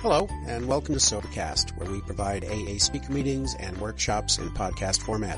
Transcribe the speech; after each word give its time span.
Hello, 0.00 0.28
and 0.46 0.68
welcome 0.68 0.94
to 0.94 1.00
Sobercast, 1.00 1.76
where 1.76 1.90
we 1.90 2.00
provide 2.02 2.44
AA 2.44 2.78
speaker 2.78 3.12
meetings 3.12 3.56
and 3.58 3.76
workshops 3.78 4.38
in 4.38 4.48
podcast 4.50 5.02
format. 5.02 5.36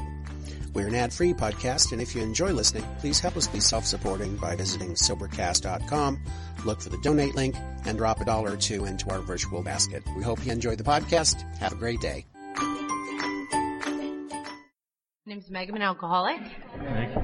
We're 0.75 0.89
an 0.89 0.95
ad-free 0.95 1.33
podcast, 1.33 1.93
and 1.93 2.03
if 2.03 2.15
you 2.15 2.21
enjoy 2.21 2.53
listening, 2.53 2.85
please 2.99 3.19
help 3.21 3.39
us 3.39 3.49
be 3.49 3.59
self-supporting 3.59 4.37
by 4.37 4.57
visiting 4.57 4.91
Sobercast.com, 4.91 6.21
look 6.67 6.83
for 6.83 6.91
the 6.91 6.99
donate 6.99 7.35
link, 7.35 7.57
and 7.87 7.97
drop 7.97 8.21
a 8.21 8.27
dollar 8.27 8.53
or 8.53 8.57
two 8.59 8.85
into 8.85 9.09
our 9.09 9.21
virtual 9.21 9.63
basket. 9.63 10.03
We 10.15 10.23
hope 10.23 10.45
you 10.45 10.53
enjoy 10.53 10.77
the 10.77 10.85
podcast. 10.85 11.41
Have 11.57 11.73
a 11.73 11.77
great 11.77 12.03
day. 12.03 12.27
My 15.25 15.35
name's 15.37 15.51
Meg. 15.51 15.71
I'm 15.71 15.77
an 15.77 15.83
alcoholic. 15.83 16.41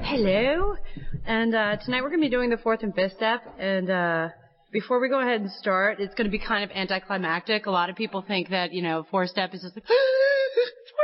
Hello. 0.01 0.75
And 1.23 1.53
uh, 1.53 1.77
tonight 1.77 2.01
we're 2.01 2.09
going 2.09 2.21
to 2.21 2.25
be 2.25 2.31
doing 2.31 2.49
the 2.49 2.57
fourth 2.57 2.81
and 2.81 2.95
fifth 2.95 3.13
step. 3.13 3.43
And 3.59 3.91
uh, 3.91 4.29
before 4.71 4.99
we 4.99 5.09
go 5.09 5.19
ahead 5.19 5.41
and 5.41 5.51
start, 5.51 5.99
it's 5.99 6.13
going 6.15 6.25
to 6.25 6.31
be 6.31 6.43
kind 6.43 6.63
of 6.63 6.71
anticlimactic. 6.75 7.65
A 7.65 7.71
lot 7.71 7.89
of 7.89 7.95
people 7.95 8.21
think 8.21 8.49
that, 8.49 8.73
you 8.73 8.81
know, 8.81 9.05
four 9.09 9.27
step 9.27 9.53
is 9.53 9.61
just 9.61 9.75
like, 9.75 9.85
four 9.87 9.95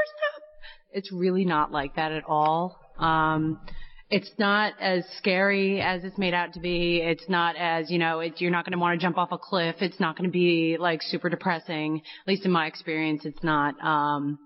step. 0.05 0.43
It's 0.91 1.11
really 1.11 1.45
not 1.45 1.71
like 1.71 1.95
that 1.95 2.11
at 2.11 2.23
all. 2.27 2.79
Um, 2.99 3.59
it's 4.09 4.31
not 4.37 4.73
as 4.79 5.03
scary 5.17 5.81
as 5.81 6.03
it's 6.03 6.17
made 6.17 6.33
out 6.33 6.53
to 6.53 6.59
be. 6.59 6.97
It's 6.97 7.27
not 7.27 7.55
as, 7.55 7.89
you 7.89 7.97
know, 7.97 8.19
it, 8.19 8.39
you're 8.39 8.51
not 8.51 8.65
going 8.65 8.73
to 8.73 8.79
want 8.79 8.99
to 8.99 9.03
jump 9.03 9.17
off 9.17 9.31
a 9.31 9.37
cliff. 9.37 9.77
It's 9.79 9.99
not 9.99 10.17
going 10.17 10.29
to 10.29 10.31
be 10.31 10.77
like 10.79 11.01
super 11.01 11.29
depressing. 11.29 12.01
At 12.21 12.27
least 12.27 12.45
in 12.45 12.51
my 12.51 12.67
experience, 12.67 13.25
it's 13.25 13.43
not. 13.43 13.73
Um, 13.83 14.37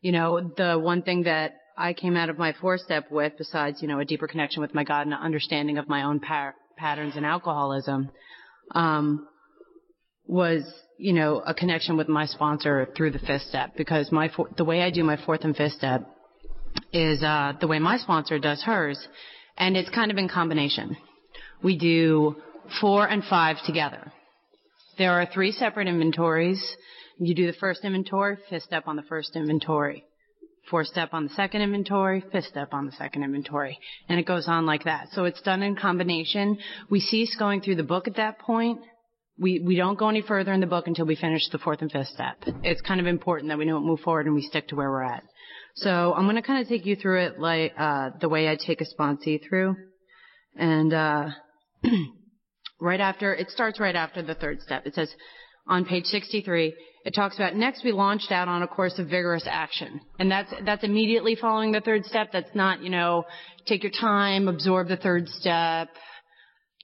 you 0.00 0.12
know, 0.12 0.52
the 0.56 0.78
one 0.78 1.02
thing 1.02 1.24
that 1.24 1.54
I 1.76 1.92
came 1.92 2.16
out 2.16 2.30
of 2.30 2.38
my 2.38 2.54
four 2.60 2.78
step 2.78 3.10
with, 3.10 3.32
besides, 3.36 3.82
you 3.82 3.88
know, 3.88 3.98
a 3.98 4.04
deeper 4.04 4.28
connection 4.28 4.62
with 4.62 4.74
my 4.74 4.84
God 4.84 5.02
and 5.02 5.12
an 5.12 5.20
understanding 5.20 5.76
of 5.76 5.88
my 5.88 6.04
own 6.04 6.20
par- 6.20 6.54
patterns 6.76 7.14
and 7.16 7.26
alcoholism, 7.26 8.10
um, 8.72 9.26
was, 10.26 10.62
you 10.98 11.12
know, 11.12 11.42
a 11.46 11.54
connection 11.54 11.96
with 11.96 12.08
my 12.08 12.26
sponsor 12.26 12.88
through 12.96 13.10
the 13.10 13.18
fifth 13.18 13.42
step 13.42 13.72
because 13.76 14.10
my, 14.12 14.28
four, 14.28 14.48
the 14.56 14.64
way 14.64 14.82
I 14.82 14.90
do 14.90 15.04
my 15.04 15.18
fourth 15.24 15.44
and 15.44 15.56
fifth 15.56 15.72
step 15.72 16.06
is, 16.92 17.22
uh, 17.22 17.52
the 17.60 17.66
way 17.66 17.78
my 17.78 17.98
sponsor 17.98 18.38
does 18.38 18.62
hers. 18.62 19.06
And 19.56 19.76
it's 19.76 19.90
kind 19.90 20.10
of 20.10 20.16
in 20.16 20.28
combination. 20.28 20.96
We 21.62 21.78
do 21.78 22.36
four 22.80 23.06
and 23.06 23.22
five 23.24 23.56
together. 23.66 24.12
There 24.98 25.12
are 25.12 25.26
three 25.26 25.52
separate 25.52 25.88
inventories. 25.88 26.76
You 27.18 27.34
do 27.34 27.46
the 27.46 27.58
first 27.58 27.84
inventory, 27.84 28.38
fifth 28.50 28.64
step 28.64 28.84
on 28.86 28.96
the 28.96 29.02
first 29.02 29.36
inventory. 29.36 30.04
Fourth 30.70 30.86
step 30.86 31.10
on 31.12 31.24
the 31.24 31.34
second 31.34 31.60
inventory, 31.60 32.24
fifth 32.32 32.46
step 32.46 32.72
on 32.72 32.86
the 32.86 32.92
second 32.92 33.22
inventory. 33.22 33.78
And 34.08 34.18
it 34.18 34.26
goes 34.26 34.48
on 34.48 34.64
like 34.64 34.84
that. 34.84 35.08
So 35.12 35.24
it's 35.24 35.42
done 35.42 35.62
in 35.62 35.76
combination. 35.76 36.58
We 36.88 37.00
cease 37.00 37.36
going 37.38 37.60
through 37.60 37.76
the 37.76 37.82
book 37.82 38.08
at 38.08 38.16
that 38.16 38.38
point. 38.38 38.80
We, 39.38 39.60
we 39.60 39.76
don't 39.76 39.98
go 39.98 40.08
any 40.08 40.22
further 40.22 40.52
in 40.52 40.60
the 40.60 40.66
book 40.66 40.86
until 40.86 41.06
we 41.06 41.16
finish 41.16 41.42
the 41.50 41.58
fourth 41.58 41.82
and 41.82 41.92
fifth 41.92 42.08
step. 42.08 42.36
It's 42.62 42.80
kind 42.80 43.00
of 43.00 43.06
important 43.06 43.48
that 43.50 43.58
we 43.58 43.66
don't 43.66 43.84
move 43.84 44.00
forward 44.00 44.26
and 44.26 44.34
we 44.34 44.42
stick 44.42 44.68
to 44.68 44.76
where 44.76 44.90
we're 44.90 45.02
at. 45.02 45.24
So 45.76 46.14
I'm 46.14 46.24
going 46.24 46.36
to 46.36 46.42
kind 46.42 46.62
of 46.62 46.68
take 46.68 46.86
you 46.86 46.96
through 46.96 47.24
it 47.24 47.38
like, 47.38 47.74
uh, 47.76 48.10
the 48.20 48.28
way 48.28 48.48
I 48.48 48.56
take 48.56 48.80
a 48.80 48.84
sponsee 48.84 49.40
through. 49.46 49.76
And, 50.56 50.94
uh, 50.94 51.30
right 52.80 53.00
after, 53.00 53.34
it 53.34 53.50
starts 53.50 53.80
right 53.80 53.96
after 53.96 54.22
the 54.22 54.34
third 54.34 54.62
step. 54.62 54.86
It 54.86 54.94
says, 54.94 55.12
on 55.66 55.84
page 55.84 56.04
63, 56.04 56.74
it 57.04 57.14
talks 57.14 57.36
about 57.36 57.54
next 57.54 57.84
we 57.84 57.92
launched 57.92 58.32
out 58.32 58.48
on 58.48 58.62
a 58.62 58.66
course 58.66 58.98
of 58.98 59.06
vigorous 59.06 59.46
action. 59.46 60.00
And 60.18 60.30
that's, 60.30 60.52
that's 60.64 60.84
immediately 60.84 61.36
following 61.36 61.72
the 61.72 61.80
third 61.80 62.04
step. 62.06 62.28
That's 62.32 62.54
not, 62.54 62.82
you 62.82 62.90
know, 62.90 63.24
take 63.66 63.82
your 63.82 63.92
time, 63.92 64.48
absorb 64.48 64.88
the 64.88 64.96
third 64.96 65.28
step, 65.28 65.88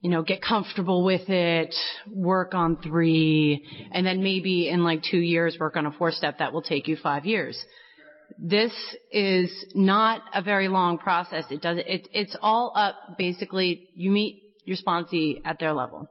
you 0.00 0.10
know, 0.10 0.22
get 0.22 0.42
comfortable 0.42 1.04
with 1.04 1.28
it, 1.28 1.74
work 2.10 2.54
on 2.54 2.78
three, 2.82 3.64
and 3.92 4.06
then 4.06 4.22
maybe 4.22 4.68
in 4.68 4.82
like 4.82 5.02
two 5.02 5.18
years 5.18 5.56
work 5.58 5.76
on 5.76 5.86
a 5.86 5.92
four 5.92 6.10
step 6.10 6.38
that 6.38 6.52
will 6.52 6.62
take 6.62 6.88
you 6.88 6.96
five 6.96 7.24
years. 7.26 7.62
This 8.38 8.72
is 9.12 9.50
not 9.74 10.22
a 10.34 10.42
very 10.42 10.68
long 10.68 10.98
process. 10.98 11.44
It 11.50 11.60
does, 11.60 11.78
it, 11.78 12.08
it's 12.12 12.36
all 12.40 12.72
up 12.76 12.94
basically, 13.18 13.88
you 13.94 14.10
meet 14.10 14.42
your 14.64 14.76
sponsee 14.76 15.40
at 15.44 15.58
their 15.58 15.72
level. 15.72 16.08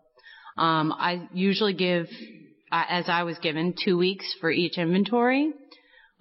Um, 0.57 0.91
I 0.91 1.27
usually 1.33 1.73
give 1.73 2.07
uh, 2.71 2.83
as 2.89 3.05
I 3.07 3.23
was 3.23 3.37
given, 3.39 3.73
two 3.83 3.97
weeks 3.97 4.25
for 4.39 4.51
each 4.51 4.77
inventory. 4.77 5.51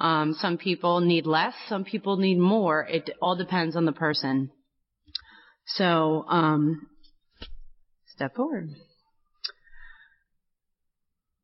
Um, 0.00 0.34
some 0.38 0.58
people 0.58 1.00
need 1.00 1.26
less, 1.26 1.54
some 1.68 1.84
people 1.84 2.16
need 2.16 2.38
more. 2.38 2.86
It 2.88 3.10
all 3.20 3.36
depends 3.36 3.74
on 3.76 3.84
the 3.84 3.92
person. 3.92 4.50
So, 5.66 6.24
um, 6.28 6.86
step 8.14 8.36
forward. 8.36 8.70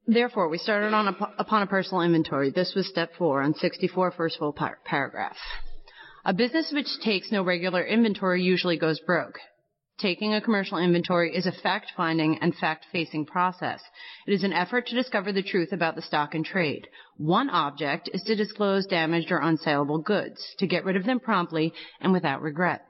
Therefore, 0.06 0.48
we 0.48 0.58
started 0.58 0.92
on 0.92 1.08
a, 1.08 1.16
upon 1.38 1.62
a 1.62 1.66
personal 1.66 2.02
inventory. 2.02 2.50
This 2.50 2.74
was 2.76 2.86
step 2.88 3.12
four 3.18 3.42
on 3.42 3.54
64, 3.54 4.12
first 4.12 4.38
full 4.38 4.52
par- 4.52 4.78
paragraph. 4.84 5.36
A 6.24 6.34
business 6.34 6.70
which 6.72 6.88
takes 7.02 7.32
no 7.32 7.42
regular 7.42 7.82
inventory 7.82 8.42
usually 8.42 8.78
goes 8.78 9.00
broke. 9.00 9.38
Taking 9.98 10.34
a 10.34 10.40
commercial 10.40 10.78
inventory 10.78 11.36
is 11.36 11.46
a 11.46 11.52
fact-finding 11.52 12.38
and 12.38 12.52
fact-facing 12.56 13.26
process. 13.26 13.80
It 14.26 14.32
is 14.32 14.42
an 14.42 14.52
effort 14.52 14.88
to 14.88 14.94
discover 14.96 15.32
the 15.32 15.42
truth 15.42 15.72
about 15.72 15.94
the 15.94 16.02
stock 16.02 16.34
and 16.34 16.44
trade. 16.44 16.88
One 17.16 17.48
object 17.48 18.10
is 18.12 18.22
to 18.24 18.34
disclose 18.34 18.86
damaged 18.86 19.30
or 19.30 19.38
unsaleable 19.38 20.02
goods, 20.02 20.44
to 20.58 20.66
get 20.66 20.84
rid 20.84 20.96
of 20.96 21.04
them 21.04 21.20
promptly 21.20 21.72
and 22.00 22.12
without 22.12 22.42
regret. 22.42 22.84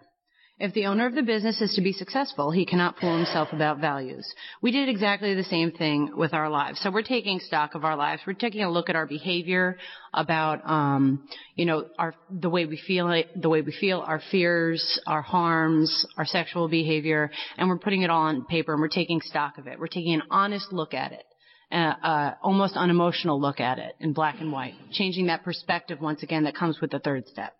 If 0.64 0.72
the 0.72 0.86
owner 0.86 1.04
of 1.04 1.14
the 1.14 1.22
business 1.22 1.60
is 1.60 1.74
to 1.74 1.82
be 1.82 1.92
successful, 1.92 2.50
he 2.50 2.64
cannot 2.64 2.98
fool 2.98 3.14
himself 3.14 3.50
about 3.52 3.82
values. 3.82 4.26
We 4.62 4.70
did 4.70 4.88
exactly 4.88 5.34
the 5.34 5.44
same 5.44 5.72
thing 5.72 6.12
with 6.16 6.32
our 6.32 6.48
lives. 6.48 6.80
So 6.80 6.90
we're 6.90 7.02
taking 7.02 7.38
stock 7.38 7.74
of 7.74 7.84
our 7.84 7.96
lives. 7.96 8.22
We're 8.26 8.32
taking 8.32 8.62
a 8.62 8.70
look 8.70 8.88
at 8.88 8.96
our 8.96 9.06
behavior, 9.06 9.76
about 10.14 10.66
um, 10.66 11.28
you 11.54 11.66
know 11.66 11.84
our 11.98 12.14
the 12.30 12.48
way 12.48 12.64
we 12.64 12.78
feel 12.78 13.10
it, 13.10 13.28
the 13.38 13.50
way 13.50 13.60
we 13.60 13.76
feel, 13.78 14.00
our 14.00 14.22
fears, 14.30 14.98
our 15.06 15.20
harms, 15.20 16.06
our 16.16 16.24
sexual 16.24 16.66
behavior, 16.66 17.30
and 17.58 17.68
we're 17.68 17.76
putting 17.76 18.00
it 18.00 18.08
all 18.08 18.22
on 18.22 18.46
paper 18.46 18.72
and 18.72 18.80
we're 18.80 18.88
taking 18.88 19.20
stock 19.20 19.58
of 19.58 19.66
it. 19.66 19.78
We're 19.78 19.86
taking 19.88 20.14
an 20.14 20.22
honest 20.30 20.72
look 20.72 20.94
at 20.94 21.12
it. 21.12 21.24
Uh, 21.70 21.92
uh, 22.02 22.34
almost 22.42 22.74
unemotional 22.74 23.38
look 23.38 23.60
at 23.60 23.78
it 23.78 23.96
in 24.00 24.14
black 24.14 24.36
and 24.40 24.50
white, 24.50 24.76
changing 24.92 25.26
that 25.26 25.44
perspective 25.44 26.00
once 26.00 26.22
again 26.22 26.44
that 26.44 26.56
comes 26.56 26.80
with 26.80 26.90
the 26.90 27.00
third 27.00 27.26
step. 27.26 27.52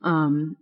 Um, 0.00 0.56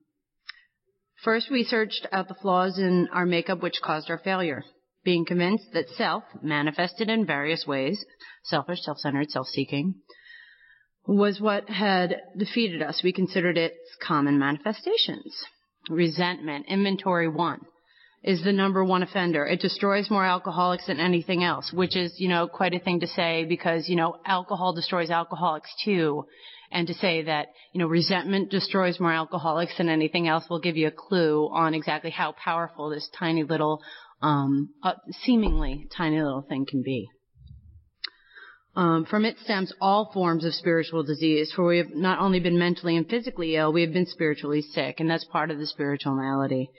First, 1.22 1.50
we 1.52 1.62
searched 1.62 2.06
out 2.10 2.26
the 2.26 2.34
flaws 2.34 2.78
in 2.78 3.08
our 3.12 3.26
makeup 3.26 3.62
which 3.62 3.80
caused 3.80 4.10
our 4.10 4.18
failure, 4.18 4.64
being 5.04 5.24
convinced 5.24 5.72
that 5.72 5.88
self, 5.90 6.24
manifested 6.42 7.08
in 7.08 7.26
various 7.26 7.64
ways, 7.64 8.04
selfish, 8.42 8.80
self-centered, 8.82 9.30
self-seeking, 9.30 9.94
was 11.06 11.40
what 11.40 11.68
had 11.68 12.16
defeated 12.36 12.82
us. 12.82 13.02
We 13.04 13.12
considered 13.12 13.56
its 13.56 13.78
common 14.04 14.38
manifestations. 14.38 15.36
Resentment, 15.88 16.66
inventory 16.68 17.28
one, 17.28 17.60
is 18.24 18.42
the 18.44 18.52
number 18.52 18.84
one 18.84 19.02
offender. 19.02 19.44
It 19.44 19.60
destroys 19.60 20.10
more 20.10 20.24
alcoholics 20.24 20.86
than 20.86 21.00
anything 21.00 21.42
else, 21.42 21.72
which 21.72 21.96
is, 21.96 22.14
you 22.18 22.28
know, 22.28 22.46
quite 22.46 22.74
a 22.74 22.78
thing 22.78 23.00
to 23.00 23.06
say 23.06 23.44
because, 23.44 23.88
you 23.88 23.96
know, 23.96 24.16
alcohol 24.24 24.72
destroys 24.72 25.10
alcoholics 25.10 25.70
too 25.84 26.24
and 26.70 26.86
to 26.86 26.94
say 26.94 27.22
that, 27.22 27.48
you 27.72 27.80
know, 27.80 27.86
resentment 27.86 28.50
destroys 28.50 28.98
more 28.98 29.12
alcoholics 29.12 29.76
than 29.76 29.88
anything 29.88 30.26
else 30.26 30.44
will 30.48 30.60
give 30.60 30.76
you 30.76 30.88
a 30.88 30.92
clue 30.92 31.48
on 31.52 31.74
exactly 31.74 32.10
how 32.10 32.32
powerful 32.32 32.88
this 32.88 33.08
tiny 33.18 33.42
little, 33.42 33.80
um, 34.22 34.70
uh, 34.82 34.94
seemingly 35.22 35.86
tiny 35.94 36.22
little 36.22 36.42
thing 36.48 36.64
can 36.68 36.82
be. 36.82 37.08
Um, 38.74 39.04
from 39.04 39.26
it 39.26 39.36
stems 39.44 39.72
all 39.82 40.10
forms 40.14 40.46
of 40.46 40.54
spiritual 40.54 41.02
disease, 41.02 41.52
for 41.54 41.66
we 41.66 41.76
have 41.76 41.90
not 41.94 42.20
only 42.20 42.40
been 42.40 42.58
mentally 42.58 42.96
and 42.96 43.06
physically 43.06 43.56
ill, 43.56 43.70
we 43.70 43.82
have 43.82 43.92
been 43.92 44.06
spiritually 44.06 44.62
sick, 44.62 44.98
and 44.98 45.10
that's 45.10 45.26
part 45.26 45.50
of 45.50 45.58
the 45.58 45.66
spiritual 45.66 46.14
malady. 46.14 46.70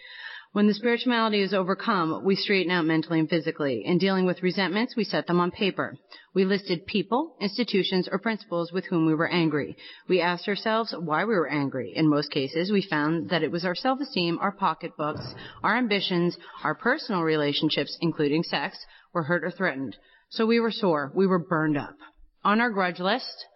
When 0.53 0.67
the 0.67 0.75
spirituality 0.75 1.41
is 1.41 1.51
overcome, 1.51 2.23
we 2.23 2.35
straighten 2.35 2.71
out 2.71 2.85
mentally 2.85 3.19
and 3.19 3.27
physically. 3.27 3.81
In 3.83 3.97
dealing 3.97 4.27
with 4.27 4.43
resentments, 4.43 4.95
we 4.95 5.03
set 5.03 5.25
them 5.25 5.39
on 5.39 5.49
paper. 5.49 5.97
We 6.35 6.45
listed 6.45 6.85
people, 6.85 7.35
institutions, 7.41 8.07
or 8.11 8.19
principles 8.19 8.71
with 8.71 8.85
whom 8.85 9.07
we 9.07 9.15
were 9.15 9.27
angry. 9.27 9.75
We 10.07 10.21
asked 10.21 10.47
ourselves 10.47 10.93
why 10.95 11.25
we 11.25 11.33
were 11.33 11.49
angry. 11.49 11.93
In 11.95 12.07
most 12.07 12.29
cases, 12.29 12.71
we 12.71 12.87
found 12.87 13.31
that 13.31 13.41
it 13.41 13.49
was 13.49 13.65
our 13.65 13.73
self-esteem, 13.73 14.37
our 14.37 14.51
pocketbooks, 14.51 15.33
our 15.63 15.75
ambitions, 15.75 16.37
our 16.63 16.75
personal 16.75 17.23
relationships, 17.23 17.97
including 17.99 18.43
sex, 18.43 18.77
were 19.11 19.23
hurt 19.23 19.43
or 19.43 19.49
threatened. 19.49 19.97
So 20.29 20.45
we 20.45 20.59
were 20.59 20.71
sore. 20.71 21.11
We 21.15 21.25
were 21.25 21.39
burned 21.39 21.79
up. 21.79 21.95
On 22.43 22.61
our 22.61 22.69
grudge 22.69 22.99
list, 22.99 23.47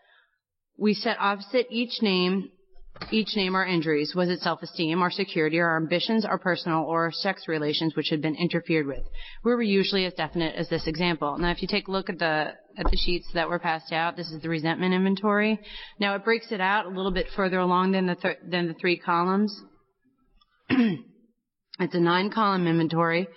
we 0.79 0.95
set 0.95 1.17
opposite 1.19 1.67
each 1.69 2.01
name 2.01 2.49
each 3.11 3.35
name 3.35 3.55
our 3.55 3.65
injuries. 3.65 4.13
Was 4.15 4.29
it 4.29 4.41
self-esteem, 4.41 5.01
our 5.01 5.11
security, 5.11 5.59
our 5.59 5.77
ambitions, 5.77 6.25
our 6.25 6.37
personal 6.37 6.83
or 6.83 7.11
sex 7.11 7.47
relations 7.47 7.95
which 7.95 8.09
had 8.09 8.21
been 8.21 8.35
interfered 8.35 8.87
with? 8.87 9.03
We 9.43 9.53
were 9.53 9.61
usually 9.61 10.05
as 10.05 10.13
definite 10.13 10.55
as 10.55 10.69
this 10.69 10.87
example. 10.87 11.37
Now, 11.37 11.51
if 11.51 11.61
you 11.61 11.67
take 11.67 11.87
a 11.87 11.91
look 11.91 12.09
at 12.09 12.19
the 12.19 12.53
at 12.77 12.91
the 12.91 12.97
sheets 12.97 13.27
that 13.33 13.49
were 13.49 13.59
passed 13.59 13.91
out, 13.91 14.15
this 14.15 14.31
is 14.31 14.41
the 14.41 14.49
resentment 14.49 14.93
inventory. 14.93 15.59
Now, 15.99 16.15
it 16.15 16.23
breaks 16.23 16.51
it 16.51 16.61
out 16.61 16.85
a 16.85 16.89
little 16.89 17.11
bit 17.11 17.27
further 17.35 17.59
along 17.59 17.91
than 17.91 18.05
the 18.05 18.15
th- 18.15 18.37
than 18.47 18.67
the 18.67 18.73
three 18.75 18.97
columns. 18.97 19.59
it's 20.69 21.95
a 21.95 21.99
nine-column 21.99 22.67
inventory. 22.67 23.27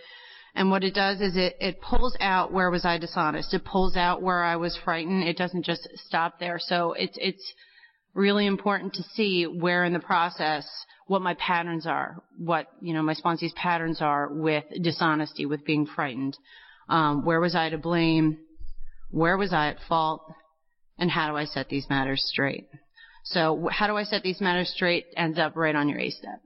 And 0.55 0.71
what 0.71 0.83
it 0.83 0.95
does 0.95 1.21
is 1.21 1.37
it, 1.37 1.57
it 1.61 1.81
pulls 1.81 2.17
out 2.21 2.53
where 2.53 2.71
was 2.71 2.85
I 2.85 2.99
dishonest. 2.99 3.55
It 3.55 3.65
pulls 3.65 3.97
out 3.97 4.21
where 4.21 4.43
I 4.43 4.57
was 4.57 4.77
frightened. 4.85 5.23
It 5.23 5.37
doesn't 5.37 5.65
just 5.65 5.89
stop 5.95 6.41
there. 6.41 6.59
So 6.59 6.93
it's, 6.93 7.17
it's 7.21 7.55
really 8.15 8.47
important 8.47 8.95
to 8.95 9.03
see 9.15 9.45
where 9.45 9.85
in 9.85 9.93
the 9.93 10.01
process 10.01 10.67
what 11.07 11.23
my 11.23 11.35
patterns 11.35 11.87
are, 11.87 12.23
what, 12.39 12.69
you 12.81 12.95
know, 12.95 13.03
my 13.03 13.15
sponsee's 13.15 13.53
patterns 13.55 14.01
are 14.01 14.29
with 14.33 14.65
dishonesty, 14.81 15.47
with 15.47 15.65
being 15.65 15.87
frightened. 15.87 16.37
Um, 16.89 17.25
where 17.25 17.41
was 17.41 17.55
I 17.55 17.69
to 17.71 17.79
blame? 17.79 18.39
Where 19.11 19.37
was 19.37 19.53
I 19.53 19.69
at 19.69 19.79
fault? 19.89 20.23
And 20.99 21.11
how 21.11 21.31
do 21.31 21.37
I 21.37 21.47
set 21.47 21.69
these 21.69 21.89
matters 21.89 22.23
straight? 22.27 22.69
So 23.25 23.69
how 23.73 23.87
do 23.87 23.97
I 23.97 24.05
set 24.05 24.23
these 24.23 24.41
matters 24.41 24.71
straight 24.75 25.07
ends 25.17 25.39
up 25.39 25.57
right 25.57 25.75
on 25.75 25.89
your 25.89 25.99
eight 25.99 26.13
step. 26.13 26.41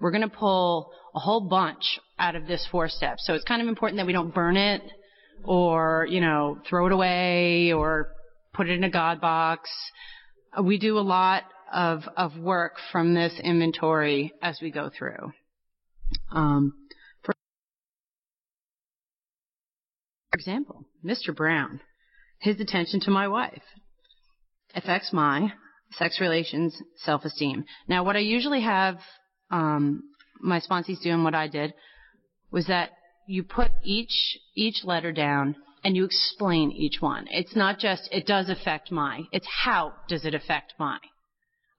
We're 0.00 0.10
going 0.10 0.28
to 0.28 0.34
pull 0.34 0.92
a 1.14 1.18
whole 1.18 1.40
bunch 1.40 1.98
out 2.18 2.36
of 2.36 2.46
this 2.46 2.66
four 2.70 2.88
step. 2.88 3.16
So 3.18 3.34
it's 3.34 3.44
kind 3.44 3.62
of 3.62 3.68
important 3.68 3.98
that 3.98 4.06
we 4.06 4.12
don't 4.12 4.34
burn 4.34 4.56
it 4.56 4.82
or, 5.44 6.06
you 6.08 6.20
know, 6.20 6.58
throw 6.68 6.86
it 6.86 6.92
away 6.92 7.72
or 7.72 8.08
put 8.52 8.68
it 8.68 8.72
in 8.72 8.84
a 8.84 8.90
God 8.90 9.20
box. 9.20 9.70
We 10.62 10.78
do 10.78 10.98
a 10.98 11.00
lot 11.00 11.44
of, 11.72 12.02
of 12.16 12.36
work 12.38 12.76
from 12.92 13.14
this 13.14 13.32
inventory 13.42 14.32
as 14.42 14.58
we 14.62 14.70
go 14.70 14.90
through. 14.96 15.32
Um, 16.30 16.72
for 17.22 17.34
example, 20.34 20.84
Mr. 21.04 21.34
Brown, 21.34 21.80
his 22.38 22.60
attention 22.60 23.00
to 23.00 23.10
my 23.10 23.28
wife 23.28 23.62
affects 24.74 25.12
my 25.12 25.52
sex 25.92 26.20
relations, 26.20 26.80
self-esteem. 26.96 27.64
Now, 27.88 28.04
what 28.04 28.16
I 28.16 28.20
usually 28.20 28.62
have 28.62 28.98
um, 29.50 30.02
my 30.40 30.60
sponsees 30.60 31.02
doing 31.02 31.24
what 31.24 31.34
I 31.34 31.48
did 31.48 31.74
was 32.50 32.66
that 32.66 32.90
you 33.26 33.42
put 33.42 33.70
each 33.82 34.38
each 34.54 34.84
letter 34.84 35.12
down 35.12 35.56
and 35.84 35.96
you 35.96 36.04
explain 36.04 36.72
each 36.72 37.00
one. 37.00 37.26
It's 37.30 37.54
not 37.54 37.78
just 37.78 38.08
it 38.12 38.26
does 38.26 38.48
affect 38.48 38.90
my. 38.90 39.22
It's 39.32 39.46
how 39.64 39.94
does 40.08 40.24
it 40.24 40.34
affect 40.34 40.74
my. 40.78 40.98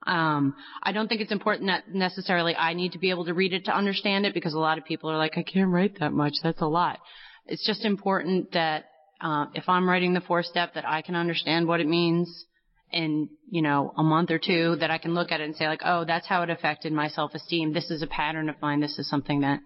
Um, 0.06 0.54
I 0.82 0.92
don't 0.92 1.08
think 1.08 1.20
it's 1.20 1.32
important 1.32 1.68
that 1.68 1.92
necessarily 1.92 2.54
I 2.56 2.72
need 2.72 2.92
to 2.92 2.98
be 2.98 3.10
able 3.10 3.26
to 3.26 3.34
read 3.34 3.52
it 3.52 3.66
to 3.66 3.76
understand 3.76 4.24
it 4.24 4.32
because 4.32 4.54
a 4.54 4.58
lot 4.58 4.78
of 4.78 4.84
people 4.84 5.10
are 5.10 5.18
like, 5.18 5.36
I 5.36 5.42
can't 5.42 5.70
write 5.70 5.98
that 6.00 6.12
much. 6.12 6.34
That's 6.42 6.62
a 6.62 6.66
lot. 6.66 6.98
It's 7.46 7.66
just 7.66 7.84
important 7.84 8.52
that 8.52 8.86
uh, 9.20 9.46
if 9.54 9.68
I'm 9.68 9.88
writing 9.88 10.14
the 10.14 10.20
four 10.20 10.42
step 10.42 10.74
that 10.74 10.88
I 10.88 11.02
can 11.02 11.14
understand 11.14 11.66
what 11.66 11.80
it 11.80 11.88
means 11.88 12.46
in, 12.90 13.28
you 13.50 13.60
know, 13.60 13.92
a 13.98 14.02
month 14.02 14.30
or 14.30 14.38
two 14.38 14.76
that 14.76 14.90
I 14.90 14.98
can 14.98 15.14
look 15.14 15.30
at 15.30 15.40
it 15.40 15.44
and 15.44 15.56
say 15.56 15.66
like, 15.66 15.82
oh, 15.84 16.04
that's 16.06 16.26
how 16.26 16.42
it 16.42 16.50
affected 16.50 16.92
my 16.92 17.08
self-esteem. 17.08 17.72
This 17.72 17.90
is 17.90 18.00
a 18.00 18.06
pattern 18.06 18.48
of 18.48 18.56
mine. 18.62 18.80
This 18.80 18.98
is 18.98 19.10
something 19.10 19.40
that, 19.40 19.60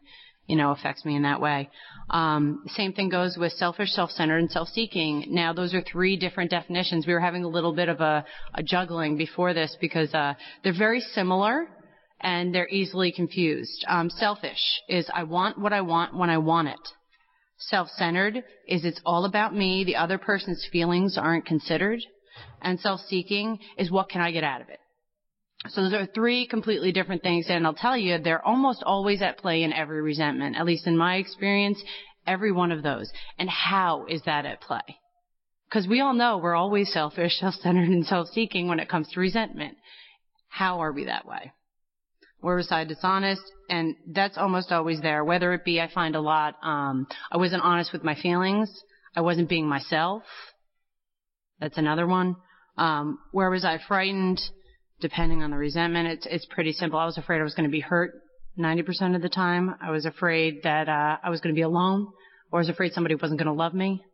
you 0.46 0.56
know, 0.56 0.72
affects 0.72 1.04
me 1.04 1.16
in 1.16 1.22
that 1.22 1.40
way. 1.40 1.70
Um, 2.10 2.64
same 2.68 2.92
thing 2.92 3.08
goes 3.08 3.36
with 3.38 3.52
selfish, 3.52 3.90
self-centered, 3.90 4.38
and 4.38 4.50
self-seeking. 4.50 5.26
Now, 5.28 5.52
those 5.52 5.72
are 5.74 5.82
three 5.82 6.16
different 6.16 6.50
definitions. 6.50 7.06
We 7.06 7.14
were 7.14 7.20
having 7.20 7.44
a 7.44 7.48
little 7.48 7.74
bit 7.74 7.88
of 7.88 8.00
a, 8.00 8.24
a 8.54 8.62
juggling 8.62 9.16
before 9.16 9.54
this 9.54 9.76
because 9.80 10.12
uh, 10.14 10.34
they're 10.62 10.76
very 10.76 11.00
similar 11.00 11.68
and 12.20 12.54
they're 12.54 12.68
easily 12.68 13.12
confused. 13.12 13.84
Um, 13.88 14.10
selfish 14.10 14.80
is 14.88 15.08
I 15.12 15.24
want 15.24 15.58
what 15.58 15.72
I 15.72 15.80
want 15.80 16.16
when 16.16 16.30
I 16.30 16.38
want 16.38 16.68
it. 16.68 16.88
Self-centered 17.58 18.42
is 18.66 18.84
it's 18.84 19.00
all 19.06 19.24
about 19.24 19.54
me. 19.54 19.84
The 19.84 19.96
other 19.96 20.18
person's 20.18 20.66
feelings 20.72 21.16
aren't 21.16 21.46
considered 21.46 22.00
and 22.60 22.78
self-seeking 22.80 23.58
is 23.78 23.90
what 23.90 24.08
can 24.08 24.20
I 24.20 24.32
get 24.32 24.44
out 24.44 24.60
of 24.60 24.68
it. 24.68 24.78
So 25.68 25.82
those 25.82 25.92
are 25.92 26.06
three 26.06 26.46
completely 26.46 26.90
different 26.90 27.22
things, 27.22 27.46
and 27.48 27.66
I'll 27.66 27.74
tell 27.74 27.96
you, 27.96 28.18
they're 28.18 28.44
almost 28.44 28.82
always 28.82 29.22
at 29.22 29.38
play 29.38 29.62
in 29.62 29.72
every 29.72 30.02
resentment. 30.02 30.56
At 30.56 30.66
least 30.66 30.86
in 30.86 30.96
my 30.96 31.16
experience, 31.16 31.82
every 32.26 32.50
one 32.50 32.72
of 32.72 32.82
those. 32.82 33.10
And 33.38 33.48
how 33.48 34.06
is 34.06 34.22
that 34.26 34.44
at 34.44 34.60
play? 34.60 34.98
Because 35.68 35.86
we 35.86 36.00
all 36.00 36.14
know 36.14 36.38
we're 36.38 36.56
always 36.56 36.92
selfish, 36.92 37.36
self-centered, 37.38 37.88
and 37.88 38.04
self-seeking 38.04 38.68
when 38.68 38.80
it 38.80 38.88
comes 38.88 39.08
to 39.10 39.20
resentment. 39.20 39.76
How 40.48 40.80
are 40.80 40.92
we 40.92 41.04
that 41.04 41.26
way? 41.26 41.52
Where 42.40 42.56
was 42.56 42.72
I 42.72 42.84
dishonest? 42.84 43.42
And 43.70 43.94
that's 44.06 44.36
almost 44.36 44.72
always 44.72 45.00
there. 45.00 45.24
Whether 45.24 45.54
it 45.54 45.64
be, 45.64 45.80
I 45.80 45.88
find 45.88 46.16
a 46.16 46.20
lot, 46.20 46.56
um, 46.62 47.06
I 47.30 47.36
wasn't 47.36 47.62
honest 47.62 47.92
with 47.92 48.02
my 48.02 48.16
feelings. 48.20 48.68
I 49.14 49.20
wasn't 49.20 49.48
being 49.48 49.68
myself. 49.68 50.24
That's 51.60 51.78
another 51.78 52.06
one. 52.06 52.34
Um, 52.76 53.18
where 53.30 53.48
was 53.48 53.64
I 53.64 53.78
frightened? 53.86 54.40
Depending 55.02 55.42
on 55.42 55.50
the 55.50 55.56
resentment, 55.56 56.08
it's 56.08 56.26
it's 56.30 56.46
pretty 56.46 56.72
simple. 56.72 56.98
I 56.98 57.04
was 57.04 57.18
afraid 57.18 57.40
I 57.40 57.42
was 57.42 57.54
going 57.54 57.68
to 57.68 57.72
be 57.72 57.80
hurt 57.80 58.14
90% 58.56 59.16
of 59.16 59.20
the 59.20 59.28
time. 59.28 59.74
I 59.82 59.90
was 59.90 60.06
afraid 60.06 60.62
that 60.62 60.88
uh, 60.88 61.16
I 61.22 61.28
was 61.28 61.40
going 61.40 61.52
to 61.52 61.58
be 61.58 61.62
alone, 61.62 62.06
or 62.52 62.60
I 62.60 62.62
was 62.62 62.68
afraid 62.68 62.92
somebody 62.92 63.16
wasn't 63.16 63.40
going 63.40 63.52
to 63.52 63.52
love 63.52 63.74
me. 63.74 64.04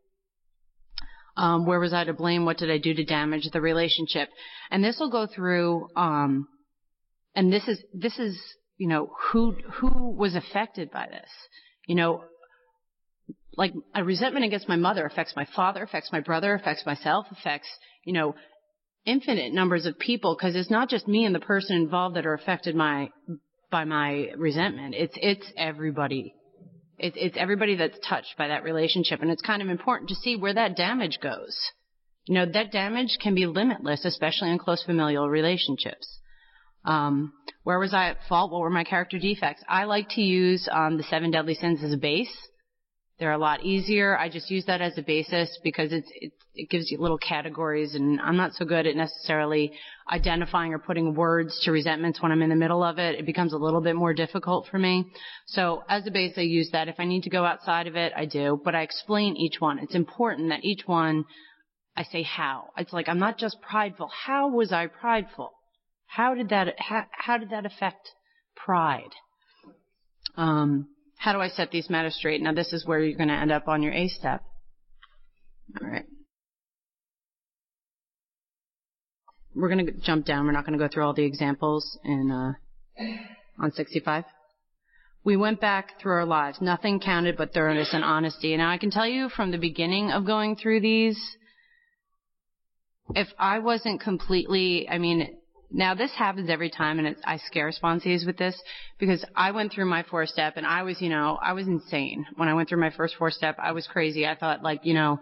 Um, 1.36 1.66
where 1.66 1.78
was 1.78 1.92
I 1.92 2.04
to 2.04 2.14
blame? 2.14 2.46
What 2.46 2.56
did 2.56 2.70
I 2.70 2.78
do 2.78 2.94
to 2.94 3.04
damage 3.04 3.50
the 3.52 3.60
relationship? 3.60 4.30
And 4.70 4.82
this 4.82 4.98
will 4.98 5.10
go 5.10 5.26
through. 5.26 5.88
Um, 5.94 6.48
and 7.34 7.52
this 7.52 7.68
is 7.68 7.78
this 7.92 8.18
is 8.18 8.40
you 8.78 8.88
know 8.88 9.10
who 9.30 9.56
who 9.74 10.16
was 10.16 10.34
affected 10.34 10.90
by 10.90 11.06
this. 11.06 11.30
You 11.86 11.96
know, 11.96 12.24
like 13.58 13.74
a 13.94 14.02
resentment 14.02 14.46
against 14.46 14.68
my 14.68 14.76
mother 14.76 15.04
affects 15.04 15.34
my 15.36 15.46
father, 15.54 15.82
affects 15.82 16.10
my 16.12 16.20
brother, 16.20 16.54
affects 16.54 16.86
myself, 16.86 17.26
affects, 17.30 17.68
you 18.04 18.14
know, 18.14 18.34
infinite 19.04 19.52
numbers 19.52 19.86
of 19.86 19.98
people 19.98 20.36
because 20.36 20.54
it's 20.54 20.70
not 20.70 20.88
just 20.88 21.08
me 21.08 21.24
and 21.24 21.34
the 21.34 21.40
person 21.40 21.76
involved 21.76 22.16
that 22.16 22.26
are 22.26 22.34
affected 22.34 22.74
my, 22.74 23.10
by 23.70 23.84
my 23.84 24.28
resentment. 24.36 24.94
It's, 24.94 25.14
it's 25.16 25.46
everybody. 25.56 26.34
It's, 26.98 27.16
it's 27.18 27.36
everybody 27.38 27.76
that's 27.76 27.98
touched 28.06 28.36
by 28.36 28.48
that 28.48 28.64
relationship 28.64 29.22
and 29.22 29.30
it's 29.30 29.42
kind 29.42 29.62
of 29.62 29.68
important 29.68 30.08
to 30.10 30.16
see 30.16 30.36
where 30.36 30.54
that 30.54 30.76
damage 30.76 31.18
goes. 31.22 31.56
You 32.26 32.34
know, 32.34 32.46
that 32.52 32.72
damage 32.72 33.18
can 33.22 33.34
be 33.34 33.46
limitless, 33.46 34.04
especially 34.04 34.50
in 34.50 34.58
close 34.58 34.82
familial 34.84 35.30
relationships. 35.30 36.18
Um, 36.84 37.32
where 37.64 37.78
was 37.78 37.94
I 37.94 38.10
at 38.10 38.18
fault? 38.28 38.52
What 38.52 38.60
were 38.60 38.70
my 38.70 38.84
character 38.84 39.18
defects? 39.18 39.62
I 39.68 39.84
like 39.84 40.10
to 40.10 40.20
use 40.20 40.68
um, 40.70 40.96
the 40.96 41.04
seven 41.04 41.30
deadly 41.30 41.54
sins 41.54 41.82
as 41.82 41.92
a 41.92 41.96
base 41.96 42.34
they're 43.18 43.32
a 43.32 43.38
lot 43.38 43.64
easier. 43.64 44.16
I 44.16 44.28
just 44.28 44.50
use 44.50 44.64
that 44.66 44.80
as 44.80 44.96
a 44.96 45.02
basis 45.02 45.58
because 45.64 45.92
it's, 45.92 46.08
it, 46.14 46.32
it 46.54 46.70
gives 46.70 46.90
you 46.90 46.98
little 46.98 47.18
categories 47.18 47.94
and 47.94 48.20
I'm 48.20 48.36
not 48.36 48.52
so 48.54 48.64
good 48.64 48.86
at 48.86 48.94
necessarily 48.94 49.72
identifying 50.10 50.72
or 50.72 50.78
putting 50.78 51.14
words 51.14 51.60
to 51.64 51.72
resentments 51.72 52.22
when 52.22 52.30
I'm 52.30 52.42
in 52.42 52.48
the 52.48 52.56
middle 52.56 52.84
of 52.84 52.98
it. 52.98 53.18
It 53.18 53.26
becomes 53.26 53.52
a 53.52 53.58
little 53.58 53.80
bit 53.80 53.96
more 53.96 54.14
difficult 54.14 54.68
for 54.70 54.78
me. 54.78 55.10
So 55.46 55.82
as 55.88 56.06
a 56.06 56.12
base, 56.12 56.34
I 56.36 56.42
use 56.42 56.70
that. 56.72 56.86
If 56.86 56.96
I 56.98 57.04
need 57.04 57.24
to 57.24 57.30
go 57.30 57.44
outside 57.44 57.88
of 57.88 57.96
it, 57.96 58.12
I 58.16 58.24
do, 58.24 58.60
but 58.64 58.76
I 58.76 58.82
explain 58.82 59.36
each 59.36 59.60
one. 59.60 59.80
It's 59.80 59.96
important 59.96 60.50
that 60.50 60.64
each 60.64 60.82
one 60.86 61.24
I 61.96 62.04
say 62.04 62.22
how. 62.22 62.70
It's 62.76 62.92
like 62.92 63.08
I'm 63.08 63.18
not 63.18 63.36
just 63.38 63.60
prideful. 63.60 64.10
How 64.26 64.48
was 64.48 64.72
I 64.72 64.86
prideful? 64.86 65.50
How 66.06 66.34
did 66.34 66.50
that, 66.50 66.74
how, 66.78 67.06
how 67.10 67.38
did 67.38 67.50
that 67.50 67.66
affect 67.66 68.10
pride? 68.54 69.10
Um, 70.36 70.88
how 71.18 71.32
do 71.32 71.40
I 71.40 71.48
set 71.48 71.70
these 71.70 71.90
matters 71.90 72.14
straight? 72.14 72.40
Now 72.40 72.54
this 72.54 72.72
is 72.72 72.86
where 72.86 73.00
you're 73.00 73.16
going 73.16 73.28
to 73.28 73.34
end 73.34 73.52
up 73.52 73.68
on 73.68 73.82
your 73.82 73.92
eight 73.92 74.12
step. 74.12 74.42
All 75.80 75.88
right. 75.88 76.06
We're 79.54 79.68
going 79.68 79.86
to 79.86 79.92
jump 79.92 80.24
down. 80.24 80.46
We're 80.46 80.52
not 80.52 80.64
going 80.64 80.78
to 80.78 80.82
go 80.82 80.88
through 80.88 81.04
all 81.04 81.14
the 81.14 81.24
examples 81.24 81.98
in 82.04 82.30
uh, 82.30 82.52
on 83.60 83.72
65. 83.72 84.24
We 85.24 85.36
went 85.36 85.60
back 85.60 86.00
through 86.00 86.12
our 86.12 86.24
lives. 86.24 86.58
Nothing 86.60 87.00
counted 87.00 87.36
but 87.36 87.52
thoroughness 87.52 87.90
and 87.92 88.04
honesty. 88.04 88.56
Now 88.56 88.70
I 88.70 88.78
can 88.78 88.92
tell 88.92 89.06
you 89.06 89.28
from 89.28 89.50
the 89.50 89.58
beginning 89.58 90.12
of 90.12 90.24
going 90.24 90.54
through 90.54 90.80
these, 90.80 91.20
if 93.16 93.26
I 93.38 93.58
wasn't 93.58 94.00
completely, 94.00 94.88
I 94.88 94.98
mean, 94.98 95.38
now 95.70 95.94
this 95.94 96.12
happens 96.16 96.48
every 96.48 96.70
time, 96.70 96.98
and 96.98 97.08
it's, 97.08 97.20
I 97.24 97.36
scare 97.38 97.70
sponsees 97.70 98.26
with 98.26 98.38
this 98.38 98.60
because 98.98 99.24
I 99.36 99.50
went 99.50 99.72
through 99.72 99.86
my 99.86 100.02
four 100.02 100.26
step, 100.26 100.54
and 100.56 100.66
I 100.66 100.82
was, 100.82 101.00
you 101.00 101.10
know, 101.10 101.38
I 101.42 101.52
was 101.52 101.66
insane 101.66 102.26
when 102.36 102.48
I 102.48 102.54
went 102.54 102.68
through 102.68 102.80
my 102.80 102.90
first 102.90 103.16
four 103.16 103.30
step. 103.30 103.56
I 103.58 103.72
was 103.72 103.86
crazy. 103.86 104.26
I 104.26 104.34
thought, 104.34 104.62
like, 104.62 104.80
you 104.84 104.94
know, 104.94 105.20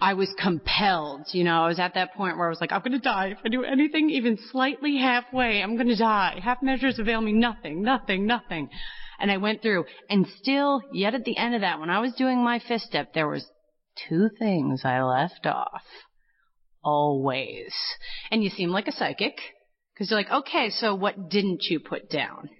I 0.00 0.14
was 0.14 0.34
compelled. 0.40 1.26
You 1.32 1.44
know, 1.44 1.62
I 1.62 1.68
was 1.68 1.78
at 1.78 1.94
that 1.94 2.14
point 2.14 2.36
where 2.36 2.46
I 2.46 2.50
was 2.50 2.60
like, 2.60 2.72
I'm 2.72 2.80
going 2.80 2.92
to 2.92 2.98
die 2.98 3.28
if 3.28 3.38
I 3.44 3.48
do 3.48 3.62
anything 3.64 4.10
even 4.10 4.38
slightly 4.50 4.96
halfway. 4.96 5.62
I'm 5.62 5.76
going 5.76 5.88
to 5.88 5.96
die. 5.96 6.40
Half 6.42 6.62
measures 6.62 6.98
avail 6.98 7.20
me 7.20 7.32
nothing, 7.32 7.82
nothing, 7.82 8.26
nothing. 8.26 8.70
And 9.18 9.30
I 9.30 9.36
went 9.36 9.62
through, 9.62 9.84
and 10.10 10.26
still, 10.40 10.82
yet 10.92 11.14
at 11.14 11.24
the 11.24 11.36
end 11.36 11.54
of 11.54 11.60
that, 11.60 11.78
when 11.78 11.90
I 11.90 12.00
was 12.00 12.12
doing 12.14 12.42
my 12.42 12.58
fifth 12.66 12.82
step, 12.82 13.14
there 13.14 13.28
was 13.28 13.46
two 14.08 14.28
things 14.38 14.82
I 14.84 15.02
left 15.02 15.46
off. 15.46 15.82
Always. 16.82 17.72
And 18.30 18.42
you 18.42 18.50
seem 18.50 18.70
like 18.70 18.88
a 18.88 18.92
psychic. 18.92 19.36
Because 19.94 20.10
you're 20.10 20.18
like, 20.18 20.30
okay, 20.30 20.70
so 20.70 20.94
what 20.94 21.28
didn't 21.30 21.64
you 21.64 21.80
put 21.80 22.10
down? 22.10 22.50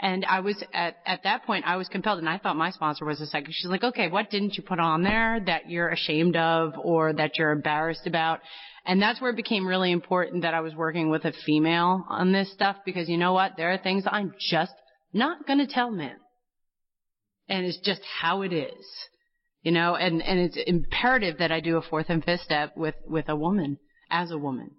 And 0.00 0.24
I 0.24 0.40
was 0.40 0.62
at 0.72 0.96
at 1.06 1.22
that 1.24 1.44
point 1.44 1.64
I 1.66 1.76
was 1.76 1.88
compelled, 1.88 2.18
and 2.18 2.28
I 2.28 2.38
thought 2.38 2.56
my 2.56 2.70
sponsor 2.70 3.04
was 3.04 3.20
a 3.20 3.26
psychic. 3.26 3.52
She's 3.52 3.70
like, 3.70 3.84
okay, 3.84 4.08
what 4.08 4.30
didn't 4.30 4.56
you 4.56 4.62
put 4.62 4.78
on 4.78 5.02
there 5.02 5.40
that 5.46 5.70
you're 5.70 5.88
ashamed 5.88 6.36
of 6.36 6.74
or 6.82 7.12
that 7.12 7.38
you're 7.38 7.52
embarrassed 7.52 8.06
about? 8.06 8.40
And 8.86 9.00
that's 9.00 9.20
where 9.20 9.30
it 9.30 9.36
became 9.36 9.66
really 9.66 9.92
important 9.92 10.42
that 10.42 10.52
I 10.52 10.60
was 10.60 10.74
working 10.74 11.08
with 11.10 11.24
a 11.24 11.32
female 11.46 12.04
on 12.08 12.32
this 12.32 12.52
stuff 12.52 12.76
because 12.84 13.08
you 13.08 13.16
know 13.16 13.32
what? 13.32 13.52
There 13.56 13.72
are 13.72 13.78
things 13.78 14.04
I'm 14.06 14.34
just 14.38 14.72
not 15.12 15.46
to 15.46 15.66
tell 15.66 15.90
men. 15.90 16.16
and 17.48 17.64
it's 17.64 17.78
just 17.80 18.02
how 18.20 18.42
it 18.42 18.52
is. 18.52 18.84
You 19.62 19.72
know, 19.72 19.94
and, 19.94 20.20
and 20.22 20.38
it's 20.38 20.58
imperative 20.66 21.38
that 21.38 21.50
I 21.50 21.60
do 21.60 21.78
a 21.78 21.82
fourth 21.82 22.06
and 22.10 22.22
fifth 22.22 22.42
step 22.42 22.76
with, 22.76 22.96
with 23.06 23.28
a 23.30 23.36
woman, 23.36 23.78
as 24.10 24.30
a 24.30 24.36
woman. 24.36 24.72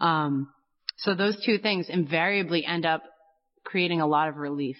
Um, 0.00 0.48
so 0.96 1.14
those 1.14 1.36
two 1.44 1.58
things 1.58 1.86
invariably 1.88 2.64
end 2.64 2.86
up 2.86 3.02
creating 3.64 4.00
a 4.00 4.06
lot 4.06 4.28
of 4.28 4.36
relief, 4.36 4.76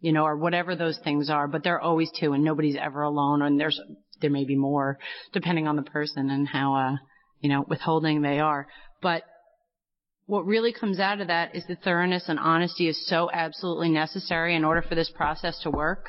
you 0.00 0.12
know, 0.12 0.24
or 0.24 0.36
whatever 0.36 0.76
those 0.76 0.98
things 1.02 1.30
are, 1.30 1.48
but 1.48 1.62
they're 1.62 1.80
always 1.80 2.10
two 2.18 2.32
and 2.32 2.44
nobody's 2.44 2.76
ever 2.80 3.02
alone 3.02 3.42
and 3.42 3.58
there's, 3.58 3.80
there 4.20 4.30
may 4.30 4.44
be 4.44 4.56
more 4.56 4.98
depending 5.32 5.66
on 5.66 5.76
the 5.76 5.82
person 5.82 6.30
and 6.30 6.46
how, 6.48 6.74
uh, 6.74 6.96
you 7.40 7.48
know, 7.48 7.64
withholding 7.68 8.22
they 8.22 8.38
are. 8.38 8.66
But 9.00 9.24
what 10.26 10.46
really 10.46 10.72
comes 10.72 11.00
out 11.00 11.20
of 11.20 11.26
that 11.26 11.54
is 11.54 11.64
the 11.66 11.76
thoroughness 11.76 12.24
and 12.28 12.38
honesty 12.38 12.88
is 12.88 13.08
so 13.08 13.28
absolutely 13.32 13.90
necessary 13.90 14.54
in 14.54 14.64
order 14.64 14.82
for 14.82 14.94
this 14.94 15.10
process 15.10 15.58
to 15.62 15.70
work 15.70 16.08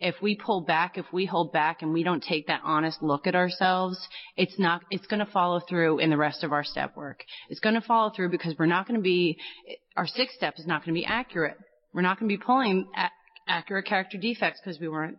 if 0.00 0.14
we 0.22 0.36
pull 0.36 0.60
back, 0.60 0.96
if 0.96 1.06
we 1.12 1.26
hold 1.26 1.52
back 1.52 1.82
and 1.82 1.92
we 1.92 2.02
don't 2.02 2.22
take 2.22 2.46
that 2.46 2.60
honest 2.64 3.02
look 3.02 3.26
at 3.26 3.34
ourselves, 3.34 3.98
it's 4.36 4.58
not, 4.58 4.82
it's 4.90 5.06
going 5.06 5.24
to 5.24 5.30
follow 5.32 5.60
through 5.68 5.98
in 5.98 6.10
the 6.10 6.16
rest 6.16 6.44
of 6.44 6.52
our 6.52 6.64
step 6.64 6.96
work. 6.96 7.24
It's 7.48 7.60
going 7.60 7.74
to 7.74 7.80
follow 7.80 8.10
through 8.14 8.30
because 8.30 8.54
we're 8.58 8.66
not 8.66 8.86
going 8.86 8.98
to 8.98 9.02
be, 9.02 9.38
our 9.96 10.06
sixth 10.06 10.36
step 10.36 10.54
is 10.58 10.66
not 10.66 10.84
going 10.84 10.94
to 10.94 11.00
be 11.00 11.06
accurate. 11.06 11.56
We're 11.92 12.02
not 12.02 12.20
going 12.20 12.30
to 12.30 12.36
be 12.36 12.42
pulling 12.42 12.88
accurate 13.48 13.86
character 13.86 14.18
defects 14.18 14.60
because 14.64 14.80
we 14.80 14.88
weren't 14.88 15.18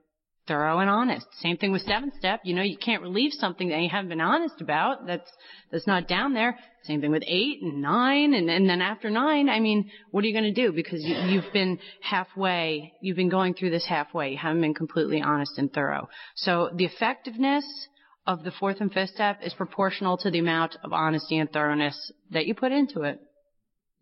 thorough 0.50 0.80
and 0.80 0.90
honest. 0.90 1.26
Same 1.40 1.56
thing 1.56 1.72
with 1.72 1.84
seventh 1.84 2.16
step. 2.18 2.42
You 2.44 2.56
know, 2.56 2.64
you 2.64 2.78
can't 2.78 3.02
relieve 3.02 3.32
something 3.34 3.70
that 3.70 3.80
you 3.80 3.90
haven't 3.90 4.10
been 4.10 4.20
honest 4.20 4.60
about. 4.60 5.08
That's, 5.08 5.30
that's 5.72 5.88
not 5.88 6.10
down 6.10 6.34
there. 6.34 6.58
Same 6.84 7.00
thing 7.00 7.12
with 7.12 7.24
eight 7.26 7.62
and 7.62 7.82
nine 7.82 8.34
and, 8.34 8.50
and 8.50 8.68
then 8.68 8.82
after 8.82 9.10
nine, 9.10 9.48
I 9.48 9.60
mean, 9.60 9.90
what 10.12 10.24
are 10.24 10.28
you 10.28 10.34
going 10.34 10.54
to 10.54 10.62
do? 10.62 10.74
Because 10.74 11.04
you, 11.04 11.16
you've 11.16 11.54
been 11.54 11.80
halfway, 12.02 12.94
you've 13.02 13.16
been 13.16 13.30
going 13.30 13.54
through 13.54 13.70
this 13.70 13.86
halfway. 13.86 14.32
You 14.32 14.38
haven't 14.38 14.62
been 14.62 14.74
completely 14.74 15.22
honest 15.22 15.58
and 15.58 15.72
thorough. 15.72 16.10
So 16.36 16.72
the 16.76 16.86
effectiveness 16.86 17.66
of 18.26 18.44
the 18.44 18.52
fourth 18.52 18.82
and 18.82 18.92
fifth 18.92 19.12
step 19.12 19.40
is 19.44 19.54
proportional 19.54 20.18
to 20.18 20.32
the 20.32 20.40
amount 20.40 20.76
of 20.84 20.92
honesty 20.92 21.38
and 21.38 21.50
thoroughness 21.52 22.12
that 22.32 22.48
you 22.48 22.56
put 22.56 22.72
into 22.72 23.04
it. 23.04 23.20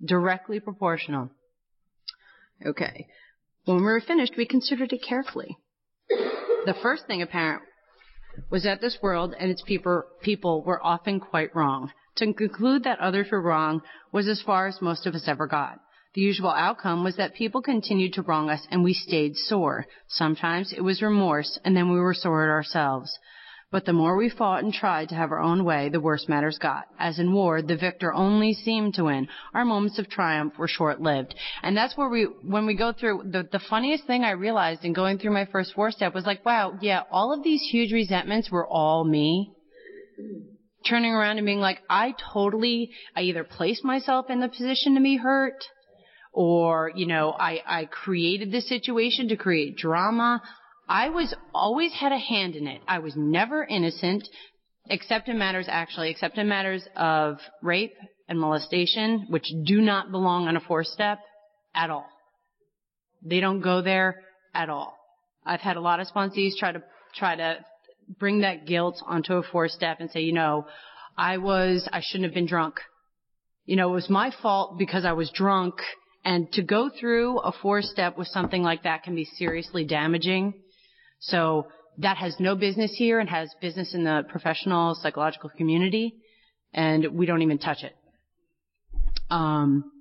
Directly 0.03 0.59
proportional. 0.59 1.29
Okay. 2.65 3.07
When 3.65 3.77
we 3.77 3.83
were 3.83 4.01
finished, 4.01 4.33
we 4.37 4.45
considered 4.45 4.93
it 4.93 5.03
carefully. 5.07 5.57
The 6.67 6.73
first 6.73 7.07
thing 7.07 7.21
apparent 7.21 7.61
was 8.49 8.63
that 8.63 8.81
this 8.81 8.97
world 9.01 9.33
and 9.39 9.49
its 9.49 9.61
people, 9.61 10.03
people 10.21 10.63
were 10.63 10.85
often 10.85 11.21
quite 11.21 11.55
wrong. 11.55 11.93
To 12.17 12.33
conclude 12.33 12.83
that 12.83 12.99
others 12.99 13.31
were 13.31 13.41
wrong 13.41 13.83
was 14.11 14.27
as 14.27 14.41
far 14.41 14.67
as 14.67 14.81
most 14.81 15.07
of 15.07 15.15
us 15.15 15.29
ever 15.29 15.47
got. 15.47 15.79
The 16.13 16.19
usual 16.19 16.49
outcome 16.49 17.05
was 17.05 17.15
that 17.15 17.35
people 17.35 17.61
continued 17.61 18.11
to 18.15 18.21
wrong 18.21 18.49
us 18.49 18.67
and 18.69 18.83
we 18.83 18.93
stayed 18.93 19.37
sore. 19.37 19.85
Sometimes 20.09 20.73
it 20.73 20.81
was 20.81 21.01
remorse 21.01 21.57
and 21.63 21.73
then 21.73 21.89
we 21.89 22.01
were 22.01 22.13
sore 22.13 22.43
at 22.43 22.51
ourselves. 22.51 23.17
But 23.69 23.83
the 23.85 23.91
more 23.91 24.15
we 24.15 24.29
fought 24.29 24.63
and 24.63 24.73
tried 24.73 25.09
to 25.09 25.15
have 25.15 25.31
our 25.31 25.41
own 25.41 25.65
way, 25.65 25.89
the 25.89 25.99
worse 25.99 26.29
matters 26.29 26.57
got. 26.57 26.85
As 26.97 27.19
in 27.19 27.33
war, 27.33 27.61
the 27.61 27.75
victor 27.75 28.13
only 28.13 28.53
seemed 28.53 28.93
to 28.93 29.03
win. 29.03 29.27
Our 29.53 29.65
moments 29.65 29.99
of 29.99 30.09
triumph 30.09 30.57
were 30.57 30.69
short-lived. 30.69 31.35
And 31.63 31.75
that's 31.75 31.97
where 31.97 32.07
we, 32.07 32.23
when 32.23 32.65
we 32.65 32.75
go 32.77 32.93
through, 32.93 33.23
the, 33.25 33.45
the 33.51 33.59
funniest 33.59 34.07
thing 34.07 34.23
I 34.23 34.31
realized 34.31 34.85
in 34.85 34.93
going 34.93 35.17
through 35.17 35.33
my 35.33 35.45
first 35.51 35.73
four 35.73 35.91
step 35.91 36.13
was 36.13 36.25
like, 36.25 36.45
wow, 36.45 36.77
yeah, 36.79 37.01
all 37.11 37.33
of 37.33 37.43
these 37.43 37.61
huge 37.61 37.91
resentments 37.91 38.49
were 38.49 38.65
all 38.65 39.03
me. 39.03 39.51
Turning 40.87 41.11
around 41.11 41.37
and 41.37 41.45
being 41.45 41.59
like, 41.59 41.81
I 41.89 42.13
totally, 42.33 42.91
I 43.17 43.21
either 43.23 43.43
placed 43.43 43.83
myself 43.83 44.29
in 44.29 44.39
the 44.39 44.47
position 44.47 44.95
to 44.95 45.01
be 45.01 45.17
hurt, 45.17 45.61
or, 46.31 46.91
you 46.95 47.05
know, 47.05 47.35
I, 47.37 47.61
I 47.67 47.85
created 47.85 48.51
this 48.51 48.69
situation 48.69 49.27
to 49.27 49.35
create 49.35 49.75
drama. 49.75 50.41
I 50.87 51.09
was 51.09 51.33
always 51.53 51.93
had 51.93 52.11
a 52.11 52.17
hand 52.17 52.55
in 52.55 52.67
it. 52.67 52.81
I 52.87 52.99
was 52.99 53.13
never 53.15 53.63
innocent, 53.63 54.27
except 54.89 55.27
in 55.27 55.37
matters 55.37 55.67
actually, 55.67 56.09
except 56.09 56.37
in 56.37 56.47
matters 56.47 56.87
of 56.95 57.37
rape 57.61 57.93
and 58.29 58.39
molestation, 58.39 59.25
which 59.29 59.45
do 59.65 59.81
not 59.81 60.11
belong 60.11 60.47
on 60.47 60.55
a 60.55 60.61
four 60.61 60.83
step 60.83 61.19
at 61.75 61.89
all. 61.89 62.07
They 63.23 63.39
don't 63.39 63.61
go 63.61 63.81
there 63.81 64.23
at 64.53 64.69
all. 64.69 64.95
I've 65.45 65.59
had 65.59 65.77
a 65.77 65.81
lot 65.81 65.99
of 65.99 66.07
sponsees 66.07 66.55
try 66.57 66.71
to 66.71 66.81
try 67.15 67.35
to 67.35 67.57
bring 68.19 68.41
that 68.41 68.65
guilt 68.65 69.01
onto 69.05 69.33
a 69.33 69.43
four 69.43 69.67
step 69.67 69.97
and 69.99 70.09
say, 70.09 70.21
you 70.21 70.33
know, 70.33 70.67
I 71.17 71.37
was 71.37 71.87
I 71.91 72.01
shouldn't 72.01 72.25
have 72.25 72.33
been 72.33 72.47
drunk. 72.47 72.75
You 73.65 73.75
know, 73.75 73.89
it 73.89 73.95
was 73.95 74.09
my 74.09 74.31
fault 74.41 74.77
because 74.77 75.03
I 75.03 75.11
was 75.13 75.29
drunk 75.31 75.75
and 76.23 76.51
to 76.53 76.61
go 76.61 76.89
through 76.89 77.39
a 77.39 77.51
four 77.51 77.81
step 77.81 78.17
with 78.17 78.27
something 78.27 78.63
like 78.63 78.83
that 78.83 79.03
can 79.03 79.15
be 79.15 79.25
seriously 79.25 79.83
damaging. 79.83 80.53
So 81.19 81.67
that 81.97 82.17
has 82.17 82.35
no 82.39 82.55
business 82.55 82.93
here 82.95 83.19
and 83.19 83.29
has 83.29 83.49
business 83.61 83.93
in 83.93 84.03
the 84.03 84.23
professional 84.29 84.95
psychological 84.95 85.49
community, 85.49 86.15
and 86.73 87.07
we 87.13 87.25
don't 87.25 87.41
even 87.41 87.57
touch 87.57 87.83
it. 87.83 87.95
Um, 89.29 89.91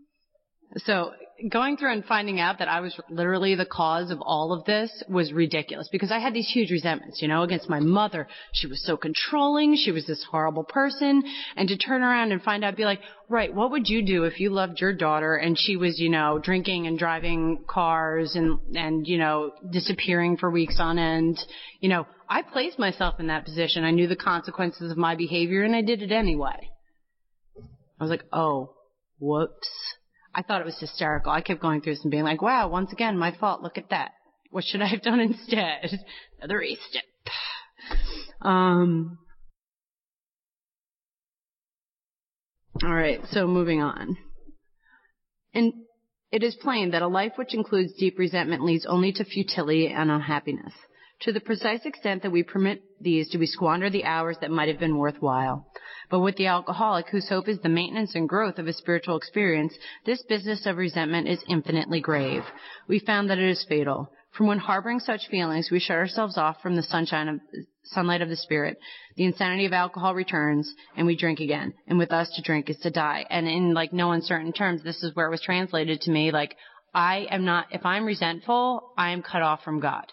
so 0.76 1.12
going 1.50 1.76
through 1.76 1.93
and 1.93 2.05
finding 2.05 2.40
out 2.40 2.59
that 2.59 2.69
I 2.69 2.81
was 2.81 2.99
literally 3.11 3.55
the 3.55 3.66
cause 3.66 4.11
of 4.11 4.21
all 4.23 4.52
of 4.52 4.64
this 4.64 5.02
was 5.09 5.33
ridiculous 5.33 5.88
because 5.90 6.11
I 6.11 6.19
had 6.19 6.33
these 6.33 6.49
huge 6.49 6.71
resentments, 6.71 7.21
you 7.21 7.28
know, 7.28 7.43
against 7.43 7.69
my 7.69 7.81
mother. 7.81 8.26
She 8.52 8.66
was 8.66 8.83
so 8.85 8.97
controlling. 8.97 9.76
She 9.76 9.93
was 9.93 10.07
this 10.07 10.25
horrible 10.31 10.64
person. 10.64 11.23
And 11.57 11.69
to 11.69 11.76
turn 11.76 12.02
around 12.02 12.33
and 12.33 12.43
find 12.43 12.64
out, 12.64 12.76
be 12.76 12.85
like, 12.85 13.00
right, 13.28 13.55
what 13.55 13.71
would 13.71 13.88
you 13.88 14.05
do 14.05 14.25
if 14.25 14.40
you 14.40 14.50
loved 14.50 14.81
your 14.81 14.93
daughter 14.93 15.37
and 15.37 15.59
she 15.59 15.76
was, 15.76 16.00
you 16.00 16.09
know, 16.09 16.38
drinking 16.43 16.87
and 16.87 16.99
driving 16.99 17.64
cars 17.69 18.35
and, 18.35 18.59
and, 18.75 19.07
you 19.07 19.19
know, 19.19 19.52
disappearing 19.71 20.37
for 20.37 20.50
weeks 20.50 20.76
on 20.78 20.99
end? 20.99 21.38
You 21.81 21.90
know, 21.90 22.07
I 22.28 22.43
placed 22.43 22.78
myself 22.78 23.21
in 23.21 23.26
that 23.28 23.45
position. 23.45 23.85
I 23.85 23.90
knew 23.90 24.07
the 24.07 24.16
consequences 24.16 24.90
of 24.90 24.97
my 24.97 25.14
behavior 25.14 25.62
and 25.62 25.76
I 25.76 25.83
did 25.83 26.02
it 26.02 26.12
anyway. 26.12 26.71
I 27.99 28.05
was 28.05 28.11
like, 28.11 28.25
oh, 28.33 28.75
whoops. 29.19 29.69
I 30.37 30.43
thought 30.43 30.61
it 30.61 30.66
was 30.66 30.78
hysterical. 30.78 31.33
I 31.33 31.40
kept 31.40 31.62
going 31.62 31.81
through 31.81 31.95
this 31.95 32.02
and 32.02 32.11
being 32.11 32.23
like, 32.23 32.43
wow, 32.43 32.69
once 32.69 32.93
again, 32.93 33.16
my 33.16 33.35
fault. 33.40 33.62
Look 33.62 33.78
at 33.78 33.88
that. 33.88 34.12
What 34.50 34.64
should 34.64 34.83
I 34.83 34.87
have 34.87 35.00
done 35.00 35.19
instead? 35.21 35.99
Another 36.38 36.61
eight 36.62 36.78
step. 36.90 37.02
Um, 38.43 39.19
all 42.85 42.95
right, 42.95 43.21
so 43.31 43.47
moving 43.47 43.81
on. 43.81 44.19
And 45.55 45.73
it 46.31 46.43
is 46.43 46.55
plain 46.61 46.90
that 46.90 47.00
a 47.00 47.09
life 47.09 47.33
which 47.37 47.55
includes 47.55 47.95
deep 47.99 48.19
resentment 48.19 48.62
leads 48.62 48.85
only 48.85 49.12
to 49.12 49.25
futility 49.25 49.88
and 49.88 50.11
unhappiness. 50.11 50.75
To 51.23 51.32
the 51.32 51.40
precise 51.40 51.80
extent 51.87 52.23
that 52.23 52.30
we 52.30 52.42
permit 52.42 52.82
these, 53.00 53.30
do 53.30 53.38
we 53.38 53.46
squander 53.46 53.88
the 53.88 54.04
hours 54.04 54.37
that 54.40 54.50
might 54.50 54.68
have 54.68 54.78
been 54.78 54.99
worthwhile. 54.99 55.66
But 56.11 56.20
with 56.20 56.37
the 56.37 56.46
alcoholic, 56.46 57.08
whose 57.08 57.28
hope 57.28 57.49
is 57.49 57.58
the 57.61 57.70
maintenance 57.70 58.14
and 58.14 58.28
growth 58.28 58.58
of 58.58 58.66
his 58.66 58.76
spiritual 58.76 59.16
experience, 59.16 59.75
this 60.04 60.23
business 60.28 60.66
of 60.66 60.76
resentment 60.76 61.26
is 61.26 61.42
infinitely 61.49 62.00
grave. 62.00 62.42
We 62.87 62.99
found 62.99 63.30
that 63.30 63.38
it 63.38 63.49
is 63.49 63.64
fatal. 63.66 64.11
From 64.37 64.46
when 64.46 64.58
harboring 64.58 65.00
such 65.00 65.28
feelings, 65.30 65.70
we 65.70 65.80
shut 65.80 65.96
ourselves 65.96 66.37
off 66.37 66.61
from 66.61 66.76
the 66.76 66.82
sunshine 66.82 67.28
of, 67.28 67.40
sunlight 67.85 68.20
of 68.20 68.28
the 68.28 68.37
spirit. 68.37 68.78
The 69.16 69.25
insanity 69.25 69.64
of 69.64 69.73
alcohol 69.73 70.14
returns, 70.14 70.70
and 70.99 71.06
we 71.06 71.16
drink 71.16 71.40
again. 71.40 71.73
And 71.87 71.99
with 71.99 72.12
us, 72.12 72.30
to 72.37 72.42
drink 72.42 72.68
is 72.68 72.76
to 72.80 72.90
die. 72.90 73.25
And 73.30 73.49
in 73.49 73.73
like 73.73 73.94
no 73.94 74.12
uncertain 74.12 74.52
terms, 74.52 74.82
this 74.82 75.02
is 75.02 75.16
where 75.16 75.26
it 75.26 75.30
was 75.30 75.40
translated 75.40 76.02
to 76.02 76.11
me 76.11 76.30
like, 76.30 76.54
I 76.92 77.26
am 77.30 77.46
not, 77.46 77.68
if 77.73 77.87
I'm 77.87 78.04
resentful, 78.04 78.92
I 78.99 79.12
am 79.12 79.23
cut 79.23 79.40
off 79.40 79.62
from 79.64 79.80
God. 79.80 80.04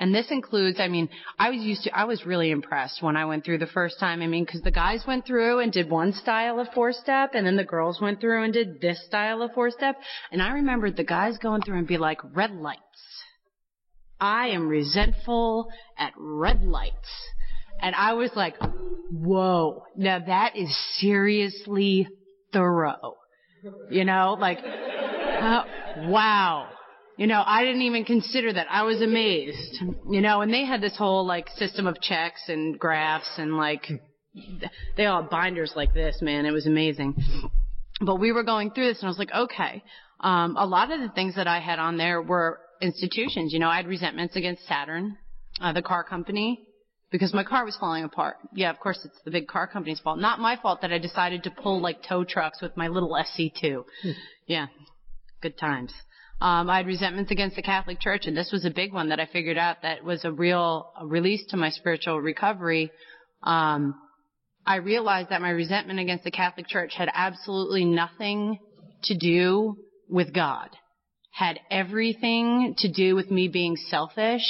And 0.00 0.14
this 0.14 0.30
includes, 0.30 0.80
I 0.80 0.88
mean, 0.88 1.10
I 1.38 1.50
was 1.50 1.60
used 1.60 1.82
to, 1.84 1.96
I 1.96 2.04
was 2.04 2.24
really 2.24 2.50
impressed 2.50 3.02
when 3.02 3.16
I 3.16 3.26
went 3.26 3.44
through 3.44 3.58
the 3.58 3.66
first 3.66 4.00
time. 4.00 4.22
I 4.22 4.26
mean, 4.26 4.46
because 4.46 4.62
the 4.62 4.70
guys 4.70 5.04
went 5.06 5.26
through 5.26 5.58
and 5.58 5.70
did 5.70 5.90
one 5.90 6.14
style 6.14 6.58
of 6.58 6.68
four 6.74 6.94
step, 6.94 7.32
and 7.34 7.46
then 7.46 7.56
the 7.56 7.64
girls 7.64 8.00
went 8.00 8.18
through 8.18 8.42
and 8.42 8.50
did 8.50 8.80
this 8.80 9.04
style 9.06 9.42
of 9.42 9.52
four 9.52 9.70
step. 9.70 9.96
And 10.32 10.40
I 10.40 10.52
remembered 10.52 10.96
the 10.96 11.04
guys 11.04 11.36
going 11.36 11.60
through 11.60 11.76
and 11.76 11.86
be 11.86 11.98
like, 11.98 12.18
red 12.34 12.52
lights. 12.52 12.80
I 14.18 14.48
am 14.48 14.68
resentful 14.68 15.68
at 15.98 16.14
red 16.16 16.62
lights. 16.62 17.10
And 17.82 17.94
I 17.94 18.14
was 18.14 18.30
like, 18.34 18.56
whoa, 19.10 19.84
now 19.96 20.18
that 20.18 20.56
is 20.56 20.74
seriously 20.98 22.08
thorough. 22.54 23.16
You 23.90 24.06
know, 24.06 24.38
like, 24.40 24.60
uh, 24.60 25.64
wow. 26.08 26.70
You 27.20 27.26
know, 27.26 27.42
I 27.44 27.66
didn't 27.66 27.82
even 27.82 28.06
consider 28.06 28.50
that. 28.54 28.66
I 28.70 28.84
was 28.84 29.02
amazed. 29.02 29.76
You 30.08 30.22
know, 30.22 30.40
and 30.40 30.50
they 30.50 30.64
had 30.64 30.80
this 30.80 30.96
whole 30.96 31.26
like 31.26 31.50
system 31.50 31.86
of 31.86 32.00
checks 32.00 32.40
and 32.48 32.78
graphs 32.78 33.28
and 33.36 33.58
like 33.58 33.86
they 34.96 35.04
all 35.04 35.20
had 35.20 35.30
binders 35.30 35.74
like 35.76 35.92
this, 35.92 36.22
man. 36.22 36.46
It 36.46 36.52
was 36.52 36.66
amazing. 36.66 37.22
But 38.00 38.20
we 38.20 38.32
were 38.32 38.42
going 38.42 38.70
through 38.70 38.86
this 38.86 39.00
and 39.00 39.06
I 39.06 39.10
was 39.10 39.18
like, 39.18 39.32
okay. 39.32 39.84
Um, 40.20 40.56
a 40.56 40.64
lot 40.64 40.90
of 40.90 41.00
the 41.00 41.10
things 41.10 41.36
that 41.36 41.46
I 41.46 41.60
had 41.60 41.78
on 41.78 41.98
there 41.98 42.22
were 42.22 42.58
institutions. 42.80 43.52
You 43.52 43.58
know, 43.58 43.68
I 43.68 43.76
had 43.76 43.86
resentments 43.86 44.34
against 44.34 44.66
Saturn, 44.66 45.18
uh, 45.60 45.74
the 45.74 45.82
car 45.82 46.02
company, 46.02 46.66
because 47.10 47.34
my 47.34 47.44
car 47.44 47.66
was 47.66 47.76
falling 47.76 48.04
apart. 48.04 48.38
Yeah, 48.54 48.70
of 48.70 48.80
course 48.80 48.98
it's 49.04 49.20
the 49.26 49.30
big 49.30 49.46
car 49.46 49.66
company's 49.66 50.00
fault. 50.00 50.18
Not 50.20 50.38
my 50.38 50.56
fault 50.56 50.80
that 50.80 50.90
I 50.90 50.96
decided 50.98 51.42
to 51.42 51.50
pull 51.50 51.82
like 51.82 52.02
tow 52.02 52.24
trucks 52.24 52.62
with 52.62 52.78
my 52.78 52.88
little 52.88 53.10
SC2. 53.10 53.84
yeah, 54.46 54.68
good 55.42 55.58
times. 55.58 55.92
Um, 56.40 56.70
I 56.70 56.78
had 56.78 56.86
resentments 56.86 57.30
against 57.30 57.56
the 57.56 57.62
Catholic 57.62 58.00
Church, 58.00 58.22
and 58.24 58.34
this 58.34 58.50
was 58.50 58.64
a 58.64 58.70
big 58.70 58.94
one 58.94 59.10
that 59.10 59.20
I 59.20 59.26
figured 59.26 59.58
out 59.58 59.82
that 59.82 60.02
was 60.02 60.24
a 60.24 60.32
real 60.32 60.90
release 61.04 61.44
to 61.50 61.58
my 61.58 61.68
spiritual 61.68 62.18
recovery. 62.18 62.90
Um, 63.42 63.94
I 64.66 64.76
realized 64.76 65.28
that 65.30 65.42
my 65.42 65.50
resentment 65.50 66.00
against 66.00 66.24
the 66.24 66.30
Catholic 66.30 66.66
Church 66.66 66.92
had 66.96 67.10
absolutely 67.12 67.84
nothing 67.84 68.58
to 69.04 69.18
do 69.18 69.76
with 70.08 70.32
God. 70.32 70.70
Had 71.32 71.60
everything 71.70 72.74
to 72.78 72.90
do 72.90 73.14
with 73.14 73.30
me 73.30 73.48
being 73.48 73.76
selfish 73.76 74.42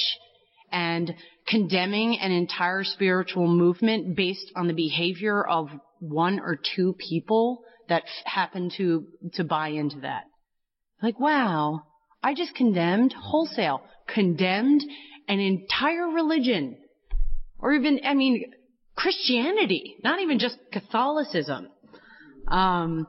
and 0.71 1.13
condemning 1.49 2.19
an 2.21 2.31
entire 2.31 2.85
spiritual 2.85 3.49
movement 3.49 4.17
based 4.17 4.53
on 4.55 4.69
the 4.69 4.75
behavior 4.75 5.45
of 5.45 5.69
one 5.99 6.39
or 6.39 6.57
two 6.77 6.95
people 6.95 7.63
that 7.89 8.05
happened 8.25 8.73
to, 8.77 9.07
to 9.35 9.43
buy 9.43 9.69
into 9.69 10.01
that. 10.01 10.23
Like, 11.03 11.19
wow, 11.19 11.83
I 12.23 12.35
just 12.35 12.55
condemned 12.55 13.15
wholesale, 13.15 13.83
condemned 14.13 14.83
an 15.29 15.41
entire 15.41 16.09
religion. 16.09 16.77
Or 17.59 17.73
even, 17.73 18.01
I 18.05 18.15
mean, 18.15 18.53
Christianity, 18.97 19.97
not 20.05 20.21
even 20.21 20.39
just 20.39 20.59
Catholicism. 20.73 21.69
Um, 22.49 23.07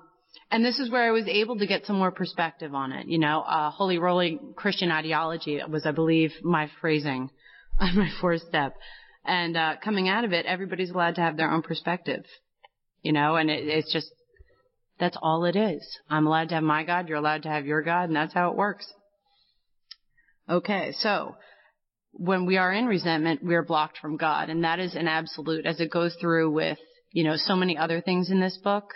and 0.50 0.64
this 0.64 0.80
is 0.80 0.92
where 0.92 1.08
I 1.08 1.12
was 1.12 1.28
able 1.28 1.58
to 1.58 1.68
get 1.68 1.86
some 1.86 1.98
more 1.98 2.12
perspective 2.12 2.74
on 2.74 2.92
it. 2.92 3.08
You 3.08 3.18
know, 3.18 3.42
uh, 3.42 3.72
holy 3.72 3.98
roly 3.98 4.40
Christian 4.56 4.92
ideology 4.92 5.60
was, 5.68 5.86
I 5.86 5.92
believe, 5.92 6.32
my 6.44 6.70
phrasing 6.80 7.30
on 7.80 7.98
my 7.98 8.10
fourth 8.20 8.42
step. 8.48 8.76
And 9.26 9.56
uh, 9.56 9.76
coming 9.84 10.10
out 10.10 10.24
of 10.24 10.34
it, 10.34 10.46
everybody's 10.46 10.92
allowed 10.92 11.16
to 11.16 11.22
have 11.22 11.38
their 11.38 11.52
own 11.52 11.62
perspective. 11.62 12.24
You 13.02 13.14
know, 13.14 13.36
and 13.36 13.50
it, 13.50 13.68
it's 13.68 13.92
just 13.92 14.12
that's 15.01 15.17
all 15.22 15.46
it 15.46 15.55
is. 15.55 15.86
I'm 16.10 16.27
allowed 16.27 16.50
to 16.50 16.55
have 16.55 16.63
my 16.63 16.84
God, 16.86 17.10
you're 17.10 17.17
allowed 17.17 17.43
to 17.43 17.50
have 17.50 17.65
your 17.65 17.81
God, 17.81 18.03
and 18.03 18.15
that's 18.15 18.34
how 18.34 18.51
it 18.51 18.55
works. 18.55 18.86
Okay, 20.48 20.93
so 21.00 21.36
when 22.13 22.46
we 22.46 22.58
are 22.58 22.72
in 22.72 22.86
resentment, 22.86 23.41
we're 23.43 23.65
blocked 23.65 23.98
from 23.98 24.15
God, 24.15 24.50
and 24.50 24.63
that 24.63 24.79
is 24.79 24.96
an 24.96 25.08
absolute 25.08 25.65
as 25.65 25.79
it 25.79 25.91
goes 25.91 26.15
through 26.22 26.51
with, 26.51 26.77
you 27.12 27.24
know, 27.24 27.36
so 27.36 27.55
many 27.55 27.77
other 27.77 28.00
things 28.00 28.29
in 28.29 28.39
this 28.39 28.60
book. 28.63 28.93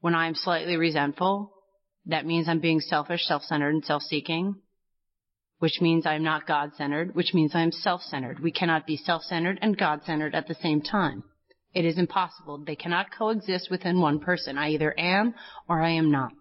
When 0.00 0.14
I'm 0.14 0.36
slightly 0.36 0.76
resentful, 0.76 1.52
that 2.06 2.24
means 2.24 2.48
I'm 2.48 2.60
being 2.60 2.80
selfish, 2.80 3.24
self-centered, 3.24 3.74
and 3.74 3.84
self-seeking, 3.84 4.54
which 5.58 5.80
means 5.80 6.06
I'm 6.06 6.22
not 6.22 6.46
God-centered, 6.46 7.14
which 7.16 7.34
means 7.34 7.52
I'm 7.54 7.72
self-centered. 7.72 8.38
We 8.40 8.52
cannot 8.52 8.86
be 8.86 8.96
self-centered 8.96 9.58
and 9.60 9.76
God-centered 9.76 10.34
at 10.34 10.46
the 10.46 10.54
same 10.54 10.80
time. 10.80 11.24
It 11.72 11.84
is 11.84 11.98
impossible. 11.98 12.58
They 12.58 12.76
cannot 12.76 13.12
coexist 13.16 13.70
within 13.70 14.00
one 14.00 14.18
person. 14.18 14.58
I 14.58 14.70
either 14.70 14.94
am 14.98 15.34
or 15.68 15.80
I 15.80 15.90
am 15.90 16.10
not. 16.10 16.32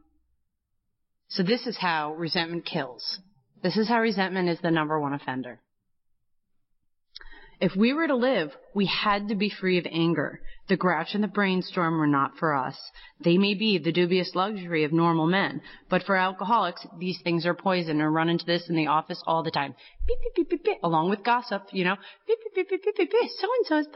So 1.30 1.44
this 1.44 1.68
is 1.68 1.78
how 1.78 2.14
resentment 2.16 2.66
kills. 2.66 3.20
This 3.62 3.78
is 3.78 3.88
how 3.88 4.02
resentment 4.02 4.50
is 4.50 4.60
the 4.62 4.72
number 4.72 5.00
one 5.00 5.14
offender. 5.14 5.60
If 7.62 7.76
we 7.76 7.92
were 7.92 8.08
to 8.08 8.16
live, 8.16 8.52
we 8.74 8.86
had 8.86 9.28
to 9.28 9.36
be 9.36 9.50
free 9.50 9.78
of 9.78 9.86
anger. 9.92 10.40
The 10.70 10.78
grouch 10.78 11.10
and 11.14 11.22
the 11.22 11.28
brainstorm 11.28 11.98
were 11.98 12.08
not 12.08 12.38
for 12.38 12.56
us. 12.56 12.78
They 13.22 13.38
may 13.38 13.54
be 13.54 13.78
the 13.78 13.92
dubious 13.92 14.32
luxury 14.34 14.86
of 14.86 14.94
normal 14.94 15.28
men, 15.28 15.62
but 15.90 16.04
for 16.04 16.16
alcoholics, 16.16 16.86
these 17.00 17.20
things 17.22 17.46
are 17.46 17.54
poison 17.54 18.00
and 18.00 18.14
run 18.14 18.30
into 18.30 18.46
this 18.46 18.70
in 18.70 18.76
the 18.76 18.88
office 18.88 19.22
all 19.28 19.44
the 19.44 19.52
time. 19.52 19.76
Beep, 20.08 20.18
beep, 20.22 20.36
beep, 20.36 20.50
beep, 20.50 20.64
beep, 20.64 20.78
along 20.84 21.10
with 21.10 21.24
gossip, 21.24 21.64
you 21.74 21.84
know. 21.84 21.98
Beep, 22.28 22.38
beep, 22.56 22.70
beep, 22.70 22.82
beep, 22.82 22.96
beep, 22.96 23.12
beep, 23.12 23.30
so 23.38 23.48
and 23.58 23.66
so 23.66 23.78
is. 23.80 23.88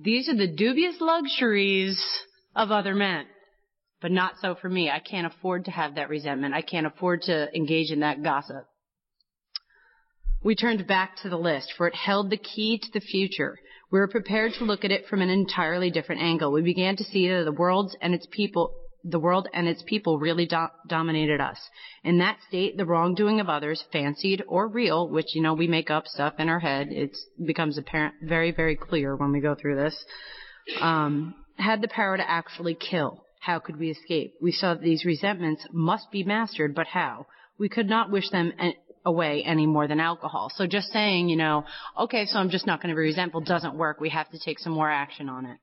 These 0.00 0.28
are 0.30 0.36
the 0.36 0.46
dubious 0.46 0.96
luxuries 1.00 2.02
of 2.56 2.70
other 2.70 2.94
men. 2.94 3.26
But 4.00 4.10
not 4.10 4.34
so 4.40 4.54
for 4.54 4.68
me. 4.68 4.90
I 4.90 5.00
can't 5.00 5.26
afford 5.26 5.66
to 5.66 5.70
have 5.70 5.96
that 5.96 6.08
resentment. 6.08 6.54
I 6.54 6.62
can't 6.62 6.86
afford 6.86 7.22
to 7.22 7.54
engage 7.54 7.90
in 7.90 8.00
that 8.00 8.22
gossip. 8.22 8.66
We 10.44 10.56
turned 10.56 10.86
back 10.88 11.16
to 11.22 11.28
the 11.28 11.38
list, 11.38 11.72
for 11.76 11.86
it 11.86 11.94
held 11.94 12.30
the 12.30 12.36
key 12.36 12.78
to 12.78 12.90
the 12.92 13.00
future. 13.00 13.58
We 13.92 14.00
were 14.00 14.08
prepared 14.08 14.54
to 14.54 14.64
look 14.64 14.84
at 14.84 14.90
it 14.90 15.06
from 15.06 15.20
an 15.20 15.28
entirely 15.28 15.90
different 15.90 16.22
angle. 16.22 16.50
We 16.50 16.62
began 16.62 16.96
to 16.96 17.04
see 17.04 17.28
that 17.28 17.44
the 17.44 17.52
world 17.52 17.94
and 18.00 18.12
its 18.12 18.26
people, 18.30 18.74
the 19.04 19.20
world 19.20 19.46
and 19.54 19.68
its 19.68 19.84
people 19.86 20.18
really 20.18 20.46
do- 20.46 20.66
dominated 20.88 21.40
us. 21.40 21.58
In 22.02 22.18
that 22.18 22.38
state, 22.48 22.76
the 22.76 22.86
wrongdoing 22.86 23.38
of 23.38 23.48
others, 23.48 23.84
fancied 23.92 24.42
or 24.48 24.66
real, 24.66 25.08
which, 25.08 25.34
you 25.34 25.42
know, 25.42 25.54
we 25.54 25.68
make 25.68 25.90
up 25.90 26.08
stuff 26.08 26.34
in 26.38 26.48
our 26.48 26.60
head, 26.60 26.88
it 26.90 27.16
becomes 27.44 27.78
apparent, 27.78 28.14
very, 28.22 28.50
very 28.50 28.74
clear 28.74 29.14
when 29.14 29.30
we 29.30 29.40
go 29.40 29.54
through 29.54 29.76
this, 29.76 30.04
um, 30.80 31.34
had 31.56 31.82
the 31.82 31.88
power 31.88 32.16
to 32.16 32.28
actually 32.28 32.74
kill. 32.74 33.24
How 33.40 33.60
could 33.60 33.78
we 33.78 33.90
escape? 33.90 34.34
We 34.40 34.52
saw 34.52 34.74
that 34.74 34.82
these 34.82 35.04
resentments 35.04 35.66
must 35.72 36.10
be 36.10 36.24
mastered, 36.24 36.74
but 36.74 36.86
how? 36.88 37.26
We 37.58 37.68
could 37.68 37.88
not 37.88 38.10
wish 38.10 38.30
them 38.30 38.52
away 39.04 39.42
any 39.44 39.66
more 39.66 39.88
than 39.88 40.00
alcohol. 40.00 40.50
So 40.54 40.66
just 40.66 40.92
saying, 40.92 41.28
you 41.28 41.36
know, 41.36 41.64
okay, 41.98 42.26
so 42.26 42.38
I'm 42.38 42.50
just 42.50 42.66
not 42.66 42.80
going 42.80 42.90
to 42.90 42.96
be 42.96 43.02
resentful 43.02 43.40
doesn't 43.40 43.74
work. 43.74 44.00
We 44.00 44.10
have 44.10 44.30
to 44.30 44.38
take 44.38 44.58
some 44.58 44.72
more 44.72 44.90
action 44.90 45.28
on 45.28 45.46
it. 45.46 45.58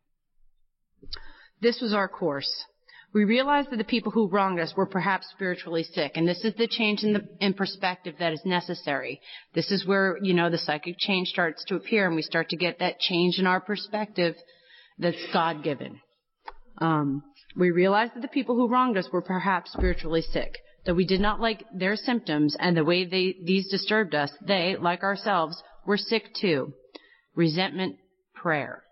This 1.61 1.79
was 1.81 1.93
our 1.93 2.07
course. 2.07 2.65
We 3.11 3.23
realized 3.23 3.71
that 3.71 3.77
the 3.77 3.83
people 3.83 4.11
who 4.11 4.29
wronged 4.29 4.59
us 4.59 4.73
were 4.77 4.85
perhaps 4.85 5.27
spiritually 5.31 5.83
sick, 5.83 6.11
and 6.15 6.27
this 6.27 6.43
is 6.43 6.53
the 6.55 6.67
change 6.67 7.03
in, 7.03 7.13
the, 7.13 7.27
in 7.39 7.53
perspective 7.55 8.15
that 8.19 8.33
is 8.33 8.41
necessary. 8.45 9.19
This 9.55 9.71
is 9.71 9.85
where, 9.85 10.17
you 10.21 10.35
know, 10.35 10.51
the 10.51 10.59
psychic 10.59 10.95
change 10.99 11.29
starts 11.29 11.65
to 11.65 11.75
appear, 11.75 12.05
and 12.05 12.15
we 12.15 12.21
start 12.21 12.49
to 12.49 12.57
get 12.57 12.79
that 12.79 12.99
change 12.99 13.39
in 13.39 13.47
our 13.47 13.59
perspective 13.59 14.35
that's 14.99 15.17
God-given. 15.33 15.99
Um, 16.77 17.23
we 17.55 17.71
realized 17.71 18.13
that 18.15 18.21
the 18.21 18.27
people 18.27 18.55
who 18.55 18.69
wronged 18.69 18.95
us 18.95 19.09
were 19.11 19.23
perhaps 19.23 19.73
spiritually 19.73 20.21
sick 20.21 20.59
that 20.85 20.95
we 20.95 21.05
did 21.05 21.19
not 21.19 21.39
like 21.39 21.63
their 21.73 21.95
symptoms 21.95 22.55
and 22.59 22.75
the 22.75 22.85
way 22.85 23.05
they, 23.05 23.35
these 23.43 23.69
disturbed 23.69 24.15
us, 24.15 24.31
they, 24.45 24.75
like 24.79 25.03
ourselves, 25.03 25.61
were 25.85 25.97
sick 25.97 26.23
too. 26.39 26.73
Resentment 27.35 27.97
prayer. 28.33 28.83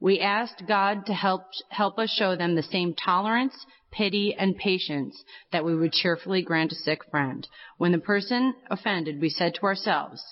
We 0.00 0.20
asked 0.20 0.62
God 0.68 1.06
to 1.06 1.14
help, 1.14 1.42
help 1.70 1.98
us 1.98 2.10
show 2.10 2.36
them 2.36 2.54
the 2.54 2.62
same 2.62 2.94
tolerance, 2.94 3.54
pity, 3.90 4.34
and 4.38 4.56
patience 4.56 5.20
that 5.50 5.64
we 5.64 5.74
would 5.74 5.92
cheerfully 5.92 6.42
grant 6.42 6.72
a 6.72 6.76
sick 6.76 7.00
friend. 7.10 7.46
When 7.78 7.92
the 7.92 7.98
person 7.98 8.54
offended, 8.70 9.20
we 9.20 9.28
said 9.28 9.54
to 9.54 9.62
ourselves, 9.62 10.22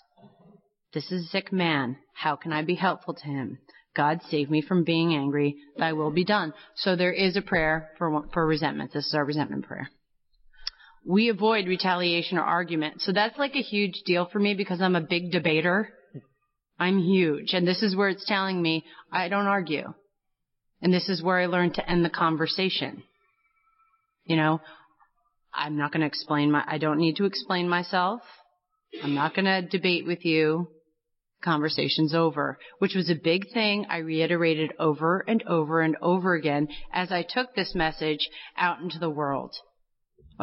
this 0.93 1.11
is 1.11 1.27
a 1.27 1.29
sick 1.29 1.53
man. 1.53 1.97
How 2.15 2.37
can 2.37 2.53
I 2.53 2.63
be 2.63 2.77
helpful 2.77 3.15
to 3.15 3.25
him? 3.25 3.59
God 3.95 4.21
save 4.31 4.51
me 4.51 4.63
from 4.63 4.85
being 4.85 5.15
angry. 5.15 5.57
Thy 5.77 5.95
will 5.95 6.11
be 6.11 6.25
done. 6.25 6.53
So 6.77 6.95
there 6.95 7.13
is 7.13 7.37
a 7.37 7.43
prayer 7.43 7.91
for, 7.99 8.23
for 8.33 8.47
resentment. 8.47 8.93
This 8.93 9.07
is 9.07 9.15
our 9.15 9.25
resentment 9.25 9.67
prayer 9.67 9.91
we 11.07 11.29
avoid 11.29 11.69
retaliation 11.69 12.37
or 12.37 12.43
argument. 12.43 13.01
So 13.01 13.13
that's 13.13 13.39
like 13.39 13.55
a 13.55 13.63
huge 13.63 14.03
deal 14.05 14.29
for 14.31 14.41
me 14.41 14.55
because 14.55 14.83
I'm 14.83 14.97
a 14.97 15.01
big 15.01 15.31
debater. 15.31 15.91
I'm 16.79 16.99
huge. 16.99 17.53
And 17.53 17.67
this 17.67 17.83
is 17.83 17.95
where 17.95 18.09
it's 18.09 18.27
telling 18.27 18.61
me 18.61 18.85
I 19.13 19.29
don't 19.29 19.47
argue. 19.47 19.95
And 20.83 20.93
this 20.93 21.09
is 21.09 21.23
where 21.23 21.39
I 21.39 21.47
learned 21.47 21.75
to 21.75 21.89
end 21.89 22.05
the 22.05 22.11
conversation. 22.11 23.05
You 24.25 24.37
know, 24.37 24.61
I'm 25.55 25.79
not 25.79 25.93
going 25.93 26.01
to 26.01 26.07
explain 26.07 26.51
my, 26.51 26.65
I 26.67 26.79
don't 26.79 26.99
need 26.99 27.17
to 27.17 27.25
explain 27.25 27.69
myself. 27.69 28.21
I'm 29.03 29.15
not 29.15 29.35
going 29.35 29.45
to 29.45 29.63
debate 29.63 30.07
with 30.07 30.25
you. 30.25 30.69
Conversation's 31.43 32.15
over, 32.15 32.59
which 32.79 32.95
was 32.95 33.09
a 33.11 33.15
big 33.15 33.53
thing 33.53 33.87
I 33.89 33.99
reiterated 33.99 34.73
over 34.81 35.25
and 35.29 35.43
over 35.45 35.83
and 35.83 35.97
over 36.03 36.35
again 36.35 36.67
as 36.93 37.13
I 37.13 37.23
took 37.23 37.55
this 37.55 37.75
message 37.75 38.29
out 38.57 38.81
into 38.81 38.99
the 38.99 39.11
world 39.11 39.55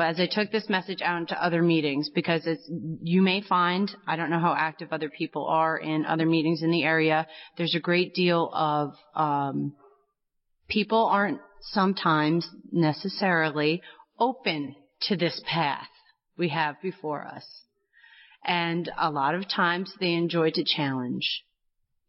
as 0.01 0.19
I 0.19 0.27
took 0.29 0.51
this 0.51 0.69
message 0.69 1.01
out 1.01 1.19
into 1.19 1.43
other 1.43 1.61
meetings, 1.61 2.09
because 2.09 2.47
it's, 2.47 2.67
you 3.01 3.21
may 3.21 3.41
find, 3.41 3.91
I 4.07 4.15
don't 4.15 4.31
know 4.31 4.39
how 4.39 4.55
active 4.57 4.91
other 4.91 5.09
people 5.09 5.45
are 5.45 5.77
in 5.77 6.05
other 6.05 6.25
meetings 6.25 6.63
in 6.63 6.71
the 6.71 6.83
area, 6.83 7.27
there's 7.57 7.75
a 7.75 7.79
great 7.79 8.13
deal 8.13 8.49
of, 8.53 8.93
um, 9.15 9.75
people 10.67 11.05
aren't 11.05 11.39
sometimes 11.61 12.47
necessarily 12.71 13.81
open 14.19 14.75
to 15.01 15.15
this 15.15 15.41
path 15.45 15.87
we 16.37 16.49
have 16.49 16.81
before 16.81 17.25
us. 17.25 17.45
And 18.45 18.91
a 18.97 19.09
lot 19.09 19.35
of 19.35 19.47
times 19.47 19.93
they 19.99 20.13
enjoy 20.13 20.51
to 20.51 20.63
challenge, 20.65 21.43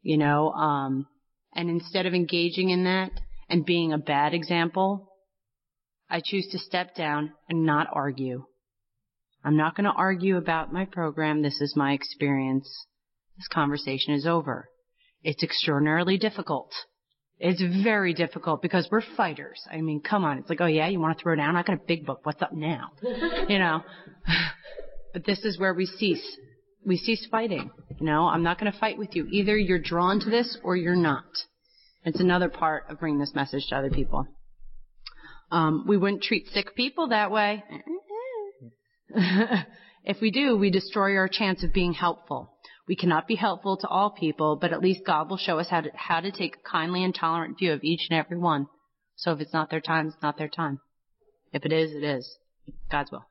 you 0.03 0.17
know, 0.17 0.51
um, 0.51 1.07
and 1.55 1.69
instead 1.69 2.07
of 2.07 2.15
engaging 2.15 2.71
in 2.71 2.85
that 2.85 3.11
and 3.49 3.65
being 3.65 3.93
a 3.93 3.99
bad 3.99 4.35
example, 4.35 5.14
I 6.11 6.21
choose 6.25 6.49
to 6.53 6.59
step 6.59 6.95
down 6.95 7.33
and 7.49 7.65
not 7.65 7.89
argue. 7.93 8.45
I'm 9.45 9.57
not 9.57 9.77
going 9.77 9.85
to 9.85 9.91
argue 9.91 10.37
about 10.37 10.73
my 10.73 10.85
program. 10.85 11.43
This 11.43 11.61
is 11.61 11.75
my 11.77 11.93
experience. 11.93 12.69
This 13.37 13.49
conversation 13.49 14.15
is 14.15 14.27
over. 14.27 14.69
It's 15.23 15.43
extraordinarily 15.43 16.19
difficult. 16.19 16.73
It's 17.39 17.63
very 17.83 18.15
difficult 18.15 18.63
because 18.63 18.89
we're 18.91 19.03
fighters. 19.17 19.61
I 19.71 19.81
mean, 19.81 20.01
come 20.01 20.25
on. 20.25 20.39
It's 20.39 20.49
like, 20.49 20.61
oh 20.61 20.67
yeah, 20.67 20.89
you 20.89 21.01
want 21.01 21.19
to 21.19 21.23
throw 21.23 21.35
down? 21.35 21.57
I 21.57 21.63
got 21.63 21.77
a 21.77 21.81
big 21.87 22.07
book. 22.07 22.21
What's 22.23 22.41
up 22.41 22.53
now? 22.53 22.93
you 23.49 23.59
know. 23.59 23.83
but 25.13 25.25
this 25.27 25.41
is 25.45 25.59
where 25.59 25.75
we 25.75 25.87
cease. 25.87 26.25
We 26.87 26.97
cease 26.97 27.27
fighting. 27.31 27.71
You 27.99 28.07
know, 28.07 28.27
I'm 28.27 28.43
not 28.43 28.61
going 28.61 28.71
to 28.71 28.79
fight 28.79 28.99
with 28.99 29.17
you. 29.17 29.27
Either 29.31 29.57
you're 29.57 29.79
drawn 29.79 30.21
to 30.21 30.31
this 30.31 30.57
or 30.63 30.77
you're 30.77 30.95
not. 30.95 31.25
It's 32.05 32.21
another 32.21 32.49
part 32.49 32.85
of 32.89 33.01
bringing 33.01 33.19
this 33.19 33.35
message 33.35 33.67
to 33.69 33.77
other 33.77 33.91
people. 33.91 34.27
Um, 35.55 35.85
we 35.87 35.97
wouldn't 35.97 36.25
treat 36.25 36.49
sick 36.49 36.75
people 36.75 37.11
that 37.11 37.31
way. 37.31 37.63
if 40.05 40.21
we 40.21 40.33
do, 40.33 40.57
we 40.57 40.69
destroy 40.69 41.15
our 41.15 41.29
chance 41.29 41.63
of 41.63 41.73
being 41.73 41.93
helpful. 41.93 42.51
We 42.89 42.97
cannot 42.97 43.29
be 43.29 43.37
helpful 43.37 43.77
to 43.77 43.87
all 43.87 44.11
people, 44.11 44.59
but 44.61 44.73
at 44.73 44.81
least 44.81 45.07
God 45.07 45.31
will 45.31 45.37
show 45.37 45.61
us 45.61 45.69
how 45.71 45.83
to, 45.83 45.91
how 45.95 46.19
to 46.19 46.33
take 46.33 46.57
a 46.57 46.69
kindly 46.69 47.05
and 47.05 47.15
tolerant 47.15 47.57
view 47.57 47.73
of 47.73 47.85
each 47.85 48.09
and 48.11 48.19
every 48.19 48.37
one. 48.37 48.67
So 49.15 49.31
if 49.31 49.41
it's 49.41 49.53
not 49.53 49.71
their 49.71 49.81
time, 49.81 50.09
it's 50.09 50.21
not 50.21 50.37
their 50.37 50.49
time. 50.49 50.81
If 51.53 51.65
it 51.65 51.73
is, 51.73 51.93
it 51.93 52.03
is. 52.03 52.29
God's 52.91 53.13
will. 53.13 53.25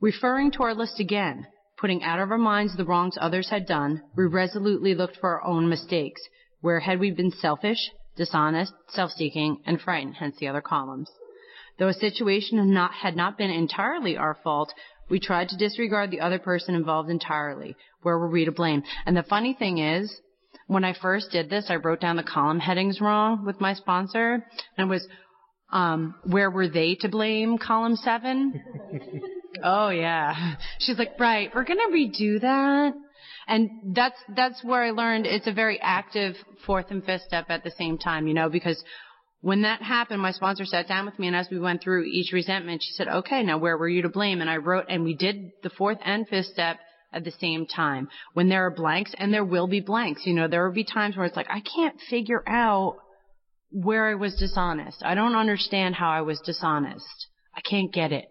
Referring 0.00 0.50
to 0.52 0.62
our 0.62 0.74
list 0.74 0.98
again, 0.98 1.46
putting 1.76 2.02
out 2.02 2.20
of 2.20 2.30
our 2.30 2.38
minds 2.38 2.74
the 2.74 2.86
wrongs 2.86 3.18
others 3.20 3.50
had 3.50 3.66
done, 3.66 4.00
we 4.16 4.24
resolutely 4.24 4.94
looked 4.94 5.18
for 5.18 5.28
our 5.28 5.44
own 5.44 5.68
mistakes. 5.68 6.22
Where 6.62 6.80
had 6.80 6.98
we 6.98 7.10
been 7.10 7.30
selfish, 7.30 7.90
dishonest, 8.16 8.72
self-seeking, 8.88 9.62
and 9.66 9.80
frightened, 9.80 10.16
hence 10.16 10.36
the 10.38 10.48
other 10.48 10.60
columns. 10.60 11.10
Though 11.78 11.88
a 11.88 11.94
situation 11.94 12.58
had 12.58 12.68
not, 12.68 12.92
had 12.92 13.16
not 13.16 13.36
been 13.36 13.50
entirely 13.50 14.16
our 14.16 14.38
fault, 14.44 14.72
we 15.08 15.20
tried 15.20 15.48
to 15.50 15.56
disregard 15.56 16.10
the 16.10 16.20
other 16.20 16.38
person 16.38 16.74
involved 16.74 17.10
entirely. 17.10 17.76
Where 18.02 18.18
were 18.18 18.30
we 18.30 18.44
to 18.44 18.52
blame? 18.52 18.82
And 19.06 19.16
the 19.16 19.22
funny 19.24 19.54
thing 19.54 19.78
is, 19.78 20.20
when 20.66 20.84
I 20.84 20.94
first 20.94 21.30
did 21.30 21.50
this, 21.50 21.66
I 21.68 21.76
wrote 21.76 22.00
down 22.00 22.16
the 22.16 22.22
column 22.22 22.60
headings 22.60 23.00
wrong 23.00 23.44
with 23.44 23.60
my 23.60 23.74
sponsor, 23.74 24.44
and 24.78 24.86
it 24.86 24.90
was, 24.90 25.06
um, 25.72 26.14
where 26.24 26.50
were 26.50 26.68
they 26.68 26.94
to 27.00 27.08
blame, 27.08 27.58
column 27.58 27.96
seven? 27.96 28.62
oh 29.62 29.90
yeah. 29.90 30.54
She's 30.78 30.98
like, 30.98 31.18
right, 31.18 31.50
we're 31.54 31.64
gonna 31.64 31.88
redo 31.92 32.40
that. 32.40 32.94
And 33.46 33.94
that's, 33.94 34.18
that's 34.34 34.64
where 34.64 34.82
I 34.82 34.90
learned 34.90 35.26
it's 35.26 35.46
a 35.46 35.52
very 35.52 35.78
active 35.80 36.34
fourth 36.66 36.86
and 36.90 37.04
fifth 37.04 37.22
step 37.22 37.46
at 37.48 37.64
the 37.64 37.72
same 37.72 37.98
time, 37.98 38.26
you 38.26 38.34
know, 38.34 38.48
because 38.48 38.82
when 39.40 39.62
that 39.62 39.82
happened, 39.82 40.22
my 40.22 40.32
sponsor 40.32 40.64
sat 40.64 40.88
down 40.88 41.04
with 41.04 41.18
me 41.18 41.26
and 41.26 41.36
as 41.36 41.48
we 41.50 41.58
went 41.58 41.82
through 41.82 42.04
each 42.04 42.32
resentment, 42.32 42.82
she 42.82 42.92
said, 42.92 43.08
okay, 43.08 43.42
now 43.42 43.58
where 43.58 43.76
were 43.76 43.88
you 43.88 44.02
to 44.02 44.08
blame? 44.08 44.40
And 44.40 44.48
I 44.48 44.56
wrote, 44.56 44.86
and 44.88 45.04
we 45.04 45.14
did 45.14 45.50
the 45.62 45.70
fourth 45.70 45.98
and 46.02 46.26
fifth 46.26 46.46
step 46.46 46.78
at 47.12 47.24
the 47.24 47.30
same 47.32 47.66
time. 47.66 48.08
When 48.32 48.48
there 48.48 48.66
are 48.66 48.70
blanks, 48.70 49.12
and 49.18 49.32
there 49.32 49.44
will 49.44 49.68
be 49.68 49.80
blanks, 49.80 50.22
you 50.24 50.34
know, 50.34 50.48
there 50.48 50.66
will 50.66 50.74
be 50.74 50.84
times 50.84 51.16
where 51.16 51.26
it's 51.26 51.36
like, 51.36 51.50
I 51.50 51.60
can't 51.60 52.00
figure 52.08 52.42
out 52.48 52.96
where 53.70 54.08
I 54.08 54.14
was 54.14 54.34
dishonest. 54.36 55.02
I 55.04 55.14
don't 55.14 55.36
understand 55.36 55.94
how 55.94 56.10
I 56.10 56.22
was 56.22 56.40
dishonest. 56.40 57.28
I 57.54 57.60
can't 57.60 57.92
get 57.92 58.12
it. 58.12 58.26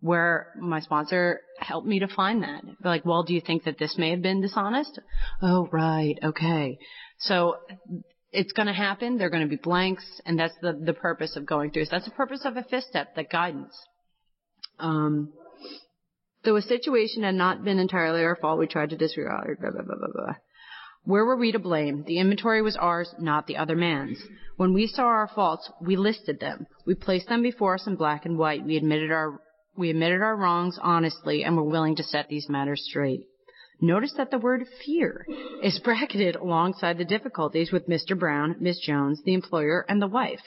Where 0.00 0.48
my 0.60 0.80
sponsor 0.80 1.40
helped 1.58 1.86
me 1.86 2.00
to 2.00 2.08
find 2.08 2.42
that. 2.42 2.62
Like, 2.84 3.06
well, 3.06 3.22
do 3.22 3.32
you 3.32 3.40
think 3.40 3.64
that 3.64 3.78
this 3.78 3.96
may 3.96 4.10
have 4.10 4.20
been 4.20 4.42
dishonest? 4.42 5.00
Oh, 5.40 5.68
right. 5.72 6.16
Okay. 6.22 6.78
So 7.18 7.56
it's 8.34 8.52
going 8.52 8.66
to 8.66 8.74
happen. 8.74 9.16
There 9.16 9.28
are 9.28 9.30
going 9.30 9.44
to 9.44 9.48
be 9.48 9.56
blanks, 9.56 10.04
and 10.26 10.38
that's 10.38 10.54
the 10.60 10.72
the 10.72 10.92
purpose 10.92 11.36
of 11.36 11.46
going 11.46 11.70
through. 11.70 11.86
So 11.86 11.90
that's 11.92 12.04
the 12.04 12.10
purpose 12.10 12.42
of 12.44 12.56
a 12.56 12.64
fifth 12.64 12.84
step, 12.84 13.14
that 13.14 13.30
guidance. 13.30 13.74
Um, 14.78 15.32
though 16.44 16.56
a 16.56 16.62
situation 16.62 17.22
had 17.22 17.36
not 17.36 17.64
been 17.64 17.78
entirely 17.78 18.22
our 18.22 18.36
fault, 18.36 18.58
we 18.58 18.66
tried 18.66 18.90
to 18.90 18.96
disregard. 18.96 19.58
Blah 19.60 19.70
blah 19.70 19.82
blah 19.82 19.96
blah 19.96 20.12
blah. 20.12 20.34
Where 21.04 21.24
were 21.24 21.36
we 21.36 21.52
to 21.52 21.58
blame? 21.58 22.04
The 22.06 22.18
inventory 22.18 22.62
was 22.62 22.76
ours, 22.76 23.14
not 23.18 23.46
the 23.46 23.58
other 23.58 23.76
man's. 23.76 24.18
When 24.56 24.72
we 24.72 24.86
saw 24.86 25.02
our 25.02 25.30
faults, 25.34 25.70
we 25.80 25.96
listed 25.96 26.40
them. 26.40 26.66
We 26.86 26.94
placed 26.94 27.28
them 27.28 27.42
before 27.42 27.74
us 27.74 27.86
in 27.86 27.96
black 27.96 28.24
and 28.24 28.38
white. 28.38 28.64
We 28.64 28.76
admitted 28.76 29.10
our 29.10 29.40
we 29.76 29.90
admitted 29.90 30.22
our 30.22 30.36
wrongs 30.36 30.78
honestly 30.80 31.44
and 31.44 31.56
were 31.56 31.64
willing 31.64 31.96
to 31.96 32.02
set 32.02 32.28
these 32.28 32.48
matters 32.48 32.84
straight. 32.88 33.26
Notice 33.80 34.14
that 34.16 34.30
the 34.30 34.38
word 34.38 34.64
fear 34.84 35.26
is 35.62 35.80
bracketed 35.80 36.36
alongside 36.36 36.96
the 36.96 37.04
difficulties 37.04 37.72
with 37.72 37.88
Mr. 37.88 38.18
Brown, 38.18 38.56
Miss 38.60 38.78
Jones, 38.78 39.20
the 39.24 39.34
employer, 39.34 39.84
and 39.88 40.00
the 40.00 40.06
wife. 40.06 40.40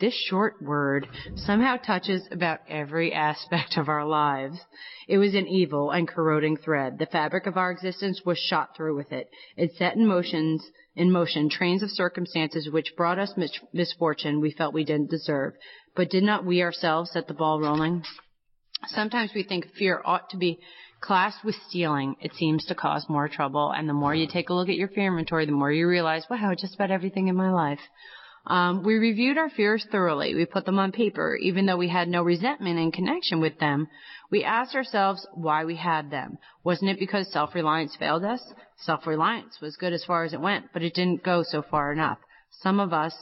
This 0.00 0.14
short 0.28 0.60
word 0.60 1.06
somehow 1.36 1.76
touches 1.76 2.26
about 2.32 2.58
every 2.68 3.12
aspect 3.12 3.76
of 3.76 3.88
our 3.88 4.04
lives. 4.04 4.58
It 5.06 5.18
was 5.18 5.34
an 5.36 5.46
evil 5.46 5.92
and 5.92 6.08
corroding 6.08 6.56
thread. 6.56 6.98
The 6.98 7.06
fabric 7.06 7.46
of 7.46 7.56
our 7.56 7.70
existence 7.70 8.22
was 8.26 8.36
shot 8.36 8.76
through 8.76 8.96
with 8.96 9.12
it. 9.12 9.30
It 9.56 9.76
set 9.76 9.94
in 9.94 10.04
motions, 10.04 10.68
in 10.96 11.12
motion 11.12 11.48
trains 11.48 11.84
of 11.84 11.90
circumstances 11.90 12.68
which 12.68 12.96
brought 12.96 13.20
us 13.20 13.32
mis- 13.36 13.60
misfortune 13.72 14.40
we 14.40 14.50
felt 14.50 14.74
we 14.74 14.84
didn't 14.84 15.10
deserve. 15.10 15.54
But 15.94 16.10
did 16.10 16.24
not 16.24 16.44
we 16.44 16.62
ourselves 16.62 17.12
set 17.12 17.28
the 17.28 17.34
ball 17.34 17.60
rolling? 17.60 18.02
Sometimes 18.86 19.30
we 19.34 19.42
think 19.42 19.66
fear 19.78 20.02
ought 20.04 20.30
to 20.30 20.36
be 20.36 20.58
classed 21.00 21.44
with 21.44 21.56
stealing, 21.68 22.16
it 22.20 22.32
seems 22.34 22.64
to 22.66 22.74
cause 22.74 23.06
more 23.08 23.28
trouble. 23.28 23.72
And 23.72 23.88
the 23.88 23.92
more 23.92 24.14
you 24.14 24.26
take 24.26 24.48
a 24.48 24.54
look 24.54 24.68
at 24.68 24.76
your 24.76 24.88
fear 24.88 25.08
inventory, 25.08 25.46
the 25.46 25.52
more 25.52 25.70
you 25.70 25.88
realize, 25.88 26.24
wow, 26.30 26.54
just 26.56 26.74
about 26.74 26.90
everything 26.90 27.28
in 27.28 27.36
my 27.36 27.50
life. 27.50 27.80
Um, 28.46 28.82
we 28.82 28.94
reviewed 28.94 29.38
our 29.38 29.50
fears 29.50 29.86
thoroughly. 29.90 30.34
We 30.34 30.46
put 30.46 30.64
them 30.64 30.78
on 30.78 30.90
paper. 30.90 31.36
Even 31.36 31.66
though 31.66 31.76
we 31.76 31.88
had 31.88 32.08
no 32.08 32.22
resentment 32.22 32.78
in 32.78 32.90
connection 32.90 33.40
with 33.40 33.58
them, 33.60 33.88
we 34.30 34.42
asked 34.42 34.74
ourselves 34.74 35.26
why 35.32 35.64
we 35.64 35.76
had 35.76 36.10
them. 36.10 36.38
Wasn't 36.64 36.90
it 36.90 36.98
because 36.98 37.30
self-reliance 37.32 37.96
failed 37.96 38.24
us? 38.24 38.42
Self-reliance 38.78 39.60
was 39.60 39.76
good 39.76 39.92
as 39.92 40.04
far 40.04 40.24
as 40.24 40.32
it 40.32 40.40
went, 40.40 40.66
but 40.72 40.82
it 40.82 40.94
didn't 40.94 41.22
go 41.22 41.44
so 41.44 41.62
far 41.62 41.92
enough. 41.92 42.18
Some 42.62 42.80
of 42.80 42.92
us 42.92 43.14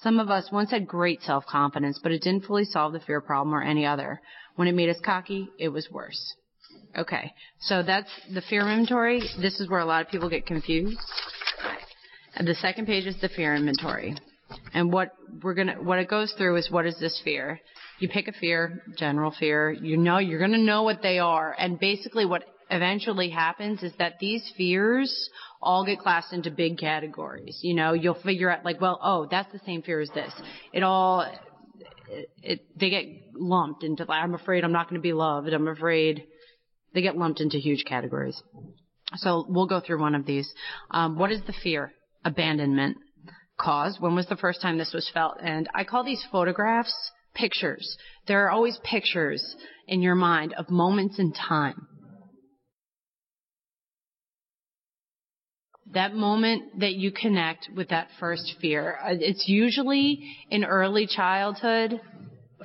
some 0.00 0.20
of 0.20 0.30
us 0.30 0.48
once 0.52 0.70
had 0.70 0.86
great 0.86 1.22
self-confidence, 1.22 2.00
but 2.02 2.12
it 2.12 2.22
didn't 2.22 2.44
fully 2.44 2.64
solve 2.64 2.92
the 2.92 3.00
fear 3.00 3.20
problem 3.20 3.54
or 3.54 3.62
any 3.62 3.84
other. 3.84 4.20
When 4.56 4.68
it 4.68 4.74
made 4.74 4.88
us 4.88 5.00
cocky, 5.04 5.48
it 5.58 5.68
was 5.68 5.88
worse. 5.90 6.34
Okay, 6.96 7.32
so 7.60 7.82
that's 7.82 8.10
the 8.32 8.42
fear 8.42 8.62
inventory. 8.62 9.20
This 9.40 9.60
is 9.60 9.68
where 9.68 9.80
a 9.80 9.84
lot 9.84 10.04
of 10.04 10.10
people 10.10 10.30
get 10.30 10.46
confused. 10.46 10.98
The 12.38 12.54
second 12.54 12.86
page 12.86 13.06
is 13.06 13.20
the 13.20 13.28
fear 13.28 13.54
inventory. 13.54 14.16
And 14.72 14.92
what 14.92 15.12
we're 15.42 15.54
gonna, 15.54 15.74
what 15.74 15.98
it 15.98 16.08
goes 16.08 16.32
through 16.38 16.56
is 16.56 16.70
what 16.70 16.86
is 16.86 16.98
this 16.98 17.20
fear? 17.24 17.60
You 17.98 18.08
pick 18.08 18.28
a 18.28 18.32
fear, 18.32 18.82
general 18.96 19.34
fear. 19.38 19.70
You 19.70 19.96
know, 19.96 20.18
you're 20.18 20.38
gonna 20.38 20.58
know 20.58 20.84
what 20.84 21.02
they 21.02 21.18
are. 21.18 21.54
And 21.58 21.78
basically 21.78 22.24
what 22.24 22.44
eventually 22.70 23.30
happens 23.30 23.82
is 23.82 23.92
that 23.98 24.18
these 24.20 24.50
fears 24.56 25.30
all 25.60 25.84
get 25.84 25.98
classed 25.98 26.32
into 26.32 26.50
big 26.50 26.78
categories. 26.78 27.58
You 27.62 27.74
know, 27.74 27.92
you'll 27.92 28.20
figure 28.22 28.50
out 28.50 28.64
like, 28.64 28.80
well, 28.80 28.98
oh, 29.02 29.26
that's 29.30 29.50
the 29.52 29.60
same 29.66 29.82
fear 29.82 30.00
as 30.00 30.10
this. 30.10 30.32
It 30.72 30.82
all, 30.82 31.22
it, 32.08 32.30
it 32.42 32.60
they 32.78 32.90
get 32.90 33.04
lumped 33.34 33.84
into, 33.84 34.04
like, 34.04 34.22
I'm 34.22 34.34
afraid 34.34 34.64
I'm 34.64 34.72
not 34.72 34.88
going 34.88 35.00
to 35.00 35.02
be 35.02 35.12
loved. 35.12 35.48
I'm 35.48 35.68
afraid 35.68 36.24
they 36.94 37.02
get 37.02 37.16
lumped 37.16 37.40
into 37.40 37.58
huge 37.58 37.84
categories. 37.84 38.40
So 39.16 39.46
we'll 39.48 39.66
go 39.66 39.80
through 39.80 40.00
one 40.00 40.14
of 40.14 40.26
these. 40.26 40.52
Um, 40.90 41.18
what 41.18 41.32
is 41.32 41.40
the 41.46 41.54
fear? 41.62 41.92
Abandonment. 42.24 42.98
Cause. 43.58 43.96
When 43.98 44.14
was 44.14 44.26
the 44.26 44.36
first 44.36 44.62
time 44.62 44.78
this 44.78 44.92
was 44.92 45.10
felt? 45.12 45.38
And 45.42 45.68
I 45.74 45.84
call 45.84 46.04
these 46.04 46.24
photographs 46.30 46.94
pictures. 47.34 47.96
There 48.26 48.44
are 48.44 48.50
always 48.50 48.78
pictures 48.84 49.56
in 49.86 50.02
your 50.02 50.14
mind 50.14 50.54
of 50.54 50.70
moments 50.70 51.18
in 51.18 51.32
time. 51.32 51.86
That 55.94 56.14
moment 56.14 56.80
that 56.80 56.94
you 56.94 57.12
connect 57.12 57.70
with 57.74 57.88
that 57.88 58.08
first 58.20 58.56
fear. 58.60 58.98
Uh, 59.02 59.14
it's 59.18 59.48
usually 59.48 60.36
in 60.50 60.64
early 60.64 61.06
childhood, 61.06 62.00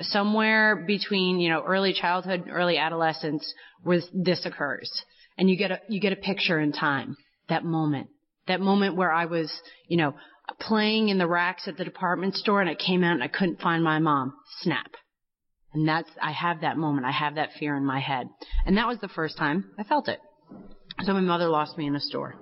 somewhere 0.02 0.84
between, 0.88 1.40
you 1.40 1.50
know, 1.50 1.64
early 1.66 1.94
childhood 1.94 2.42
and 2.42 2.52
early 2.52 2.78
adolescence 2.78 3.54
where 3.84 4.02
this 4.14 4.46
occurs. 4.46 4.92
And 5.38 5.50
you 5.50 5.58
get 5.58 5.72
a, 5.72 5.80
you 5.88 6.02
get 6.02 6.14
a 6.14 6.18
picture 6.18 6.60
in 6.60 6.74
time, 6.74 7.16
that 7.50 7.64
moment. 7.64 8.08
That 8.48 8.60
moment 8.60 8.98
where 8.98 9.12
I 9.12 9.26
was, 9.26 9.52
you 9.88 9.98
know, 9.98 10.16
playing 10.60 11.10
in 11.10 11.18
the 11.18 11.28
racks 11.28 11.68
at 11.68 11.78
the 11.78 11.86
department 11.86 12.36
store 12.36 12.60
and 12.60 12.70
I 12.70 12.76
came 12.76 13.04
out 13.04 13.14
and 13.14 13.24
I 13.24 13.30
couldn't 13.30 13.62
find 13.62 13.84
my 13.84 14.00
mom. 14.00 14.34
Snap. 14.62 14.92
And 15.74 15.88
that's, 15.88 16.10
I 16.22 16.32
have 16.32 16.62
that 16.62 16.78
moment. 16.78 17.06
I 17.06 17.12
have 17.12 17.36
that 17.36 17.50
fear 17.58 17.76
in 17.76 17.86
my 17.86 18.00
head. 18.00 18.28
And 18.66 18.78
that 18.78 18.88
was 18.88 19.00
the 19.00 19.08
first 19.08 19.38
time 19.38 19.72
I 19.80 19.84
felt 19.84 20.08
it. 20.08 20.20
So 21.04 21.14
my 21.14 21.22
mother 21.22 21.48
lost 21.48 21.78
me 21.78 21.88
in 21.88 21.96
a 21.96 22.00
store. 22.00 22.36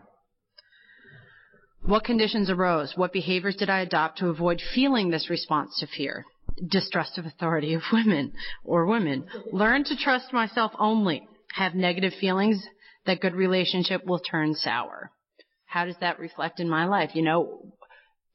What 1.84 2.04
conditions 2.04 2.50
arose? 2.50 2.94
What 2.96 3.14
behaviors 3.14 3.56
did 3.56 3.70
I 3.70 3.80
adopt 3.80 4.20
to 4.20 4.30
avoid 4.30 4.62
feeling 4.74 5.10
this 5.10 5.30
response 5.30 5.80
to 5.80 5.88
fear? 5.88 6.26
Distrust 6.68 7.18
of 7.18 7.26
authority 7.26 7.74
of 7.74 7.82
women 7.92 8.34
or 8.64 8.86
women. 8.86 9.26
Learn 9.52 9.84
to 9.86 9.96
trust 9.96 10.32
myself 10.34 10.72
only 10.78 11.28
have 11.54 11.76
negative 11.76 12.14
feelings, 12.20 12.66
that 13.06 13.20
good 13.20 13.34
relationship 13.34 14.06
will 14.06 14.20
turn 14.20 14.54
sour. 14.54 15.12
How 15.66 15.86
does 15.86 15.98
that 16.02 16.20
reflect 16.20 16.60
in 16.60 16.70
my 16.70 16.86
life? 16.86 17.12
You 17.14 17.24
know, 17.24 17.74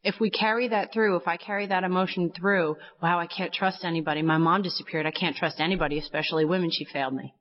if 0.02 0.16
we 0.20 0.30
carry 0.30 0.68
that 0.68 0.92
through, 0.92 1.16
if 1.16 1.26
I 1.26 1.36
carry 1.36 1.66
that 1.66 1.84
emotion 1.84 2.32
through, 2.36 2.76
wow, 3.02 3.18
I 3.18 3.26
can't 3.26 3.52
trust 3.52 3.84
anybody. 3.84 4.22
My 4.22 4.38
mom 4.38 4.62
disappeared. 4.62 5.06
I 5.06 5.10
can't 5.10 5.36
trust 5.36 5.60
anybody, 5.60 5.98
especially 5.98 6.44
women. 6.44 6.70
She 6.70 6.84
failed 6.84 7.14
me. 7.14 7.34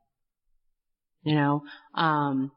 You 1.24 1.36
know, 1.36 1.64
um, 1.94 2.52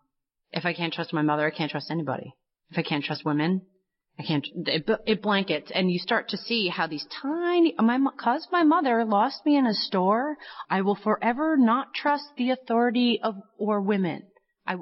if 0.52 0.64
I 0.64 0.74
can't 0.74 0.92
trust 0.92 1.12
my 1.12 1.22
mother, 1.22 1.46
I 1.46 1.56
can't 1.56 1.70
trust 1.70 1.90
anybody. 1.90 2.34
If 2.70 2.78
I 2.78 2.82
can't 2.82 3.04
trust 3.04 3.24
women, 3.24 3.62
I 4.18 4.24
can't, 4.24 4.46
it, 4.66 4.88
it 5.06 5.22
blankets 5.22 5.70
and 5.72 5.90
you 5.90 5.98
start 5.98 6.30
to 6.30 6.36
see 6.36 6.68
how 6.68 6.88
these 6.88 7.06
tiny, 7.22 7.74
my, 7.78 7.98
cause 8.20 8.48
my 8.50 8.64
mother 8.64 9.04
lost 9.04 9.46
me 9.46 9.56
in 9.56 9.64
a 9.64 9.74
store, 9.74 10.36
I 10.68 10.82
will 10.82 10.96
forever 10.96 11.56
not 11.56 11.94
trust 11.94 12.24
the 12.36 12.50
authority 12.50 13.20
of, 13.22 13.36
or 13.56 13.80
women. 13.80 14.24
I, 14.66 14.76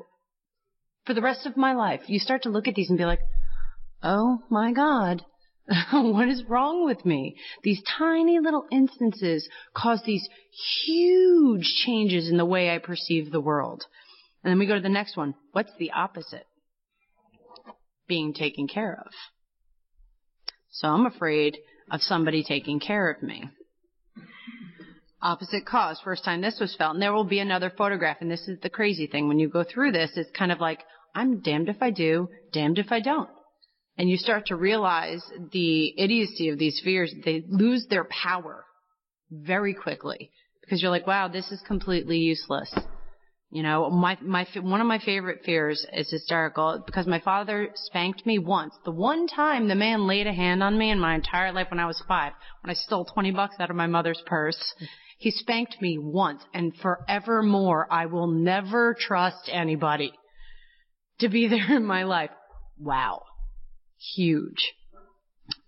for 1.05 1.13
the 1.13 1.23
rest 1.23 1.45
of 1.45 1.57
my 1.57 1.75
life, 1.75 2.01
you 2.07 2.19
start 2.19 2.45
to 2.45 2.49
look 2.49 2.67
at 2.67 2.75
these 2.75 2.89
and 2.89 2.99
be 2.99 3.05
like, 3.05 3.21
oh 4.03 4.39
my 4.49 4.73
god, 4.73 5.23
what 5.93 6.29
is 6.29 6.45
wrong 6.49 6.87
with 6.87 7.05
me? 7.05 7.37
These 7.63 7.83
tiny 7.99 8.39
little 8.41 8.67
instances 8.73 9.49
cause 9.75 10.01
these 10.07 10.27
huge 10.85 11.75
changes 11.85 12.31
in 12.31 12.39
the 12.39 12.45
way 12.45 12.71
I 12.71 12.79
perceive 12.79 13.31
the 13.31 13.41
world. 13.41 13.85
And 14.43 14.51
then 14.51 14.59
we 14.59 14.67
go 14.67 14.77
to 14.77 14.81
the 14.81 14.89
next 14.89 15.17
one. 15.17 15.35
What's 15.53 15.73
the 15.79 15.91
opposite? 15.91 16.47
Being 18.09 18.35
taken 18.35 18.69
care 18.69 19.03
of. 19.05 19.13
So 20.71 20.89
I'm 20.89 21.07
afraid 21.07 21.57
of 21.91 22.01
somebody 22.03 22.45
taking 22.45 22.81
care 22.81 23.11
of 23.11 23.23
me. 23.23 23.49
Opposite 25.23 25.65
cause, 25.67 26.01
first 26.05 26.25
time 26.25 26.41
this 26.41 26.59
was 26.61 26.77
felt. 26.77 26.95
And 26.95 27.03
there 27.03 27.13
will 27.13 27.25
be 27.25 27.39
another 27.39 27.73
photograph. 27.77 28.19
And 28.21 28.31
this 28.31 28.47
is 28.47 28.61
the 28.61 28.71
crazy 28.71 29.07
thing. 29.07 29.27
When 29.27 29.39
you 29.39 29.49
go 29.49 29.65
through 29.65 29.93
this, 29.93 30.11
it's 30.17 30.31
kind 30.37 30.53
of 30.53 30.61
like, 30.61 30.81
I'm 31.15 31.41
damned 31.41 31.69
if 31.69 31.79
I 31.81 31.91
do, 31.91 32.29
damned 32.53 32.79
if 32.79 32.93
I 32.93 33.01
don't. 33.01 33.31
And 33.97 34.11
you 34.11 34.19
start 34.19 34.47
to 34.47 34.57
realize 34.57 35.23
the 35.53 35.99
idiocy 35.99 36.51
of 36.51 36.59
these 36.59 36.81
fears. 36.85 37.15
They 37.25 37.43
lose 37.49 37.87
their 37.89 38.05
power 38.05 38.65
very 39.31 39.73
quickly 39.73 40.31
because 40.61 40.83
you're 40.83 40.91
like, 40.91 41.07
wow, 41.07 41.29
this 41.29 41.51
is 41.51 41.63
completely 41.67 42.19
useless. 42.19 42.73
You 43.51 43.63
know, 43.63 43.89
my, 43.91 44.19
my, 44.21 44.47
one 44.61 44.81
of 44.81 44.89
my 44.89 44.99
favorite 44.99 45.43
fears 45.45 45.87
is 45.93 46.11
hysterical 46.11 46.83
because 46.85 47.07
my 47.07 47.21
father 47.21 47.71
spanked 47.75 48.27
me 48.27 48.39
once. 48.39 48.75
The 48.85 48.91
one 48.91 49.29
time 49.29 49.69
the 49.69 49.77
man 49.77 50.09
laid 50.09 50.27
a 50.27 50.33
hand 50.33 50.63
on 50.63 50.77
me 50.77 50.91
in 50.91 50.99
my 50.99 51.15
entire 51.15 51.53
life 51.53 51.69
when 51.71 51.79
I 51.79 51.87
was 51.87 52.03
five, 52.09 52.33
when 52.63 52.71
I 52.71 52.75
stole 52.75 53.05
20 53.05 53.31
bucks 53.31 53.55
out 53.61 53.71
of 53.71 53.77
my 53.77 53.87
mother's 53.87 54.23
purse, 54.27 54.75
he 55.19 55.31
spanked 55.31 55.81
me 55.81 55.97
once 55.97 56.43
and 56.53 56.75
forevermore 56.77 57.87
I 57.91 58.07
will 58.07 58.27
never 58.27 58.97
trust 58.99 59.49
anybody 59.51 60.13
to 61.21 61.29
be 61.29 61.47
there 61.49 61.77
in 61.77 61.85
my 61.85 62.03
life. 62.03 62.31
Wow. 62.79 63.23
Huge. 64.17 64.75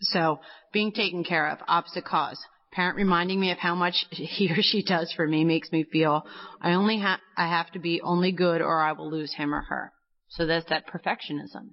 So, 0.01 0.41
being 0.73 0.91
taken 0.91 1.23
care 1.23 1.49
of, 1.49 1.59
opposite 1.69 2.05
cause. 2.05 2.39
Parent 2.79 2.97
reminding 2.97 3.41
me 3.41 3.51
of 3.51 3.59
how 3.59 3.75
much 3.75 4.07
he 4.11 4.49
or 4.53 4.63
she 4.63 4.85
does 4.85 5.13
for 5.17 5.27
me 5.27 5.45
makes 5.45 5.73
me 5.73 5.83
feel 5.83 6.25
I 6.61 6.75
only 6.75 7.01
have 7.01 7.19
I 7.37 7.49
have 7.49 7.69
to 7.73 7.81
be 7.81 8.01
only 8.01 8.31
good 8.31 8.61
or 8.61 8.81
I 8.81 8.93
will 8.93 9.11
lose 9.11 9.35
him 9.35 9.53
or 9.53 9.63
her. 9.63 9.93
So 10.29 10.47
that's 10.47 10.69
that 10.69 10.85
perfectionism 10.87 11.71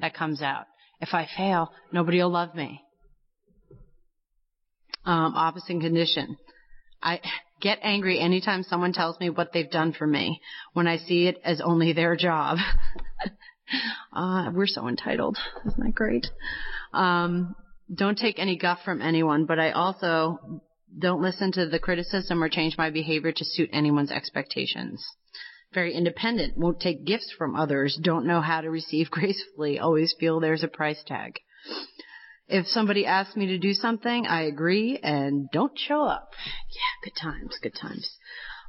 that 0.00 0.12
comes 0.12 0.42
out. 0.42 0.64
If 1.00 1.10
I 1.12 1.28
fail, 1.36 1.70
nobody 1.92 2.18
will 2.18 2.30
love 2.30 2.56
me. 2.56 2.82
Um, 5.04 5.34
opposite 5.36 5.80
condition. 5.80 6.38
I 7.00 7.20
get 7.60 7.78
angry 7.80 8.18
anytime 8.18 8.64
someone 8.64 8.94
tells 8.94 9.20
me 9.20 9.30
what 9.30 9.52
they've 9.52 9.70
done 9.70 9.92
for 9.92 10.08
me 10.08 10.40
when 10.72 10.88
I 10.88 10.96
see 10.96 11.28
it 11.28 11.40
as 11.44 11.60
only 11.60 11.92
their 11.92 12.16
job. 12.16 12.58
uh, 14.12 14.50
we're 14.52 14.66
so 14.66 14.88
entitled. 14.88 15.38
Isn't 15.64 15.84
that 15.84 15.94
great? 15.94 16.26
Um, 16.92 17.54
don't 17.92 18.18
take 18.18 18.38
any 18.38 18.56
guff 18.56 18.78
from 18.84 19.02
anyone, 19.02 19.46
but 19.46 19.58
I 19.58 19.72
also 19.72 20.62
don't 20.96 21.22
listen 21.22 21.52
to 21.52 21.66
the 21.66 21.78
criticism 21.78 22.42
or 22.42 22.48
change 22.48 22.78
my 22.78 22.90
behavior 22.90 23.32
to 23.32 23.44
suit 23.44 23.70
anyone's 23.72 24.10
expectations. 24.10 25.04
Very 25.72 25.92
independent, 25.92 26.56
won't 26.56 26.80
take 26.80 27.04
gifts 27.04 27.34
from 27.36 27.56
others, 27.56 27.98
don't 28.00 28.26
know 28.26 28.40
how 28.40 28.60
to 28.60 28.70
receive 28.70 29.10
gracefully, 29.10 29.78
always 29.78 30.14
feel 30.18 30.40
there's 30.40 30.62
a 30.62 30.68
price 30.68 31.02
tag. 31.06 31.40
If 32.46 32.66
somebody 32.66 33.06
asks 33.06 33.36
me 33.36 33.46
to 33.46 33.58
do 33.58 33.72
something, 33.72 34.26
I 34.26 34.42
agree 34.42 34.98
and 35.02 35.48
don't 35.50 35.78
show 35.78 36.04
up. 36.04 36.30
Yeah, 36.70 37.10
good 37.10 37.18
times, 37.20 37.58
good 37.62 37.74
times. 37.74 38.08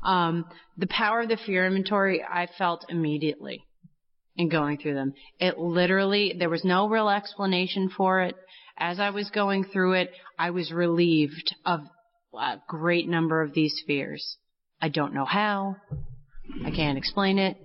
Um, 0.03 0.45
the 0.77 0.87
power 0.87 1.21
of 1.21 1.29
the 1.29 1.37
fear 1.37 1.65
inventory 1.65 2.23
I 2.23 2.47
felt 2.57 2.85
immediately 2.89 3.65
in 4.37 4.49
going 4.49 4.77
through 4.77 4.93
them. 4.93 5.13
It 5.39 5.57
literally, 5.57 6.35
there 6.37 6.49
was 6.49 6.63
no 6.63 6.87
real 6.87 7.09
explanation 7.09 7.89
for 7.89 8.21
it. 8.21 8.35
As 8.77 8.99
I 8.99 9.09
was 9.11 9.29
going 9.29 9.63
through 9.65 9.93
it, 9.93 10.11
I 10.37 10.51
was 10.51 10.71
relieved 10.71 11.55
of 11.65 11.81
a 12.33 12.57
great 12.67 13.07
number 13.07 13.41
of 13.41 13.53
these 13.53 13.81
fears. 13.87 14.37
I 14.81 14.89
don't 14.89 15.13
know 15.13 15.25
how. 15.25 15.77
I 16.65 16.71
can't 16.71 16.97
explain 16.97 17.39
it. 17.39 17.57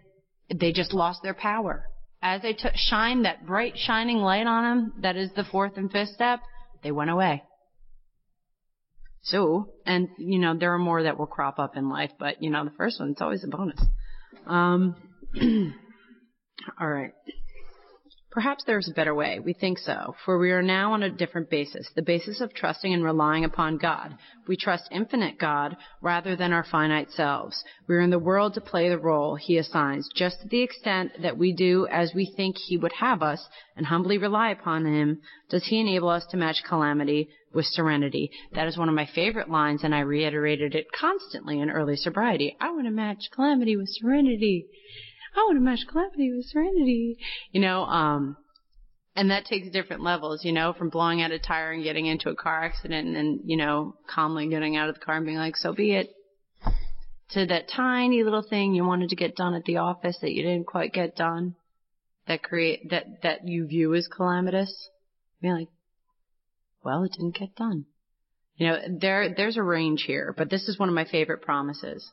They 0.54 0.72
just 0.72 0.92
lost 0.92 1.22
their 1.22 1.34
power. 1.34 1.84
As 2.22 2.42
I 2.44 2.52
took, 2.52 2.72
shined 2.74 3.24
that 3.24 3.46
bright 3.46 3.74
shining 3.76 4.18
light 4.18 4.46
on 4.46 4.64
them, 4.64 4.92
that 5.02 5.16
is 5.16 5.30
the 5.34 5.44
fourth 5.44 5.76
and 5.76 5.90
fifth 5.90 6.10
step, 6.10 6.40
they 6.82 6.92
went 6.92 7.10
away. 7.10 7.42
So, 9.22 9.72
and 9.84 10.08
you 10.18 10.38
know, 10.38 10.56
there 10.56 10.72
are 10.74 10.78
more 10.78 11.02
that 11.02 11.18
will 11.18 11.26
crop 11.26 11.58
up 11.58 11.76
in 11.76 11.88
life, 11.88 12.10
but 12.18 12.42
you 12.42 12.50
know, 12.50 12.64
the 12.64 12.70
first 12.72 13.00
one, 13.00 13.10
it's 13.10 13.20
always 13.20 13.44
a 13.44 13.48
bonus. 13.48 13.80
Um, 14.46 14.96
all 16.80 16.88
right. 16.88 17.12
Perhaps 18.30 18.62
there's 18.64 18.88
a 18.88 18.94
better 18.94 19.12
way. 19.12 19.40
We 19.40 19.52
think 19.52 19.78
so, 19.78 20.14
for 20.24 20.38
we 20.38 20.52
are 20.52 20.62
now 20.62 20.92
on 20.92 21.02
a 21.02 21.10
different 21.10 21.50
basis, 21.50 21.90
the 21.96 22.02
basis 22.02 22.40
of 22.40 22.54
trusting 22.54 22.94
and 22.94 23.02
relying 23.02 23.44
upon 23.44 23.76
God. 23.76 24.16
We 24.46 24.56
trust 24.56 24.88
infinite 24.92 25.36
God 25.36 25.76
rather 26.00 26.36
than 26.36 26.52
our 26.52 26.62
finite 26.62 27.10
selves. 27.10 27.64
We 27.88 27.96
are 27.96 28.00
in 28.00 28.10
the 28.10 28.20
world 28.20 28.54
to 28.54 28.60
play 28.60 28.88
the 28.88 28.98
role 28.98 29.34
He 29.34 29.58
assigns, 29.58 30.08
just 30.14 30.42
to 30.42 30.48
the 30.48 30.62
extent 30.62 31.20
that 31.22 31.38
we 31.38 31.52
do 31.52 31.88
as 31.90 32.14
we 32.14 32.32
think 32.36 32.56
He 32.56 32.76
would 32.76 32.92
have 32.92 33.20
us 33.20 33.44
and 33.76 33.86
humbly 33.86 34.16
rely 34.16 34.50
upon 34.50 34.86
Him, 34.86 35.22
does 35.48 35.64
He 35.64 35.80
enable 35.80 36.08
us 36.08 36.24
to 36.26 36.36
match 36.36 36.62
calamity 36.68 37.30
with 37.52 37.66
serenity. 37.66 38.30
That 38.52 38.68
is 38.68 38.78
one 38.78 38.88
of 38.88 38.94
my 38.94 39.06
favorite 39.12 39.50
lines, 39.50 39.82
and 39.82 39.92
I 39.92 40.00
reiterated 40.00 40.76
it 40.76 40.86
constantly 40.92 41.58
in 41.58 41.68
early 41.68 41.96
sobriety. 41.96 42.56
I 42.60 42.70
want 42.70 42.84
to 42.84 42.92
match 42.92 43.28
calamity 43.34 43.76
with 43.76 43.88
serenity. 43.88 44.68
I 45.34 45.40
want 45.40 45.56
to 45.56 45.60
match 45.60 45.86
calamity 45.90 46.32
with 46.32 46.46
serenity. 46.46 47.18
You 47.52 47.60
know, 47.60 47.84
um, 47.84 48.36
and 49.16 49.30
that 49.30 49.44
takes 49.44 49.68
different 49.70 50.02
levels, 50.02 50.44
you 50.44 50.52
know, 50.52 50.72
from 50.72 50.88
blowing 50.88 51.20
out 51.20 51.32
a 51.32 51.38
tire 51.38 51.72
and 51.72 51.82
getting 51.82 52.06
into 52.06 52.30
a 52.30 52.36
car 52.36 52.64
accident 52.64 53.08
and 53.08 53.16
then, 53.16 53.40
you 53.44 53.56
know, 53.56 53.96
calmly 54.08 54.48
getting 54.48 54.76
out 54.76 54.88
of 54.88 54.94
the 54.94 55.00
car 55.00 55.16
and 55.16 55.26
being 55.26 55.38
like, 55.38 55.56
so 55.56 55.72
be 55.72 55.94
it. 55.94 56.10
To 57.32 57.46
that 57.46 57.68
tiny 57.68 58.24
little 58.24 58.42
thing 58.48 58.74
you 58.74 58.84
wanted 58.84 59.10
to 59.10 59.16
get 59.16 59.36
done 59.36 59.54
at 59.54 59.64
the 59.64 59.76
office 59.76 60.18
that 60.20 60.32
you 60.32 60.42
didn't 60.42 60.66
quite 60.66 60.92
get 60.92 61.16
done, 61.16 61.54
that 62.26 62.42
create, 62.42 62.90
that, 62.90 63.22
that 63.22 63.46
you 63.46 63.66
view 63.66 63.94
as 63.94 64.08
calamitous. 64.08 64.88
Being 65.40 65.54
like, 65.54 65.68
well, 66.84 67.04
it 67.04 67.12
didn't 67.12 67.38
get 67.38 67.54
done. 67.54 67.86
You 68.56 68.68
know, 68.68 68.78
there, 69.00 69.34
there's 69.34 69.56
a 69.56 69.62
range 69.62 70.04
here, 70.06 70.34
but 70.36 70.50
this 70.50 70.68
is 70.68 70.78
one 70.78 70.88
of 70.88 70.94
my 70.94 71.04
favorite 71.04 71.42
promises. 71.42 72.10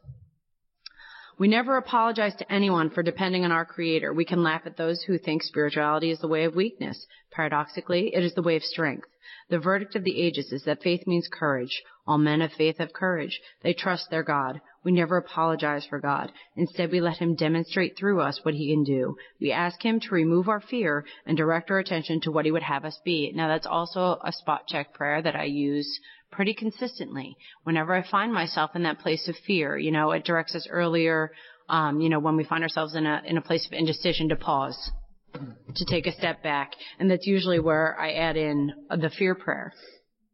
We 1.40 1.48
never 1.48 1.78
apologize 1.78 2.36
to 2.38 2.52
anyone 2.52 2.90
for 2.90 3.04
depending 3.04 3.46
on 3.46 3.52
our 3.52 3.66
Creator. 3.66 4.12
We 4.12 4.26
can 4.26 4.42
laugh 4.42 4.64
at 4.66 4.76
those 4.76 5.04
who 5.04 5.20
think 5.20 5.44
spirituality 5.44 6.10
is 6.10 6.20
the 6.20 6.28
way 6.28 6.46
of 6.46 6.56
weakness. 6.56 7.06
Paradoxically, 7.30 8.12
it 8.16 8.24
is 8.24 8.34
the 8.34 8.42
way 8.42 8.56
of 8.56 8.64
strength. 8.64 9.08
The 9.50 9.60
verdict 9.60 9.96
of 9.96 10.04
the 10.04 10.20
ages 10.20 10.52
is 10.52 10.64
that 10.64 10.82
faith 10.82 11.06
means 11.06 11.30
courage. 11.32 11.84
All 12.08 12.18
men 12.18 12.42
of 12.42 12.52
faith 12.54 12.80
have 12.80 12.92
courage. 12.92 13.40
They 13.62 13.74
trust 13.74 14.10
their 14.10 14.24
God. 14.24 14.62
We 14.84 14.92
never 14.92 15.18
apologize 15.18 15.86
for 15.86 16.00
God. 16.00 16.32
Instead, 16.56 16.92
we 16.92 17.02
let 17.02 17.18
Him 17.18 17.36
demonstrate 17.36 17.98
through 17.98 18.22
us 18.22 18.40
what 18.44 18.56
He 18.56 18.74
can 18.74 18.84
do. 18.84 19.16
We 19.40 19.52
ask 19.52 19.84
Him 19.84 20.00
to 20.00 20.16
remove 20.16 20.50
our 20.50 20.62
fear 20.62 21.06
and 21.26 21.38
direct 21.38 21.70
our 21.70 21.80
attention 21.80 22.20
to 22.22 22.32
what 22.32 22.46
He 22.46 22.52
would 22.52 22.64
have 22.64 22.84
us 22.84 23.00
be. 23.06 23.32
Now, 23.36 23.48
that's 23.48 23.68
also 23.68 24.20
a 24.24 24.32
spot 24.32 24.68
check 24.68 24.94
prayer 24.94 25.22
that 25.22 25.36
I 25.36 25.44
use 25.44 26.00
pretty 26.32 26.54
consistently. 26.54 27.36
Whenever 27.64 27.94
I 27.94 28.10
find 28.10 28.34
myself 28.34 28.72
in 28.76 28.84
that 28.84 29.00
place 29.00 29.28
of 29.28 29.36
fear, 29.46 29.78
you 29.78 29.92
know, 29.92 30.12
it 30.12 30.26
directs 30.26 30.56
us 30.56 30.68
earlier, 30.70 31.32
um, 31.70 32.00
you 32.00 32.10
know, 32.10 32.20
when 32.20 32.38
we 32.38 32.44
find 32.44 32.64
ourselves 32.64 32.96
in 32.96 33.06
a 33.06 33.22
in 33.26 33.38
a 33.38 33.42
place 33.42 33.66
of 33.66 33.74
indecision 33.74 34.30
to 34.30 34.36
pause, 34.36 34.92
to 35.34 35.86
take 35.86 36.08
a 36.08 36.12
step 36.14 36.44
back, 36.44 36.74
and 37.00 37.10
that's 37.10 37.28
usually 37.28 37.60
where 37.60 38.00
I 38.00 38.14
add 38.14 38.38
in 38.38 38.74
the 38.90 39.10
fear 39.10 39.36
prayer. 39.36 39.74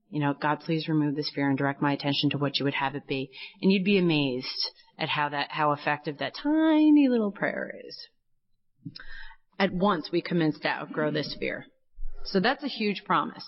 You 0.10 0.20
know, 0.20 0.36
God, 0.40 0.60
please 0.60 0.88
remove 0.88 1.16
this 1.16 1.32
fear 1.34 1.50
and 1.50 1.58
direct 1.58 1.82
my 1.82 1.92
attention 1.92 2.30
to 2.32 2.38
what 2.38 2.60
you 2.60 2.66
would 2.66 2.76
have 2.76 2.94
it 2.94 3.08
be. 3.08 3.32
And 3.62 3.72
you'd 3.72 3.84
be 3.84 3.98
amazed 3.98 4.70
at 5.00 5.10
how 5.10 5.30
that 5.30 5.50
how 5.50 5.72
effective 5.72 6.20
that 6.20 6.34
tiny 6.42 7.08
little 7.10 7.32
prayer 7.32 7.74
is. 7.88 7.98
At 9.58 9.74
once 9.74 10.10
we 10.12 10.22
commence 10.22 10.60
to 10.60 10.68
outgrow 10.68 11.12
this 11.12 11.36
fear. 11.40 11.66
So 12.26 12.40
that's 12.40 12.64
a 12.64 12.68
huge 12.68 13.04
promise. 13.06 13.46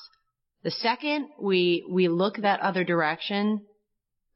The 0.65 0.71
second 0.71 1.28
we 1.39 1.86
we 1.88 2.08
look 2.08 2.38
that 2.38 2.60
other 2.60 2.84
direction, 2.84 3.62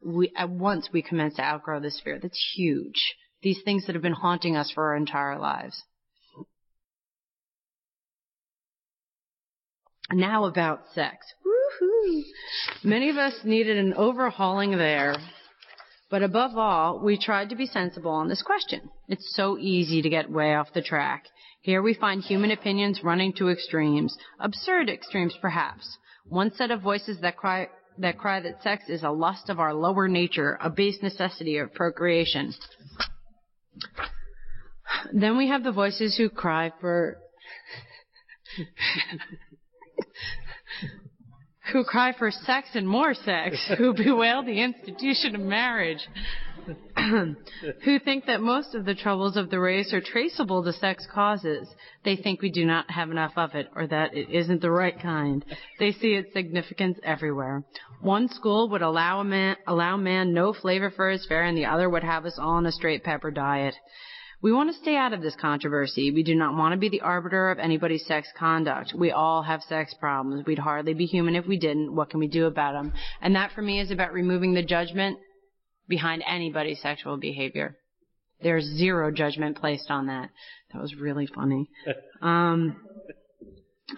we 0.06 0.32
at 0.38 0.48
once 0.48 0.88
we 0.94 1.02
commence 1.02 1.38
to 1.38 1.42
outgrow 1.42 1.80
this 1.80 2.00
fear. 2.04 2.20
That's 2.22 2.54
huge. 2.56 3.16
These 3.42 3.64
things 3.66 3.88
that 3.88 3.96
have 3.96 4.04
been 4.04 4.14
haunting 4.14 4.56
us 4.56 4.70
for 4.70 4.90
our 4.90 4.96
entire 4.96 5.40
lives. 5.40 5.84
Now 10.12 10.46
about 10.46 10.82
sex. 10.94 11.26
Woohoo! 11.44 12.22
Many 12.84 13.10
of 13.10 13.18
us 13.18 13.34
needed 13.44 13.78
an 13.78 13.96
overhauling 13.96 14.78
there. 14.78 15.16
But 16.12 16.22
above 16.22 16.56
all, 16.56 17.00
we 17.04 17.18
tried 17.18 17.50
to 17.50 17.56
be 17.56 17.66
sensible 17.66 18.12
on 18.12 18.28
this 18.28 18.44
question. 18.44 18.92
It's 19.08 19.36
so 19.36 19.58
easy 19.58 20.04
to 20.04 20.10
get 20.10 20.30
way 20.30 20.54
off 20.54 20.74
the 20.76 20.84
track. 20.84 21.26
Here 21.62 21.82
we 21.82 21.96
find 21.96 22.22
human 22.22 22.52
opinions 22.52 23.04
running 23.04 23.34
to 23.38 23.50
extremes, 23.50 24.16
absurd 24.40 24.92
extremes 24.92 25.36
perhaps. 25.42 25.98
One 26.30 26.54
set 26.54 26.72
of 26.72 26.82
voices 26.82 27.20
that 27.22 27.38
cry 27.38 27.70
that 27.98 28.18
cry 28.18 28.40
that 28.40 28.62
sex 28.64 28.84
is 28.88 29.04
a 29.04 29.10
lust 29.10 29.50
of 29.50 29.60
our 29.60 29.74
lower 29.74 30.08
nature, 30.08 30.58
a 30.62 30.70
base 30.70 31.00
necessity 31.02 31.58
of 31.58 31.74
procreation. 31.74 32.54
Then 35.12 35.38
we 35.38 35.50
have 35.50 35.64
the 35.64 35.72
voices 35.72 36.16
who 36.16 36.30
cry 36.30 36.72
for 36.80 37.18
who 41.74 41.84
cry 41.84 42.14
for 42.18 42.32
sex 42.32 42.70
and 42.74 42.88
more 42.88 43.14
sex, 43.14 43.58
who 43.78 43.94
bewail 43.94 44.44
the 44.44 44.62
institution 44.62 45.36
of 45.36 45.42
marriage, 45.42 46.08
who 47.84 48.00
think 48.00 48.26
that 48.26 48.42
most 48.42 48.76
of 48.76 48.86
the 48.86 48.96
troubles 48.96 49.38
of 49.38 49.50
the 49.50 49.60
race 49.60 49.94
are 49.94 50.02
traceable 50.02 50.64
to 50.64 50.74
sex 50.74 51.08
causes. 51.14 51.68
They 52.04 52.16
think 52.16 52.42
we 52.42 52.52
do 52.52 52.66
not 52.66 52.90
have 52.92 53.12
enough 53.12 53.34
of 53.36 53.56
it 53.56 53.68
or 53.76 53.88
that 53.88 54.16
it 54.16 54.30
isn't 54.30 54.62
the 54.62 54.72
right 54.72 55.00
kind. 55.00 55.44
They 55.80 55.92
see 55.92 56.14
its 56.14 56.34
significance 56.34 57.00
everywhere. 57.04 57.64
One 58.02 58.30
school 58.30 58.70
would 58.70 58.82
allow 58.82 59.24
man, 59.24 59.58
allow 59.68 59.98
man 59.98 60.34
no 60.34 60.54
flavor 60.54 60.92
for 60.92 61.10
his 61.10 61.26
fare 61.26 61.44
and 61.44 61.58
the 61.58 61.66
other 61.66 61.90
would 61.90 62.04
have 62.04 62.26
us 62.26 62.38
all 62.40 62.52
on 62.52 62.66
a 62.66 62.72
straight 62.72 63.04
pepper 63.04 63.32
diet. 63.32 63.76
We 64.42 64.54
want 64.54 64.72
to 64.72 64.82
stay 64.82 64.96
out 64.96 65.12
of 65.12 65.22
this 65.22 65.36
controversy. 65.36 66.12
We 66.12 66.24
do 66.24 66.34
not 66.34 66.56
want 66.56 66.72
to 66.72 66.78
be 66.78 66.88
the 66.88 67.02
arbiter 67.02 67.52
of 67.52 67.60
anybody's 67.60 68.06
sex 68.06 68.30
conduct. 68.38 68.94
We 68.98 69.12
all 69.12 69.44
have 69.44 69.62
sex 69.64 69.94
problems. 70.00 70.46
We'd 70.46 70.60
hardly 70.60 70.94
be 70.94 71.06
human 71.06 71.36
if 71.36 71.46
we 71.46 71.60
didn't. 71.60 71.94
What 71.94 72.10
can 72.10 72.22
we 72.22 72.28
do 72.28 72.46
about 72.46 72.72
them? 72.72 72.94
And 73.22 73.36
that 73.36 73.52
for 73.52 73.62
me 73.62 73.82
is 73.82 73.92
about 73.92 74.14
removing 74.14 74.54
the 74.54 74.64
judgment 74.64 75.20
behind 75.90 76.24
anybody's 76.26 76.82
sexual 76.82 77.18
behavior. 77.18 77.76
There's 78.42 78.64
zero 78.64 79.12
judgment 79.12 79.58
placed 79.58 79.92
on 79.92 80.08
that. 80.08 80.30
That 80.72 80.82
was 80.82 80.96
really 80.96 81.28
funny. 81.28 81.70
Um, 82.22 82.76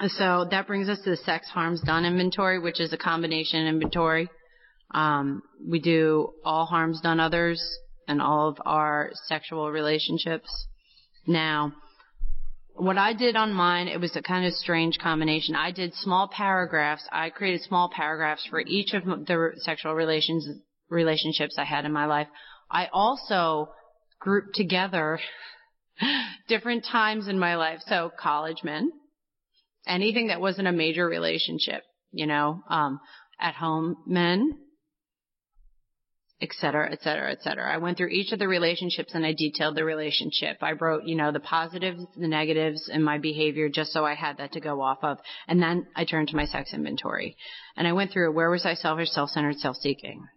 so 0.09 0.47
that 0.51 0.67
brings 0.67 0.89
us 0.89 0.99
to 1.01 1.09
the 1.09 1.17
sex 1.17 1.47
harms 1.49 1.81
done 1.81 2.05
inventory, 2.05 2.59
which 2.59 2.79
is 2.79 2.93
a 2.93 2.97
combination 2.97 3.65
inventory. 3.65 4.29
Um, 4.91 5.41
we 5.67 5.79
do 5.79 6.33
all 6.45 6.67
harms 6.67 7.01
done 7.01 7.19
others 7.19 7.59
and 8.07 8.21
all 8.21 8.49
of 8.49 8.57
our 8.63 9.09
sexual 9.27 9.71
relationships. 9.71 10.67
Now, 11.25 11.73
what 12.75 12.99
I 12.99 13.13
did 13.13 13.35
on 13.35 13.53
mine, 13.53 13.87
it 13.87 13.99
was 13.99 14.15
a 14.15 14.21
kind 14.21 14.45
of 14.45 14.53
strange 14.53 14.97
combination. 14.99 15.55
I 15.55 15.71
did 15.71 15.95
small 15.95 16.27
paragraphs. 16.27 17.07
I 17.11 17.31
created 17.31 17.61
small 17.61 17.89
paragraphs 17.89 18.45
for 18.49 18.61
each 18.61 18.93
of 18.93 19.03
the 19.03 19.53
sexual 19.57 19.95
relations 19.95 20.47
relationships 20.91 21.55
I 21.57 21.63
had 21.63 21.85
in 21.85 21.91
my 21.91 22.05
life. 22.05 22.27
I 22.69 22.87
also 22.91 23.69
grouped 24.19 24.55
together 24.55 25.19
different 26.47 26.85
times 26.85 27.27
in 27.27 27.39
my 27.39 27.55
life. 27.55 27.79
So 27.87 28.11
college 28.19 28.63
men, 28.63 28.91
anything 29.87 30.27
that 30.27 30.41
wasn't 30.41 30.67
a 30.67 30.71
major 30.71 31.07
relationship, 31.07 31.83
you 32.11 32.27
know, 32.27 32.61
um, 32.69 32.99
at 33.39 33.55
home 33.55 33.97
men, 34.05 34.57
et 36.41 36.49
cetera, 36.53 36.91
et 36.91 36.99
cetera, 37.01 37.31
et 37.31 37.41
cetera. 37.41 37.71
I 37.71 37.77
went 37.77 37.97
through 37.97 38.07
each 38.07 38.31
of 38.31 38.39
the 38.39 38.47
relationships 38.47 39.13
and 39.13 39.25
I 39.25 39.33
detailed 39.33 39.75
the 39.75 39.85
relationship. 39.85 40.57
I 40.61 40.71
wrote, 40.71 41.03
you 41.05 41.15
know, 41.15 41.31
the 41.31 41.39
positives, 41.39 42.03
the 42.17 42.27
negatives 42.27 42.89
and 42.91 43.05
my 43.05 43.19
behavior 43.19 43.69
just 43.69 43.93
so 43.93 44.05
I 44.05 44.15
had 44.15 44.37
that 44.37 44.53
to 44.53 44.59
go 44.59 44.81
off 44.81 44.99
of. 45.03 45.19
And 45.47 45.61
then 45.61 45.85
I 45.95 46.05
turned 46.05 46.29
to 46.29 46.35
my 46.35 46.45
sex 46.45 46.73
inventory. 46.73 47.37
And 47.77 47.87
I 47.87 47.93
went 47.93 48.11
through 48.11 48.31
where 48.31 48.49
was 48.49 48.65
I 48.65 48.73
selfish, 48.73 49.09
self-centered, 49.09 49.57
self-seeking? 49.57 50.27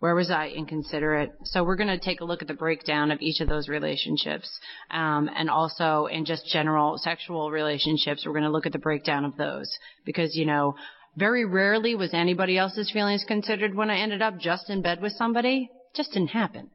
Where 0.00 0.14
was 0.14 0.30
I 0.30 0.48
inconsiderate? 0.48 1.32
So 1.44 1.64
we're 1.64 1.76
going 1.76 1.88
to 1.88 1.98
take 1.98 2.20
a 2.20 2.24
look 2.24 2.42
at 2.42 2.48
the 2.48 2.54
breakdown 2.54 3.10
of 3.10 3.20
each 3.20 3.40
of 3.40 3.48
those 3.48 3.68
relationships. 3.68 4.48
Um, 4.90 5.28
and 5.34 5.50
also 5.50 6.06
in 6.06 6.24
just 6.24 6.46
general 6.46 6.98
sexual 6.98 7.50
relationships, 7.50 8.24
we're 8.24 8.32
going 8.32 8.44
to 8.44 8.50
look 8.50 8.66
at 8.66 8.72
the 8.72 8.78
breakdown 8.78 9.24
of 9.24 9.36
those. 9.36 9.70
Because, 10.04 10.36
you 10.36 10.46
know, 10.46 10.74
very 11.16 11.44
rarely 11.44 11.94
was 11.94 12.14
anybody 12.14 12.56
else's 12.56 12.90
feelings 12.90 13.24
considered 13.26 13.74
when 13.74 13.90
I 13.90 13.98
ended 13.98 14.22
up 14.22 14.38
just 14.38 14.70
in 14.70 14.82
bed 14.82 15.00
with 15.00 15.12
somebody. 15.12 15.68
It 15.72 15.96
just 15.96 16.12
didn't 16.12 16.28
happen. 16.28 16.70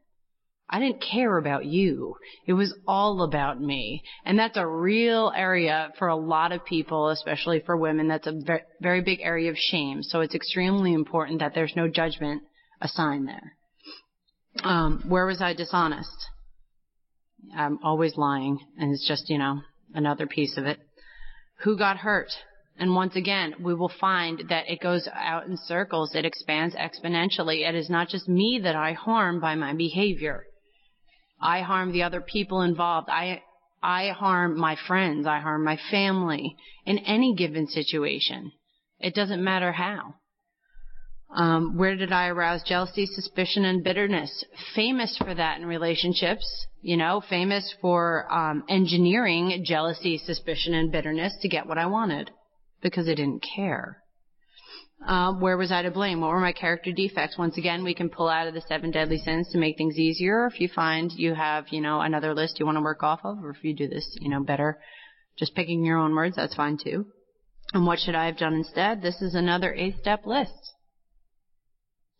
I 0.68 0.80
didn't 0.80 1.02
care 1.02 1.36
about 1.36 1.66
you. 1.66 2.16
It 2.46 2.54
was 2.54 2.74
all 2.86 3.22
about 3.22 3.60
me. 3.60 4.02
And 4.24 4.38
that's 4.38 4.56
a 4.56 4.66
real 4.66 5.32
area 5.36 5.92
for 5.98 6.08
a 6.08 6.16
lot 6.16 6.52
of 6.52 6.64
people, 6.64 7.10
especially 7.10 7.60
for 7.60 7.76
women. 7.76 8.08
That's 8.08 8.26
a 8.26 8.42
very 8.80 9.02
big 9.02 9.20
area 9.20 9.50
of 9.50 9.56
shame. 9.58 10.02
So 10.02 10.20
it's 10.20 10.34
extremely 10.34 10.94
important 10.94 11.40
that 11.40 11.54
there's 11.54 11.76
no 11.76 11.86
judgment 11.86 12.42
a 12.80 12.88
sign 12.88 13.24
there. 13.24 13.56
Um, 14.62 15.04
where 15.08 15.26
was 15.26 15.40
I 15.40 15.54
dishonest? 15.54 16.26
I'm 17.56 17.78
always 17.82 18.16
lying, 18.16 18.58
and 18.78 18.92
it's 18.92 19.06
just, 19.06 19.28
you 19.28 19.38
know, 19.38 19.60
another 19.92 20.26
piece 20.26 20.56
of 20.56 20.64
it. 20.64 20.78
Who 21.60 21.76
got 21.76 21.98
hurt? 21.98 22.30
And 22.76 22.94
once 22.94 23.14
again, 23.14 23.54
we 23.60 23.74
will 23.74 23.92
find 24.00 24.44
that 24.48 24.68
it 24.68 24.80
goes 24.80 25.08
out 25.14 25.46
in 25.46 25.56
circles. 25.56 26.14
It 26.14 26.24
expands 26.24 26.74
exponentially. 26.74 27.68
It 27.68 27.74
is 27.74 27.88
not 27.88 28.08
just 28.08 28.28
me 28.28 28.60
that 28.64 28.74
I 28.74 28.92
harm 28.92 29.40
by 29.40 29.54
my 29.54 29.74
behavior. 29.74 30.44
I 31.40 31.60
harm 31.60 31.92
the 31.92 32.02
other 32.02 32.20
people 32.20 32.62
involved. 32.62 33.08
I, 33.08 33.42
I 33.82 34.08
harm 34.08 34.58
my 34.58 34.76
friends. 34.88 35.26
I 35.26 35.38
harm 35.40 35.62
my 35.62 35.78
family 35.90 36.56
in 36.84 36.98
any 36.98 37.34
given 37.36 37.68
situation. 37.68 38.50
It 38.98 39.14
doesn't 39.14 39.44
matter 39.44 39.72
how. 39.72 40.14
Um, 41.34 41.76
where 41.76 41.96
did 41.96 42.12
I 42.12 42.28
arouse 42.28 42.62
jealousy, 42.62 43.06
suspicion, 43.06 43.64
and 43.64 43.82
bitterness? 43.82 44.44
Famous 44.76 45.16
for 45.18 45.34
that 45.34 45.58
in 45.58 45.66
relationships, 45.66 46.66
you 46.80 46.96
know, 46.96 47.22
famous 47.28 47.74
for 47.80 48.32
um, 48.32 48.62
engineering 48.68 49.64
jealousy, 49.66 50.16
suspicion, 50.16 50.74
and 50.74 50.92
bitterness 50.92 51.34
to 51.42 51.48
get 51.48 51.66
what 51.66 51.76
I 51.76 51.86
wanted 51.86 52.30
because 52.82 53.08
I 53.08 53.14
didn't 53.14 53.44
care. 53.56 53.98
Um, 55.04 55.40
where 55.40 55.56
was 55.56 55.72
I 55.72 55.82
to 55.82 55.90
blame? 55.90 56.20
What 56.20 56.30
were 56.30 56.38
my 56.38 56.52
character 56.52 56.92
defects? 56.92 57.36
Once 57.36 57.58
again, 57.58 57.82
we 57.82 57.94
can 57.94 58.10
pull 58.10 58.28
out 58.28 58.46
of 58.46 58.54
the 58.54 58.62
seven 58.68 58.92
deadly 58.92 59.18
sins 59.18 59.48
to 59.50 59.58
make 59.58 59.76
things 59.76 59.98
easier. 59.98 60.46
If 60.46 60.60
you 60.60 60.68
find 60.68 61.10
you 61.12 61.34
have, 61.34 61.66
you 61.70 61.80
know, 61.80 62.00
another 62.00 62.32
list 62.32 62.60
you 62.60 62.64
want 62.64 62.78
to 62.78 62.82
work 62.82 63.02
off 63.02 63.20
of, 63.24 63.42
or 63.42 63.50
if 63.50 63.64
you 63.64 63.74
do 63.74 63.88
this, 63.88 64.16
you 64.20 64.30
know, 64.30 64.42
better, 64.42 64.78
just 65.36 65.56
picking 65.56 65.84
your 65.84 65.98
own 65.98 66.14
words, 66.14 66.36
that's 66.36 66.54
fine 66.54 66.78
too. 66.82 67.06
And 67.72 67.86
what 67.86 67.98
should 67.98 68.14
I 68.14 68.26
have 68.26 68.38
done 68.38 68.54
instead? 68.54 69.02
This 69.02 69.20
is 69.20 69.34
another 69.34 69.74
eight-step 69.74 70.26
list. 70.26 70.74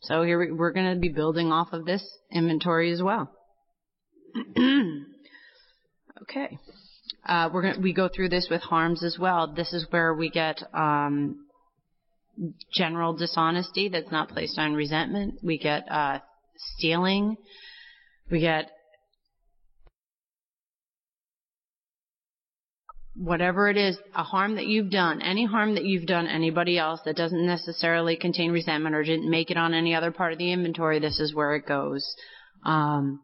So 0.04 0.22
here 0.22 0.54
we're 0.54 0.72
going 0.72 0.94
to 0.94 1.00
be 1.00 1.08
building 1.08 1.50
off 1.50 1.72
of 1.72 1.86
this 1.86 2.04
inventory 2.30 2.92
as 2.92 3.02
well. 3.02 3.30
okay. 6.22 6.58
Uh, 7.26 7.48
we're 7.52 7.62
going 7.62 7.80
we 7.82 7.94
go 7.94 8.08
through 8.14 8.28
this 8.28 8.48
with 8.50 8.60
harms 8.60 9.02
as 9.02 9.18
well. 9.18 9.52
This 9.54 9.72
is 9.72 9.86
where 9.90 10.12
we 10.12 10.28
get 10.28 10.62
um, 10.74 11.46
general 12.74 13.14
dishonesty 13.14 13.88
that's 13.88 14.10
not 14.10 14.28
placed 14.28 14.58
on 14.58 14.74
resentment. 14.74 15.40
We 15.42 15.58
get 15.58 15.90
uh, 15.90 16.18
stealing. 16.76 17.36
We 18.30 18.40
get 18.40 18.70
whatever 23.16 23.68
it 23.68 23.76
is, 23.76 23.96
a 24.14 24.22
harm 24.22 24.56
that 24.56 24.66
you've 24.66 24.90
done, 24.90 25.22
any 25.22 25.46
harm 25.46 25.74
that 25.74 25.84
you've 25.84 26.06
done 26.06 26.26
anybody 26.26 26.78
else 26.78 27.00
that 27.04 27.16
doesn't 27.16 27.46
necessarily 27.46 28.16
contain 28.16 28.50
resentment 28.50 28.94
or 28.94 29.04
didn't 29.04 29.30
make 29.30 29.50
it 29.50 29.56
on 29.56 29.72
any 29.72 29.94
other 29.94 30.10
part 30.10 30.32
of 30.32 30.38
the 30.38 30.52
inventory, 30.52 30.98
this 30.98 31.20
is 31.20 31.34
where 31.34 31.54
it 31.54 31.66
goes. 31.66 32.04
Um, 32.64 33.20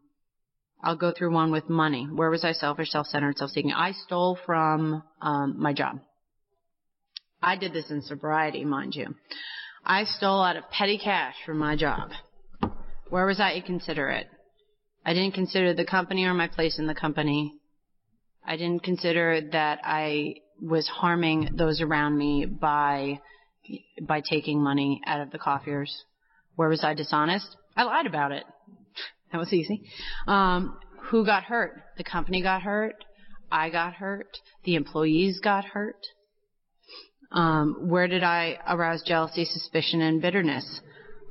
I'll 0.82 0.96
go 0.96 1.12
through 1.12 1.32
one 1.32 1.50
with 1.50 1.68
money. 1.68 2.06
Where 2.10 2.30
was 2.30 2.44
I 2.44 2.52
selfish, 2.52 2.90
self-centered, 2.90 3.36
self-seeking? 3.36 3.72
I 3.72 3.92
stole 3.92 4.38
from 4.46 5.02
um, 5.20 5.56
my 5.58 5.72
job. 5.72 6.00
I 7.42 7.56
did 7.56 7.72
this 7.72 7.90
in 7.90 8.02
sobriety, 8.02 8.64
mind 8.64 8.94
you. 8.94 9.14
I 9.84 10.04
stole 10.04 10.42
out 10.42 10.56
of 10.56 10.70
petty 10.70 10.98
cash 10.98 11.34
from 11.44 11.58
my 11.58 11.74
job. 11.74 12.10
Where 13.08 13.26
was 13.26 13.40
I 13.40 13.54
inconsiderate? 13.54 14.28
I 15.04 15.14
didn't 15.14 15.34
consider 15.34 15.74
the 15.74 15.86
company 15.86 16.24
or 16.24 16.34
my 16.34 16.48
place 16.48 16.78
in 16.78 16.86
the 16.86 16.94
company. 16.94 17.59
I 18.46 18.56
didn't 18.56 18.82
consider 18.82 19.40
that 19.52 19.80
I 19.84 20.36
was 20.60 20.86
harming 20.88 21.50
those 21.54 21.80
around 21.80 22.16
me 22.16 22.46
by 22.46 23.20
by 24.02 24.20
taking 24.20 24.62
money 24.62 25.00
out 25.06 25.20
of 25.20 25.30
the 25.30 25.38
coffers. 25.38 26.04
Where 26.56 26.68
was 26.68 26.82
I 26.82 26.94
dishonest? 26.94 27.56
I 27.76 27.84
lied 27.84 28.06
about 28.06 28.32
it. 28.32 28.44
That 29.32 29.38
was 29.38 29.52
easy. 29.52 29.82
Um, 30.26 30.76
who 31.10 31.24
got 31.24 31.44
hurt? 31.44 31.82
The 31.96 32.04
company 32.04 32.42
got 32.42 32.62
hurt. 32.62 33.04
I 33.50 33.70
got 33.70 33.94
hurt. 33.94 34.38
The 34.64 34.74
employees 34.74 35.40
got 35.40 35.64
hurt. 35.64 36.06
Um, 37.32 37.88
where 37.88 38.08
did 38.08 38.24
I 38.24 38.58
arouse 38.68 39.02
jealousy, 39.02 39.44
suspicion, 39.44 40.00
and 40.00 40.20
bitterness? 40.20 40.80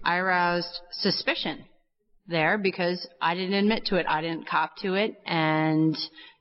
I 0.03 0.17
aroused 0.17 0.79
suspicion 0.91 1.65
there 2.27 2.57
because 2.57 3.05
I 3.21 3.35
didn't 3.35 3.53
admit 3.53 3.85
to 3.85 3.97
it. 3.97 4.05
I 4.07 4.21
didn't 4.21 4.47
cop 4.47 4.77
to 4.77 4.93
it, 4.93 5.15
and 5.25 5.97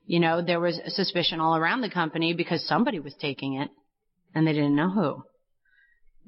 you 0.08 0.20
know, 0.20 0.40
there 0.40 0.58
was 0.58 0.80
suspicion 0.88 1.38
all 1.38 1.54
around 1.54 1.82
the 1.82 1.90
company 1.90 2.32
because 2.32 2.66
somebody 2.66 2.98
was 2.98 3.14
taking 3.20 3.60
it 3.60 3.68
and 4.34 4.46
they 4.46 4.54
didn't 4.54 4.74
know 4.74 4.90
who. 4.90 5.22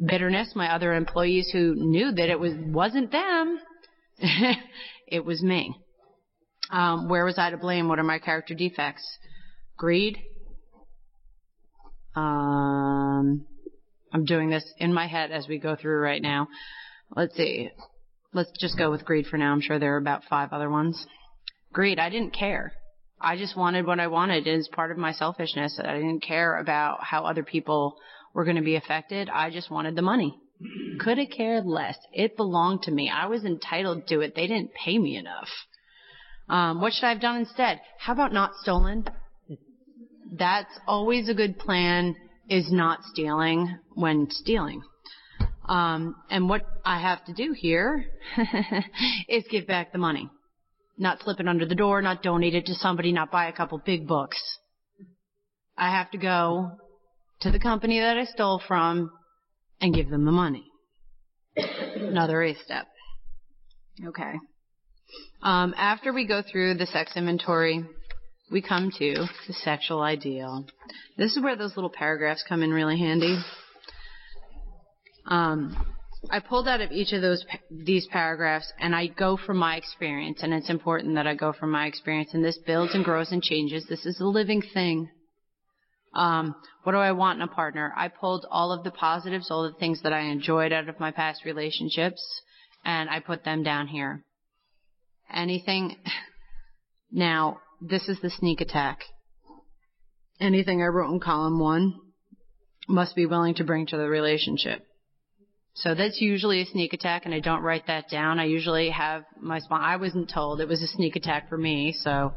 Bitterness, 0.07 0.53
my 0.55 0.75
other 0.75 0.93
employees 0.93 1.49
who 1.51 1.75
knew 1.75 2.13
that 2.13 2.29
it 2.29 2.39
was, 2.39 2.53
wasn't 2.59 3.11
them. 3.11 3.59
it 5.09 5.25
was 5.25 5.43
me. 5.43 5.75
Um, 6.71 7.09
where 7.09 7.25
was 7.25 7.39
I 7.39 7.51
to 7.51 7.57
blame? 7.57 7.89
What 7.89 7.99
are 7.99 8.05
my 8.05 8.19
character 8.19 8.55
defects? 8.55 9.03
Greed. 9.79 10.19
Um, 12.15 13.47
I'm 14.13 14.25
doing 14.27 14.51
this 14.51 14.65
in 14.77 14.93
my 14.93 15.07
head 15.07 15.31
as 15.31 15.49
we 15.49 15.59
go 15.59 15.75
through 15.75 16.01
right 16.01 16.21
now. 16.21 16.49
Let's 17.17 17.35
see. 17.35 17.71
Let's 18.35 18.53
just 18.61 18.77
go 18.77 18.91
with 18.91 19.07
greed 19.07 19.27
for 19.27 19.39
now. 19.39 19.53
I'm 19.53 19.63
sure 19.63 19.79
there 19.79 19.95
are 19.95 19.99
about 19.99 20.25
five 20.29 20.53
other 20.53 20.69
ones. 20.69 21.07
Greed. 21.73 21.99
I 21.99 22.11
didn't 22.11 22.35
care. 22.35 22.75
I 23.21 23.37
just 23.37 23.57
wanted 23.57 23.87
what 23.87 24.01
I 24.01 24.07
wanted 24.07 24.47
as 24.49 24.69
part 24.69 24.91
of 24.91 24.97
my 24.97 25.13
selfishness. 25.13 25.79
I 25.83 25.95
didn't 25.95 26.21
care 26.21 26.57
about 26.57 27.05
how 27.05 27.25
other 27.25 27.43
people 27.43 27.97
were 28.33 28.45
going 28.45 28.57
to 28.57 28.63
be 28.63 28.77
affected. 28.77 29.29
I 29.29 29.51
just 29.51 29.71
wanted 29.71 29.95
the 29.95 30.03
money. 30.03 30.39
Could 30.99 31.19
have 31.19 31.29
cared 31.31 31.67
less. 31.67 31.99
It 32.13 32.37
belonged 32.37 32.83
to 32.83 32.91
me. 32.91 33.11
I 33.11 33.27
was 33.27 33.45
entitled 33.45 34.07
to 34.09 34.21
it. 34.21 34.35
They 34.35 34.47
didn't 34.47 34.73
pay 34.73 34.99
me 34.99 35.17
enough. 35.17 35.49
Um, 36.49 36.81
what 36.81 36.93
should 36.93 37.05
I 37.05 37.11
have 37.11 37.21
done 37.21 37.37
instead? 37.37 37.81
How 37.99 38.13
about 38.13 38.33
not 38.33 38.55
stolen? 38.57 39.05
That's 40.33 40.79
always 40.87 41.29
a 41.29 41.35
good 41.35 41.59
plan 41.59 42.17
is 42.49 42.71
not 42.73 43.05
stealing 43.05 43.79
when 43.95 44.29
stealing. 44.31 44.83
Um, 45.67 46.17
and 46.31 46.49
what 46.49 46.63
I 46.85 47.01
have 47.01 47.25
to 47.27 47.33
do 47.33 47.53
here 47.53 48.05
is 49.29 49.45
give 49.51 49.67
back 49.67 49.93
the 49.93 49.99
money. 49.99 50.29
Not 51.01 51.23
slip 51.23 51.41
it 51.41 51.49
under 51.49 51.65
the 51.65 51.75
door, 51.75 52.03
not 52.03 52.23
donate 52.23 52.55
it 52.55 52.67
to 52.67 52.75
somebody, 52.75 53.11
not 53.11 53.31
buy 53.31 53.49
a 53.49 53.53
couple 53.55 53.79
big 53.79 54.07
books. 54.07 54.39
I 55.75 55.91
have 55.97 56.11
to 56.11 56.19
go 56.19 56.73
to 57.41 57.51
the 57.51 57.59
company 57.59 58.01
that 58.01 58.19
I 58.19 58.27
stole 58.27 58.61
from 58.69 59.11
and 59.81 59.95
give 59.95 60.11
them 60.11 60.27
the 60.27 60.31
money. 60.31 60.67
Another 61.57 62.43
eight 62.43 62.59
step. 62.63 62.87
Okay. 64.07 64.35
Um, 65.43 65.75
after 65.79 66.13
we 66.13 66.27
go 66.27 66.43
through 66.43 66.75
the 66.75 66.85
sex 66.85 67.13
inventory, 67.17 67.83
we 68.53 68.61
come 68.61 68.93
to 68.99 69.27
the 69.47 69.55
sexual 69.55 70.03
ideal. 70.03 70.67
This 71.17 71.35
is 71.35 71.43
where 71.43 71.57
those 71.57 71.77
little 71.77 71.91
paragraphs 71.91 72.45
come 72.47 72.63
in 72.63 72.73
really 72.73 72.99
handy. 72.99 73.39
Um, 75.27 75.83
I 76.29 76.41
pulled 76.41 76.69
out 76.69 76.83
of 76.83 76.93
each 76.93 77.13
of 77.13 77.23
those 77.23 77.45
these 77.71 78.07
paragraphs, 78.09 78.71
and 78.79 78.95
I 78.95 79.07
go 79.07 79.39
from 79.39 79.57
my 79.57 79.77
experience, 79.77 80.43
and 80.43 80.53
it's 80.53 80.69
important 80.69 81.15
that 81.15 81.27
I 81.27 81.35
go 81.35 81.53
from 81.53 81.71
my 81.71 81.87
experience. 81.87 82.35
And 82.35 82.45
this 82.45 82.59
builds 82.59 82.95
and 82.95 83.05
grows 83.05 83.33
and 83.33 83.43
changes. 83.43 83.87
This 83.89 84.05
is 84.05 84.21
a 84.21 84.27
living 84.27 84.61
thing. 84.61 85.09
Um, 86.15 86.55
what 86.83 86.93
do 86.93 86.99
I 86.99 87.13
want 87.13 87.39
in 87.39 87.43
a 87.43 87.49
partner? 87.49 87.95
I 87.97 88.09
pulled 88.09 88.45
all 88.51 88.73
of 88.73 88.85
the 88.85 88.91
positives, 88.91 89.51
all 89.51 89.63
the 89.63 89.79
things 89.79 90.03
that 90.03 90.13
I 90.13 90.23
enjoyed 90.23 90.73
out 90.73 90.89
of 90.89 91.01
my 91.01 91.11
past 91.11 91.45
relationships, 91.45 92.23
and 92.85 93.09
I 93.09 93.21
put 93.21 93.45
them 93.45 93.63
down 93.63 93.87
here. 93.87 94.25
Anything. 95.33 95.97
Now, 97.13 97.59
this 97.81 98.09
is 98.09 98.21
the 98.21 98.31
sneak 98.31 98.61
attack. 98.61 99.01
Anything 100.41 100.81
I 100.81 100.87
wrote 100.87 101.13
in 101.13 101.19
column 101.19 101.59
one 101.59 101.95
must 102.89 103.17
be 103.17 103.27
willing 103.27 103.57
to 103.57 103.65
bring 103.65 103.87
to 103.87 103.97
the 103.97 104.09
relationship. 104.09 104.87
So 105.83 105.95
that's 105.95 106.21
usually 106.21 106.61
a 106.61 106.67
sneak 106.67 106.93
attack, 106.93 107.25
and 107.25 107.35
I 107.35 107.41
don't 107.41 107.63
write 107.63 107.87
that 107.87 108.11
down. 108.11 108.39
I 108.39 108.45
usually 108.45 108.91
have 108.91 109.25
my 109.41 109.61
sponsor. 109.61 109.85
I 109.85 109.97
wasn't 109.97 110.29
told 110.29 110.61
it 110.61 110.69
was 110.69 110.83
a 110.83 110.87
sneak 110.87 111.17
attack 111.17 111.49
for 111.49 111.57
me, 111.57 111.95
so 111.99 112.35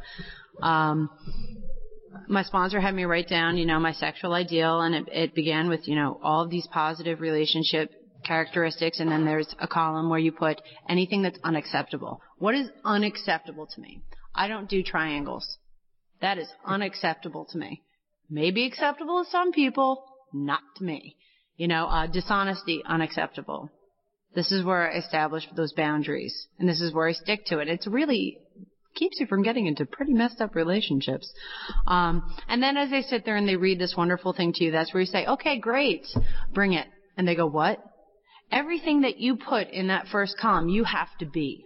um, 0.61 1.09
my 2.29 2.43
sponsor 2.43 2.79
had 2.79 2.95
me 2.95 3.03
write 3.03 3.27
down, 3.27 3.57
you 3.57 3.65
know, 3.65 3.79
my 3.79 3.91
sexual 3.91 4.33
ideal, 4.33 4.79
and 4.79 4.95
it, 4.95 5.09
it 5.11 5.35
began 5.35 5.67
with, 5.67 5.89
you 5.89 5.95
know, 5.95 6.19
all 6.23 6.43
of 6.43 6.49
these 6.49 6.67
positive 6.67 7.19
relationship 7.19 7.91
characteristics, 8.23 9.01
and 9.01 9.11
then 9.11 9.25
there's 9.25 9.53
a 9.59 9.67
column 9.67 10.09
where 10.09 10.19
you 10.19 10.31
put 10.31 10.61
anything 10.87 11.21
that's 11.21 11.39
unacceptable. 11.43 12.21
What 12.37 12.55
is 12.55 12.69
unacceptable 12.85 13.67
to 13.67 13.81
me? 13.81 14.01
I 14.33 14.47
don't 14.47 14.69
do 14.69 14.83
triangles. 14.83 15.57
That 16.21 16.37
is 16.37 16.47
unacceptable 16.65 17.45
to 17.51 17.57
me. 17.57 17.83
Maybe 18.29 18.65
acceptable 18.65 19.21
to 19.21 19.29
some 19.29 19.51
people, 19.51 20.05
not 20.31 20.61
to 20.77 20.85
me. 20.85 21.17
You 21.57 21.67
know, 21.67 21.85
uh, 21.85 22.07
dishonesty, 22.07 22.83
unacceptable. 22.85 23.69
This 24.35 24.51
is 24.51 24.65
where 24.65 24.91
I 24.91 24.97
establish 24.97 25.47
those 25.55 25.73
boundaries, 25.73 26.47
and 26.57 26.67
this 26.67 26.81
is 26.81 26.93
where 26.93 27.07
I 27.07 27.11
stick 27.11 27.45
to 27.47 27.59
it. 27.59 27.67
It's 27.67 27.85
really 27.85 28.39
keeps 28.95 29.19
you 29.19 29.25
from 29.27 29.43
getting 29.43 29.65
into 29.65 29.85
pretty 29.85 30.13
messed 30.13 30.41
up 30.41 30.55
relationships. 30.55 31.31
Um, 31.87 32.35
and 32.47 32.61
then 32.61 32.77
as 32.77 32.89
they 32.89 33.01
sit 33.01 33.25
there 33.25 33.35
and 33.35 33.47
they 33.47 33.55
read 33.55 33.79
this 33.79 33.95
wonderful 33.97 34.33
thing 34.33 34.53
to 34.53 34.63
you, 34.63 34.71
that's 34.71 34.93
where 34.93 35.01
you 35.01 35.07
say, 35.07 35.25
"Okay, 35.25 35.59
great, 35.59 36.05
bring 36.53 36.73
it." 36.73 36.87
And 37.17 37.27
they 37.27 37.35
go, 37.35 37.45
"What?" 37.45 37.83
Everything 38.51 39.01
that 39.01 39.17
you 39.17 39.35
put 39.35 39.69
in 39.69 39.87
that 39.87 40.07
first 40.07 40.37
column, 40.37 40.69
you 40.69 40.83
have 40.83 41.09
to 41.19 41.25
be. 41.25 41.65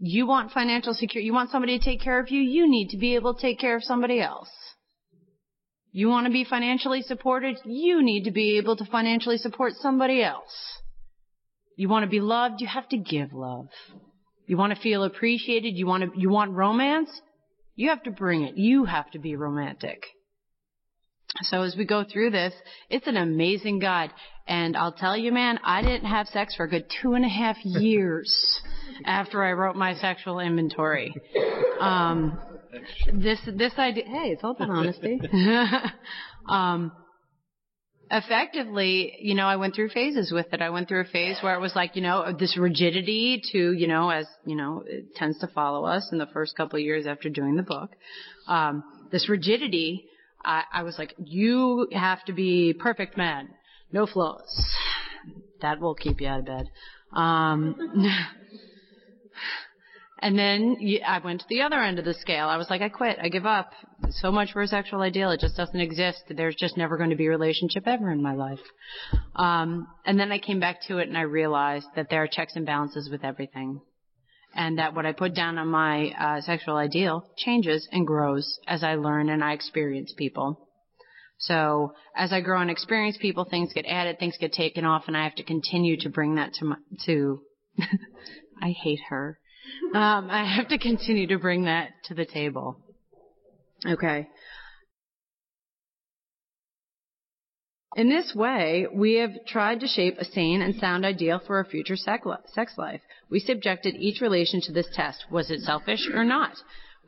You 0.00 0.26
want 0.26 0.52
financial 0.52 0.94
security. 0.94 1.26
You 1.26 1.32
want 1.32 1.50
somebody 1.50 1.78
to 1.78 1.84
take 1.84 2.00
care 2.00 2.20
of 2.20 2.30
you. 2.30 2.40
You 2.40 2.68
need 2.68 2.90
to 2.90 2.96
be 2.96 3.16
able 3.16 3.34
to 3.34 3.40
take 3.40 3.58
care 3.58 3.76
of 3.76 3.82
somebody 3.82 4.20
else. 4.20 4.50
You 5.98 6.08
want 6.08 6.26
to 6.26 6.32
be 6.32 6.44
financially 6.44 7.02
supported? 7.02 7.58
You 7.64 8.04
need 8.04 8.26
to 8.26 8.30
be 8.30 8.56
able 8.58 8.76
to 8.76 8.84
financially 8.84 9.36
support 9.36 9.72
somebody 9.80 10.22
else. 10.22 10.54
You 11.74 11.88
want 11.88 12.04
to 12.04 12.08
be 12.08 12.20
loved? 12.20 12.60
You 12.60 12.68
have 12.68 12.88
to 12.90 12.98
give 12.98 13.32
love. 13.32 13.66
You 14.46 14.56
want 14.56 14.72
to 14.72 14.80
feel 14.80 15.02
appreciated? 15.02 15.70
You 15.76 15.88
want 15.88 16.04
to, 16.04 16.10
you 16.16 16.30
want 16.30 16.52
romance? 16.52 17.10
You 17.74 17.88
have 17.88 18.04
to 18.04 18.12
bring 18.12 18.44
it. 18.44 18.56
You 18.56 18.84
have 18.84 19.10
to 19.10 19.18
be 19.18 19.34
romantic. 19.34 20.04
So 21.42 21.62
as 21.62 21.74
we 21.76 21.84
go 21.84 22.04
through 22.04 22.30
this, 22.30 22.54
it's 22.88 23.08
an 23.08 23.16
amazing 23.16 23.80
guide. 23.80 24.12
And 24.46 24.76
I'll 24.76 24.92
tell 24.92 25.16
you, 25.16 25.32
man, 25.32 25.58
I 25.64 25.82
didn't 25.82 26.08
have 26.08 26.28
sex 26.28 26.54
for 26.54 26.62
a 26.62 26.70
good 26.70 26.86
two 27.02 27.14
and 27.14 27.24
a 27.24 27.28
half 27.28 27.56
years 27.64 28.60
after 29.04 29.42
I 29.42 29.50
wrote 29.52 29.74
my 29.74 29.94
sexual 29.96 30.38
inventory. 30.38 31.12
Um, 31.80 32.38
this 33.12 33.40
this 33.54 33.72
idea. 33.78 34.04
Hey, 34.04 34.30
it's 34.30 34.44
all 34.44 34.52
about 34.52 34.70
honesty. 34.70 35.20
um, 36.48 36.92
effectively, 38.10 39.16
you 39.20 39.34
know, 39.34 39.46
I 39.46 39.56
went 39.56 39.74
through 39.74 39.90
phases 39.90 40.32
with 40.32 40.46
it. 40.52 40.62
I 40.62 40.70
went 40.70 40.88
through 40.88 41.02
a 41.02 41.04
phase 41.04 41.38
where 41.40 41.54
it 41.54 41.60
was 41.60 41.74
like, 41.74 41.96
you 41.96 42.02
know, 42.02 42.34
this 42.38 42.56
rigidity 42.56 43.42
to, 43.52 43.72
you 43.72 43.86
know, 43.86 44.10
as 44.10 44.26
you 44.44 44.56
know, 44.56 44.82
it 44.86 45.14
tends 45.14 45.38
to 45.40 45.46
follow 45.48 45.84
us 45.84 46.08
in 46.12 46.18
the 46.18 46.26
first 46.26 46.56
couple 46.56 46.78
of 46.78 46.84
years 46.84 47.06
after 47.06 47.28
doing 47.28 47.56
the 47.56 47.62
book. 47.62 47.90
Um, 48.46 48.84
this 49.12 49.28
rigidity, 49.28 50.06
I, 50.44 50.64
I 50.72 50.82
was 50.82 50.96
like, 50.98 51.14
you 51.18 51.88
have 51.92 52.24
to 52.24 52.32
be 52.32 52.74
perfect 52.78 53.16
man, 53.16 53.48
no 53.92 54.06
flaws. 54.06 54.74
That 55.60 55.80
will 55.80 55.94
keep 55.94 56.20
you 56.20 56.28
out 56.28 56.40
of 56.40 56.46
bed. 56.46 56.70
Um, 57.12 57.74
And 60.20 60.36
then 60.36 60.76
I 61.06 61.20
went 61.20 61.40
to 61.40 61.46
the 61.48 61.62
other 61.62 61.80
end 61.80 61.98
of 61.98 62.04
the 62.04 62.14
scale. 62.14 62.48
I 62.48 62.56
was 62.56 62.68
like, 62.70 62.82
I 62.82 62.88
quit. 62.88 63.18
I 63.22 63.28
give 63.28 63.46
up. 63.46 63.70
So 64.10 64.32
much 64.32 64.52
for 64.52 64.62
a 64.62 64.66
sexual 64.66 65.00
ideal. 65.00 65.30
It 65.30 65.40
just 65.40 65.56
doesn't 65.56 65.80
exist. 65.80 66.24
There's 66.28 66.56
just 66.56 66.76
never 66.76 66.96
going 66.96 67.10
to 67.10 67.16
be 67.16 67.26
a 67.26 67.30
relationship 67.30 67.86
ever 67.86 68.10
in 68.10 68.22
my 68.22 68.34
life. 68.34 68.58
Um, 69.36 69.86
and 70.04 70.18
then 70.18 70.32
I 70.32 70.38
came 70.38 70.58
back 70.58 70.82
to 70.88 70.98
it 70.98 71.08
and 71.08 71.16
I 71.16 71.22
realized 71.22 71.86
that 71.94 72.08
there 72.10 72.22
are 72.22 72.28
checks 72.28 72.56
and 72.56 72.66
balances 72.66 73.08
with 73.10 73.24
everything. 73.24 73.80
And 74.54 74.78
that 74.78 74.94
what 74.94 75.06
I 75.06 75.12
put 75.12 75.34
down 75.34 75.56
on 75.56 75.68
my 75.68 76.10
uh, 76.18 76.40
sexual 76.40 76.76
ideal 76.76 77.24
changes 77.36 77.86
and 77.92 78.06
grows 78.06 78.58
as 78.66 78.82
I 78.82 78.96
learn 78.96 79.28
and 79.28 79.44
I 79.44 79.52
experience 79.52 80.12
people. 80.16 80.68
So 81.40 81.92
as 82.16 82.32
I 82.32 82.40
grow 82.40 82.60
and 82.60 82.70
experience 82.70 83.16
people, 83.20 83.44
things 83.44 83.72
get 83.72 83.86
added, 83.86 84.18
things 84.18 84.36
get 84.40 84.52
taken 84.52 84.84
off, 84.84 85.04
and 85.06 85.16
I 85.16 85.22
have 85.22 85.36
to 85.36 85.44
continue 85.44 85.96
to 86.00 86.08
bring 86.08 86.34
that 86.34 86.54
to 86.54 86.64
my, 86.64 86.76
to, 87.06 87.40
I 88.60 88.70
hate 88.70 88.98
her 89.10 89.38
um, 89.94 90.28
I 90.30 90.44
have 90.56 90.68
to 90.68 90.78
continue 90.78 91.26
to 91.28 91.38
bring 91.38 91.64
that 91.64 91.90
to 92.04 92.14
the 92.14 92.26
table. 92.26 92.76
Okay. 93.86 94.28
In 97.96 98.08
this 98.08 98.32
way, 98.34 98.86
we 98.92 99.14
have 99.14 99.30
tried 99.46 99.80
to 99.80 99.88
shape 99.88 100.18
a 100.18 100.24
sane 100.24 100.62
and 100.62 100.74
sound 100.76 101.04
ideal 101.04 101.40
for 101.44 101.56
our 101.56 101.64
future 101.64 101.96
sex 101.96 102.24
life. 102.76 103.00
We 103.30 103.40
subjected 103.40 103.94
each 103.96 104.20
relation 104.20 104.60
to 104.62 104.72
this 104.72 104.88
test. 104.92 105.24
Was 105.30 105.50
it 105.50 105.60
selfish 105.60 106.08
or 106.12 106.22
not? 106.22 106.52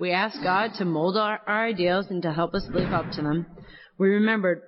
We 0.00 0.12
asked 0.12 0.42
God 0.42 0.72
to 0.78 0.84
mold 0.84 1.16
our, 1.16 1.40
our 1.46 1.66
ideals 1.66 2.06
and 2.08 2.22
to 2.22 2.32
help 2.32 2.54
us 2.54 2.66
live 2.70 2.92
up 2.92 3.12
to 3.12 3.22
them. 3.22 3.46
We 3.98 4.08
remembered 4.08 4.62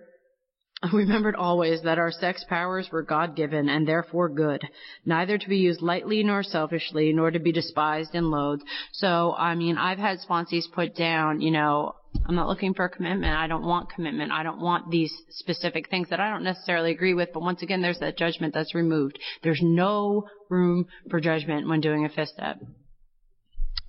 remembered 0.92 1.36
always 1.36 1.82
that 1.82 1.98
our 1.98 2.10
sex 2.10 2.44
powers 2.48 2.88
were 2.90 3.02
God 3.02 3.36
given 3.36 3.68
and 3.68 3.86
therefore 3.86 4.28
good, 4.28 4.62
neither 5.04 5.38
to 5.38 5.48
be 5.48 5.58
used 5.58 5.80
lightly 5.80 6.22
nor 6.22 6.42
selfishly, 6.42 7.12
nor 7.12 7.30
to 7.30 7.38
be 7.38 7.52
despised 7.52 8.14
and 8.14 8.30
loathed. 8.30 8.64
So, 8.92 9.34
I 9.36 9.54
mean, 9.54 9.78
I've 9.78 9.98
had 9.98 10.18
sponsees 10.18 10.64
put 10.72 10.96
down, 10.96 11.40
you 11.40 11.50
know, 11.50 11.94
I'm 12.26 12.34
not 12.34 12.48
looking 12.48 12.74
for 12.74 12.88
commitment. 12.88 13.34
I 13.34 13.46
don't 13.46 13.64
want 13.64 13.90
commitment. 13.90 14.32
I 14.32 14.42
don't 14.42 14.60
want 14.60 14.90
these 14.90 15.12
specific 15.30 15.88
things 15.88 16.08
that 16.10 16.20
I 16.20 16.30
don't 16.30 16.44
necessarily 16.44 16.90
agree 16.90 17.14
with. 17.14 17.30
But 17.32 17.42
once 17.42 17.62
again, 17.62 17.80
there's 17.80 18.00
that 18.00 18.18
judgment 18.18 18.52
that's 18.52 18.74
removed. 18.74 19.18
There's 19.42 19.60
no 19.62 20.28
room 20.50 20.86
for 21.08 21.20
judgment 21.20 21.68
when 21.68 21.80
doing 21.80 22.04
a 22.04 22.10
fifth 22.10 22.28
step. 22.28 22.58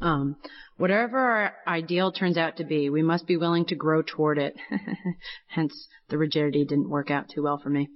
Um, 0.03 0.35
whatever 0.75 1.17
our 1.17 1.53
ideal 1.65 2.11
turns 2.11 2.37
out 2.37 2.57
to 2.57 2.65
be, 2.65 2.89
we 2.89 3.01
must 3.01 3.25
be 3.25 3.37
willing 3.37 3.65
to 3.67 3.75
grow 3.75 4.01
toward 4.01 4.37
it. 4.37 4.53
Hence, 5.47 5.87
the 6.09 6.17
rigidity 6.17 6.65
didn't 6.65 6.89
work 6.89 7.09
out 7.09 7.29
too 7.33 7.43
well 7.43 7.57
for 7.57 7.69
me. 7.69 7.87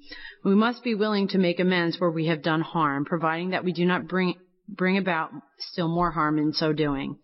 We 0.46 0.56
must 0.56 0.86
be 0.86 0.96
willing 0.96 1.28
to 1.30 1.38
make 1.38 1.60
amends 1.60 2.00
where 2.00 2.10
we 2.10 2.28
have 2.28 2.42
done 2.42 2.62
harm, 2.62 3.04
providing 3.04 3.50
that 3.50 3.66
we 3.66 3.74
do 3.74 3.86
not 3.86 4.08
bring 4.08 4.36
bring 4.70 4.98
about 4.98 5.32
still 5.60 5.88
more 5.88 6.12
harm 6.12 6.38
in 6.38 6.54
so 6.54 6.74
doing. 6.74 7.18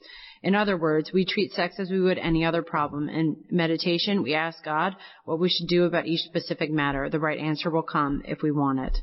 In 0.44 0.56
other 0.56 0.78
words, 0.78 1.12
we 1.14 1.26
treat 1.26 1.54
sex 1.54 1.76
as 1.80 1.90
we 1.90 2.02
would 2.02 2.18
any 2.18 2.44
other 2.44 2.64
problem. 2.64 3.08
In 3.08 3.38
meditation, 3.50 4.24
we 4.24 4.34
ask 4.34 4.64
God 4.64 4.96
what 5.24 5.40
we 5.40 5.50
should 5.50 5.68
do 5.68 5.86
about 5.86 6.08
each 6.08 6.22
specific 6.22 6.72
matter. 6.72 7.10
The 7.10 7.20
right 7.20 7.40
answer 7.40 7.70
will 7.70 7.84
come 7.84 8.22
if 8.26 8.42
we 8.42 8.52
want 8.52 8.80
it. 8.80 8.98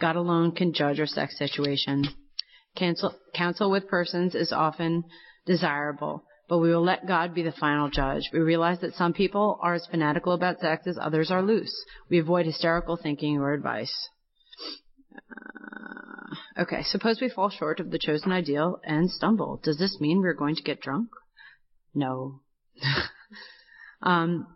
God 0.00 0.16
alone 0.16 0.52
can 0.52 0.72
judge 0.72 0.98
our 0.98 1.06
sex 1.06 1.36
situation. 1.38 2.04
Counsel, 2.76 3.14
counsel 3.34 3.70
with 3.70 3.88
persons 3.88 4.34
is 4.34 4.52
often 4.52 5.04
desirable. 5.46 6.24
but 6.48 6.58
we 6.58 6.70
will 6.70 6.84
let 6.84 7.08
God 7.08 7.34
be 7.34 7.42
the 7.42 7.52
final 7.52 7.90
judge. 7.90 8.22
We 8.32 8.38
realize 8.38 8.78
that 8.80 8.94
some 8.94 9.12
people 9.12 9.58
are 9.62 9.74
as 9.74 9.86
fanatical 9.90 10.32
about 10.32 10.60
sex 10.60 10.86
as 10.86 10.96
others 11.00 11.30
are 11.30 11.42
loose. 11.42 11.74
We 12.08 12.20
avoid 12.20 12.46
hysterical 12.46 12.96
thinking 12.96 13.38
or 13.38 13.52
advice. 13.52 14.08
Uh, 15.16 16.62
okay, 16.62 16.82
suppose 16.84 17.20
we 17.20 17.28
fall 17.28 17.50
short 17.50 17.80
of 17.80 17.90
the 17.90 17.98
chosen 17.98 18.30
ideal 18.30 18.80
and 18.84 19.10
stumble. 19.10 19.60
Does 19.62 19.78
this 19.78 19.98
mean 20.00 20.20
we're 20.20 20.34
going 20.34 20.54
to 20.56 20.62
get 20.62 20.80
drunk? 20.80 21.08
No. 21.94 22.42
um, 24.02 24.46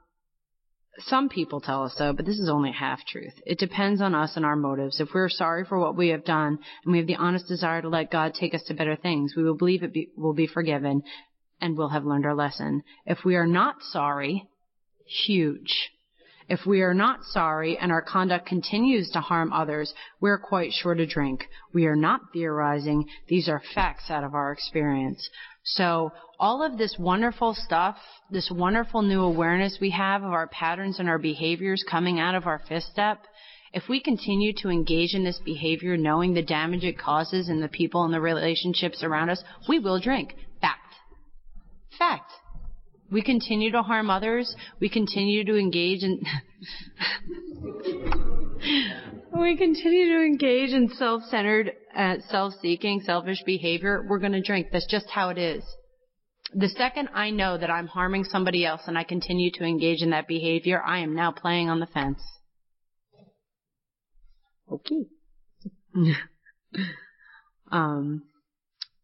some 1.06 1.28
people 1.28 1.60
tell 1.60 1.84
us 1.84 1.94
so, 1.96 2.12
but 2.12 2.26
this 2.26 2.38
is 2.38 2.48
only 2.48 2.72
half 2.72 3.04
truth. 3.06 3.34
It 3.46 3.58
depends 3.58 4.00
on 4.00 4.14
us 4.14 4.32
and 4.36 4.44
our 4.44 4.56
motives. 4.56 5.00
If 5.00 5.08
we're 5.14 5.28
sorry 5.28 5.64
for 5.64 5.78
what 5.78 5.96
we 5.96 6.08
have 6.08 6.24
done 6.24 6.58
and 6.84 6.92
we 6.92 6.98
have 6.98 7.06
the 7.06 7.16
honest 7.16 7.46
desire 7.48 7.82
to 7.82 7.88
let 7.88 8.10
God 8.10 8.34
take 8.34 8.54
us 8.54 8.62
to 8.64 8.74
better 8.74 8.96
things, 8.96 9.34
we 9.36 9.42
will 9.42 9.56
believe 9.56 9.82
it 9.82 9.92
be, 9.92 10.10
will 10.16 10.34
be 10.34 10.46
forgiven 10.46 11.02
and 11.60 11.76
we'll 11.76 11.88
have 11.90 12.04
learned 12.04 12.26
our 12.26 12.34
lesson. 12.34 12.82
If 13.06 13.24
we 13.24 13.36
are 13.36 13.46
not 13.46 13.76
sorry, 13.82 14.48
huge. 15.04 15.90
If 16.50 16.66
we 16.66 16.82
are 16.82 16.94
not 16.94 17.22
sorry 17.22 17.78
and 17.78 17.92
our 17.92 18.02
conduct 18.02 18.44
continues 18.44 19.08
to 19.10 19.20
harm 19.20 19.52
others, 19.52 19.94
we're 20.20 20.36
quite 20.36 20.72
sure 20.72 20.96
to 20.96 21.06
drink. 21.06 21.46
We 21.72 21.86
are 21.86 21.94
not 21.94 22.32
theorizing. 22.32 23.06
These 23.28 23.48
are 23.48 23.62
facts 23.72 24.10
out 24.10 24.24
of 24.24 24.34
our 24.34 24.50
experience. 24.50 25.30
So 25.62 26.10
all 26.40 26.64
of 26.64 26.76
this 26.76 26.96
wonderful 26.98 27.54
stuff, 27.54 27.98
this 28.32 28.50
wonderful 28.50 29.02
new 29.02 29.22
awareness 29.22 29.78
we 29.80 29.90
have 29.90 30.24
of 30.24 30.32
our 30.32 30.48
patterns 30.48 30.98
and 30.98 31.08
our 31.08 31.20
behaviors 31.20 31.84
coming 31.88 32.18
out 32.18 32.34
of 32.34 32.48
our 32.48 32.60
fifth 32.68 32.90
step, 32.90 33.18
if 33.72 33.84
we 33.88 34.00
continue 34.00 34.52
to 34.54 34.70
engage 34.70 35.14
in 35.14 35.22
this 35.22 35.38
behavior 35.44 35.96
knowing 35.96 36.34
the 36.34 36.42
damage 36.42 36.82
it 36.82 36.98
causes 36.98 37.48
in 37.48 37.60
the 37.60 37.68
people 37.68 38.02
and 38.02 38.12
the 38.12 38.20
relationships 38.20 39.04
around 39.04 39.30
us, 39.30 39.44
we 39.68 39.78
will 39.78 40.00
drink. 40.00 40.34
Fact. 40.60 40.94
Fact. 41.96 42.32
We 43.10 43.22
continue 43.22 43.72
to 43.72 43.82
harm 43.82 44.10
others. 44.10 44.54
We 44.80 44.88
continue 44.88 45.44
to 45.44 45.56
engage 45.56 46.02
in. 46.02 46.20
we 49.40 49.56
continue 49.56 50.16
to 50.16 50.24
engage 50.24 50.70
in 50.70 50.88
self-centered, 50.90 51.72
uh, 51.96 52.16
self-seeking, 52.28 53.02
selfish 53.04 53.42
behavior. 53.44 54.06
We're 54.08 54.18
going 54.18 54.32
to 54.32 54.42
drink. 54.42 54.68
That's 54.72 54.86
just 54.86 55.08
how 55.10 55.30
it 55.30 55.38
is. 55.38 55.64
The 56.54 56.68
second 56.68 57.10
I 57.14 57.30
know 57.30 57.58
that 57.58 57.70
I'm 57.70 57.86
harming 57.86 58.24
somebody 58.24 58.66
else 58.66 58.82
and 58.86 58.98
I 58.98 59.04
continue 59.04 59.50
to 59.52 59.64
engage 59.64 60.02
in 60.02 60.10
that 60.10 60.26
behavior, 60.26 60.82
I 60.82 60.98
am 60.98 61.14
now 61.14 61.30
playing 61.30 61.68
on 61.68 61.80
the 61.80 61.86
fence. 61.86 62.20
Okay. 64.70 65.06
um, 67.72 68.22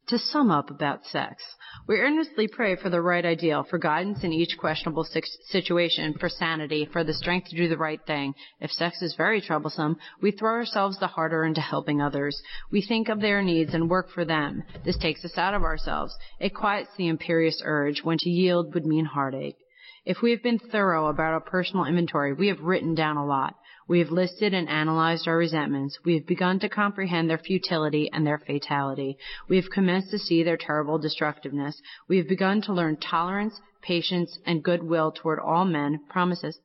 to 0.08 0.18
sum 0.18 0.50
up 0.50 0.70
about 0.70 1.04
sex, 1.06 1.42
we 1.88 1.96
earnestly 1.98 2.48
pray 2.48 2.76
for 2.76 2.90
the 2.90 3.00
right 3.00 3.24
ideal, 3.24 3.64
for 3.68 3.78
guidance 3.78 4.24
in 4.24 4.32
each 4.32 4.56
questionable 4.58 5.06
situation, 5.48 6.14
for 6.18 6.28
sanity, 6.28 6.88
for 6.92 7.04
the 7.04 7.14
strength 7.14 7.48
to 7.48 7.56
do 7.56 7.68
the 7.68 7.76
right 7.76 8.00
thing. 8.06 8.34
If 8.60 8.70
sex 8.70 9.02
is 9.02 9.14
very 9.16 9.40
troublesome, 9.40 9.96
we 10.20 10.30
throw 10.30 10.52
ourselves 10.52 10.98
the 10.98 11.06
harder 11.06 11.44
into 11.44 11.60
helping 11.60 12.00
others. 12.00 12.40
We 12.70 12.82
think 12.82 13.08
of 13.08 13.20
their 13.20 13.42
needs 13.42 13.74
and 13.74 13.90
work 13.90 14.10
for 14.10 14.24
them. 14.24 14.62
This 14.84 14.98
takes 14.98 15.24
us 15.24 15.36
out 15.36 15.54
of 15.54 15.62
ourselves. 15.62 16.16
It 16.40 16.54
quiets 16.54 16.90
the 16.96 17.08
imperious 17.08 17.62
urge 17.64 18.02
when 18.02 18.18
to 18.18 18.30
yield 18.30 18.74
would 18.74 18.86
mean 18.86 19.04
heartache. 19.04 19.56
If 20.04 20.22
we 20.22 20.30
have 20.30 20.42
been 20.42 20.60
thorough 20.60 21.08
about 21.08 21.32
our 21.32 21.40
personal 21.40 21.84
inventory, 21.84 22.32
we 22.32 22.46
have 22.46 22.60
written 22.60 22.94
down 22.94 23.16
a 23.16 23.26
lot. 23.26 23.56
We 23.88 24.00
have 24.00 24.10
listed 24.10 24.52
and 24.52 24.68
analyzed 24.68 25.28
our 25.28 25.36
resentments. 25.36 25.98
We 26.04 26.14
have 26.14 26.26
begun 26.26 26.58
to 26.60 26.68
comprehend 26.68 27.30
their 27.30 27.38
futility 27.38 28.10
and 28.12 28.26
their 28.26 28.38
fatality. 28.38 29.16
We 29.48 29.56
have 29.56 29.70
commenced 29.70 30.10
to 30.10 30.18
see 30.18 30.42
their 30.42 30.56
terrible 30.56 30.98
destructiveness. 30.98 31.80
We 32.08 32.18
have 32.18 32.28
begun 32.28 32.62
to 32.62 32.72
learn 32.72 32.96
tolerance, 32.96 33.60
patience, 33.82 34.38
and 34.44 34.64
goodwill 34.64 35.12
toward 35.12 35.38
all 35.38 35.64
men, 35.64 36.00
promises, 36.10 36.58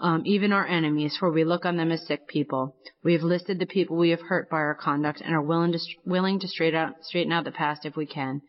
um, 0.00 0.22
even 0.26 0.52
our 0.52 0.66
enemies, 0.66 1.16
for 1.16 1.30
we 1.30 1.44
look 1.44 1.64
on 1.64 1.76
them 1.76 1.92
as 1.92 2.04
sick 2.06 2.26
people. 2.26 2.74
We 3.04 3.12
have 3.12 3.22
listed 3.22 3.60
the 3.60 3.66
people 3.66 3.96
we 3.96 4.10
have 4.10 4.22
hurt 4.22 4.50
by 4.50 4.56
our 4.56 4.74
conduct 4.74 5.20
and 5.20 5.32
are 5.34 5.42
willing 5.42 5.72
to, 5.72 5.78
willing 6.04 6.40
to 6.40 6.48
straighten 6.48 6.80
out, 6.80 7.04
straighten 7.04 7.32
out 7.32 7.44
the 7.44 7.52
past 7.52 7.86
if 7.86 7.94
we 7.94 8.06
can. 8.06 8.42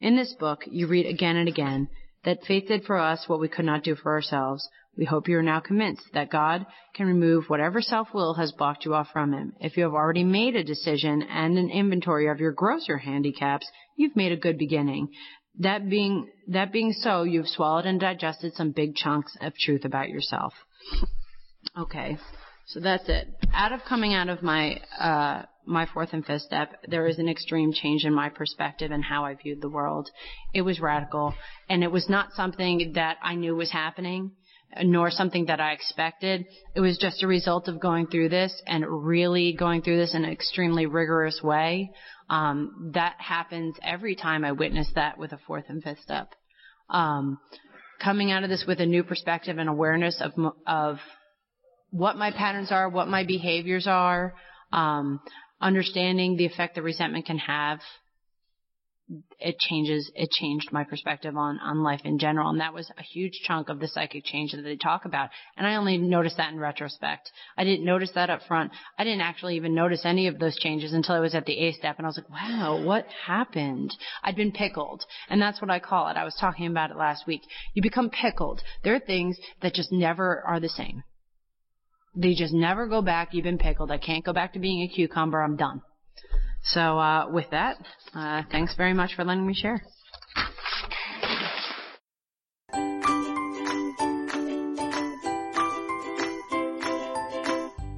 In 0.00 0.16
this 0.16 0.34
book, 0.34 0.64
you 0.66 0.88
read 0.88 1.06
again 1.06 1.36
and 1.36 1.48
again 1.48 1.88
that 2.24 2.42
fate 2.42 2.66
did 2.66 2.82
for 2.84 2.98
us 2.98 3.28
what 3.28 3.38
we 3.38 3.48
could 3.48 3.64
not 3.64 3.84
do 3.84 3.94
for 3.94 4.12
ourselves. 4.12 4.68
We 4.96 5.04
hope 5.04 5.28
you 5.28 5.36
are 5.38 5.42
now 5.42 5.60
convinced 5.60 6.04
that 6.14 6.30
God 6.30 6.64
can 6.94 7.06
remove 7.06 7.44
whatever 7.48 7.82
self-will 7.82 8.34
has 8.34 8.52
blocked 8.52 8.84
you 8.84 8.94
off 8.94 9.08
from 9.12 9.32
Him. 9.32 9.52
If 9.60 9.76
you 9.76 9.82
have 9.82 9.92
already 9.92 10.24
made 10.24 10.56
a 10.56 10.64
decision 10.64 11.22
and 11.22 11.58
an 11.58 11.70
inventory 11.70 12.28
of 12.28 12.40
your 12.40 12.52
grosser 12.52 12.96
handicaps, 12.96 13.70
you've 13.96 14.16
made 14.16 14.32
a 14.32 14.36
good 14.36 14.56
beginning. 14.56 15.08
That 15.58 15.88
being, 15.88 16.30
that 16.48 16.72
being 16.72 16.92
so, 16.92 17.24
you've 17.24 17.48
swallowed 17.48 17.86
and 17.86 18.00
digested 18.00 18.54
some 18.54 18.72
big 18.72 18.94
chunks 18.94 19.36
of 19.40 19.54
truth 19.54 19.84
about 19.84 20.08
yourself. 20.08 20.54
Okay. 21.76 22.16
So 22.68 22.80
that's 22.80 23.08
it. 23.08 23.28
Out 23.52 23.72
of 23.72 23.80
coming 23.88 24.14
out 24.14 24.28
of 24.28 24.42
my, 24.42 24.80
uh, 24.98 25.42
my 25.66 25.86
fourth 25.92 26.10
and 26.12 26.24
fifth 26.24 26.42
step, 26.42 26.72
there 26.88 27.04
was 27.04 27.18
an 27.18 27.28
extreme 27.28 27.72
change 27.72 28.04
in 28.04 28.14
my 28.14 28.28
perspective 28.28 28.90
and 28.90 29.04
how 29.04 29.24
I 29.24 29.34
viewed 29.34 29.60
the 29.60 29.68
world. 29.68 30.10
It 30.54 30.62
was 30.62 30.80
radical 30.80 31.34
and 31.68 31.84
it 31.84 31.92
was 31.92 32.08
not 32.08 32.32
something 32.32 32.92
that 32.94 33.18
I 33.22 33.34
knew 33.34 33.54
was 33.54 33.70
happening 33.70 34.32
nor 34.82 35.10
something 35.10 35.46
that 35.46 35.60
I 35.60 35.72
expected. 35.72 36.46
It 36.74 36.80
was 36.80 36.98
just 36.98 37.22
a 37.22 37.26
result 37.26 37.68
of 37.68 37.80
going 37.80 38.06
through 38.08 38.28
this 38.28 38.52
and 38.66 38.84
really 38.86 39.52
going 39.52 39.82
through 39.82 39.98
this 39.98 40.14
in 40.14 40.24
an 40.24 40.30
extremely 40.30 40.86
rigorous 40.86 41.40
way. 41.42 41.90
Um, 42.28 42.90
that 42.94 43.14
happens 43.18 43.76
every 43.82 44.16
time 44.16 44.44
I 44.44 44.52
witness 44.52 44.90
that 44.94 45.18
with 45.18 45.32
a 45.32 45.38
fourth 45.46 45.64
and 45.68 45.82
fifth 45.82 46.00
step. 46.00 46.30
Um, 46.90 47.38
coming 48.02 48.30
out 48.30 48.42
of 48.42 48.50
this 48.50 48.64
with 48.66 48.80
a 48.80 48.86
new 48.86 49.02
perspective 49.02 49.58
and 49.58 49.68
awareness 49.68 50.20
of 50.20 50.32
of 50.66 50.98
what 51.90 52.16
my 52.16 52.30
patterns 52.30 52.70
are, 52.72 52.88
what 52.88 53.08
my 53.08 53.24
behaviors 53.24 53.86
are, 53.86 54.34
um, 54.72 55.20
understanding 55.60 56.36
the 56.36 56.46
effect 56.46 56.74
that 56.74 56.82
resentment 56.82 57.26
can 57.26 57.38
have 57.38 57.80
it 59.38 59.56
changes 59.60 60.10
it 60.16 60.30
changed 60.30 60.72
my 60.72 60.82
perspective 60.82 61.36
on 61.36 61.60
on 61.60 61.82
life 61.82 62.00
in 62.04 62.18
general. 62.18 62.50
And 62.50 62.60
that 62.60 62.74
was 62.74 62.90
a 62.98 63.02
huge 63.02 63.40
chunk 63.44 63.68
of 63.68 63.78
the 63.78 63.86
psychic 63.86 64.24
change 64.24 64.52
that 64.52 64.62
they 64.62 64.76
talk 64.76 65.04
about. 65.04 65.30
And 65.56 65.66
i 65.66 65.76
only 65.76 65.96
noticed 65.96 66.38
that 66.38 66.52
in 66.52 66.58
retrospect. 66.58 67.30
I 67.56 67.62
didn't 67.62 67.84
notice 67.84 68.10
that 68.16 68.30
up 68.30 68.40
front. 68.48 68.72
I 68.98 69.04
didn't 69.04 69.20
actually 69.20 69.56
even 69.56 69.74
notice 69.74 70.00
any 70.04 70.26
of 70.26 70.40
those 70.40 70.56
changes 70.58 70.92
until 70.92 71.14
i 71.14 71.20
was 71.20 71.36
at 71.36 71.46
the 71.46 71.56
eight 71.56 71.76
step 71.76 71.98
and 71.98 72.06
i 72.06 72.08
was 72.08 72.18
like 72.18 72.30
wow 72.30 72.82
what 72.82 73.06
happened? 73.26 73.94
I'd 74.24 74.36
been 74.36 74.52
pickled. 74.52 75.04
And 75.28 75.40
that's 75.40 75.60
what 75.60 75.70
i 75.70 75.78
call 75.78 76.08
it. 76.08 76.16
I 76.16 76.24
was 76.24 76.36
talking 76.40 76.66
about 76.66 76.90
it 76.90 76.96
last 76.96 77.26
week. 77.26 77.42
You 77.74 77.82
become 77.82 78.10
pickled. 78.10 78.60
There 78.82 78.94
are 78.94 79.00
things 79.00 79.38
that 79.62 79.74
just 79.74 79.92
never 79.92 80.42
are 80.44 80.58
the 80.58 80.68
same. 80.68 81.04
They 82.16 82.34
just 82.34 82.54
never 82.54 82.88
go 82.88 83.02
back. 83.02 83.28
You've 83.32 83.44
been 83.44 83.58
pickled. 83.58 83.90
I 83.92 83.98
can't 83.98 84.24
go 84.24 84.32
back 84.32 84.54
to 84.54 84.58
being 84.58 84.82
a 84.82 84.88
cucumber. 84.92 85.42
I'm 85.42 85.56
done 85.56 85.82
so 86.66 86.98
uh, 86.98 87.28
with 87.30 87.50
that, 87.50 87.76
uh, 88.14 88.42
thanks 88.50 88.74
very 88.74 88.94
much 88.94 89.14
for 89.14 89.24
letting 89.24 89.46
me 89.46 89.54
share. 89.54 89.82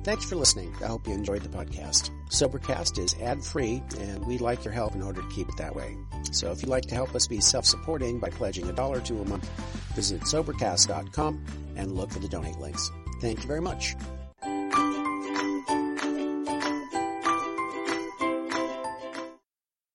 Thanks 0.09 0.25
for 0.25 0.37
listening. 0.37 0.75
I 0.83 0.87
hope 0.87 1.07
you 1.07 1.13
enjoyed 1.13 1.43
the 1.43 1.51
podcast. 1.51 2.09
Sobercast 2.31 2.99
is 2.99 3.15
ad 3.21 3.45
free, 3.45 3.83
and 3.99 4.27
we'd 4.27 4.41
like 4.41 4.65
your 4.65 4.73
help 4.73 4.95
in 4.95 5.03
order 5.03 5.21
to 5.21 5.29
keep 5.29 5.51
it 5.51 5.57
that 5.59 5.77
way. 5.77 5.99
So 6.33 6.51
if 6.51 6.63
you'd 6.63 6.71
like 6.71 6.85
to 6.85 6.95
help 6.95 7.15
us 7.15 7.27
be 7.27 7.43
self 7.43 7.67
supporting 7.67 8.19
by 8.19 8.31
pledging 8.31 8.67
a 8.71 8.73
dollar 8.73 9.03
to 9.03 9.21
a 9.21 9.29
month, 9.29 9.47
visit 9.95 10.23
Sobercast.com 10.23 11.45
and 11.77 11.93
look 11.93 12.11
for 12.11 12.21
the 12.21 12.29
donate 12.29 12.59
links. 12.59 12.91
Thank 13.21 13.43
you 13.43 13.49
very 13.49 13.61
much. 13.61 13.97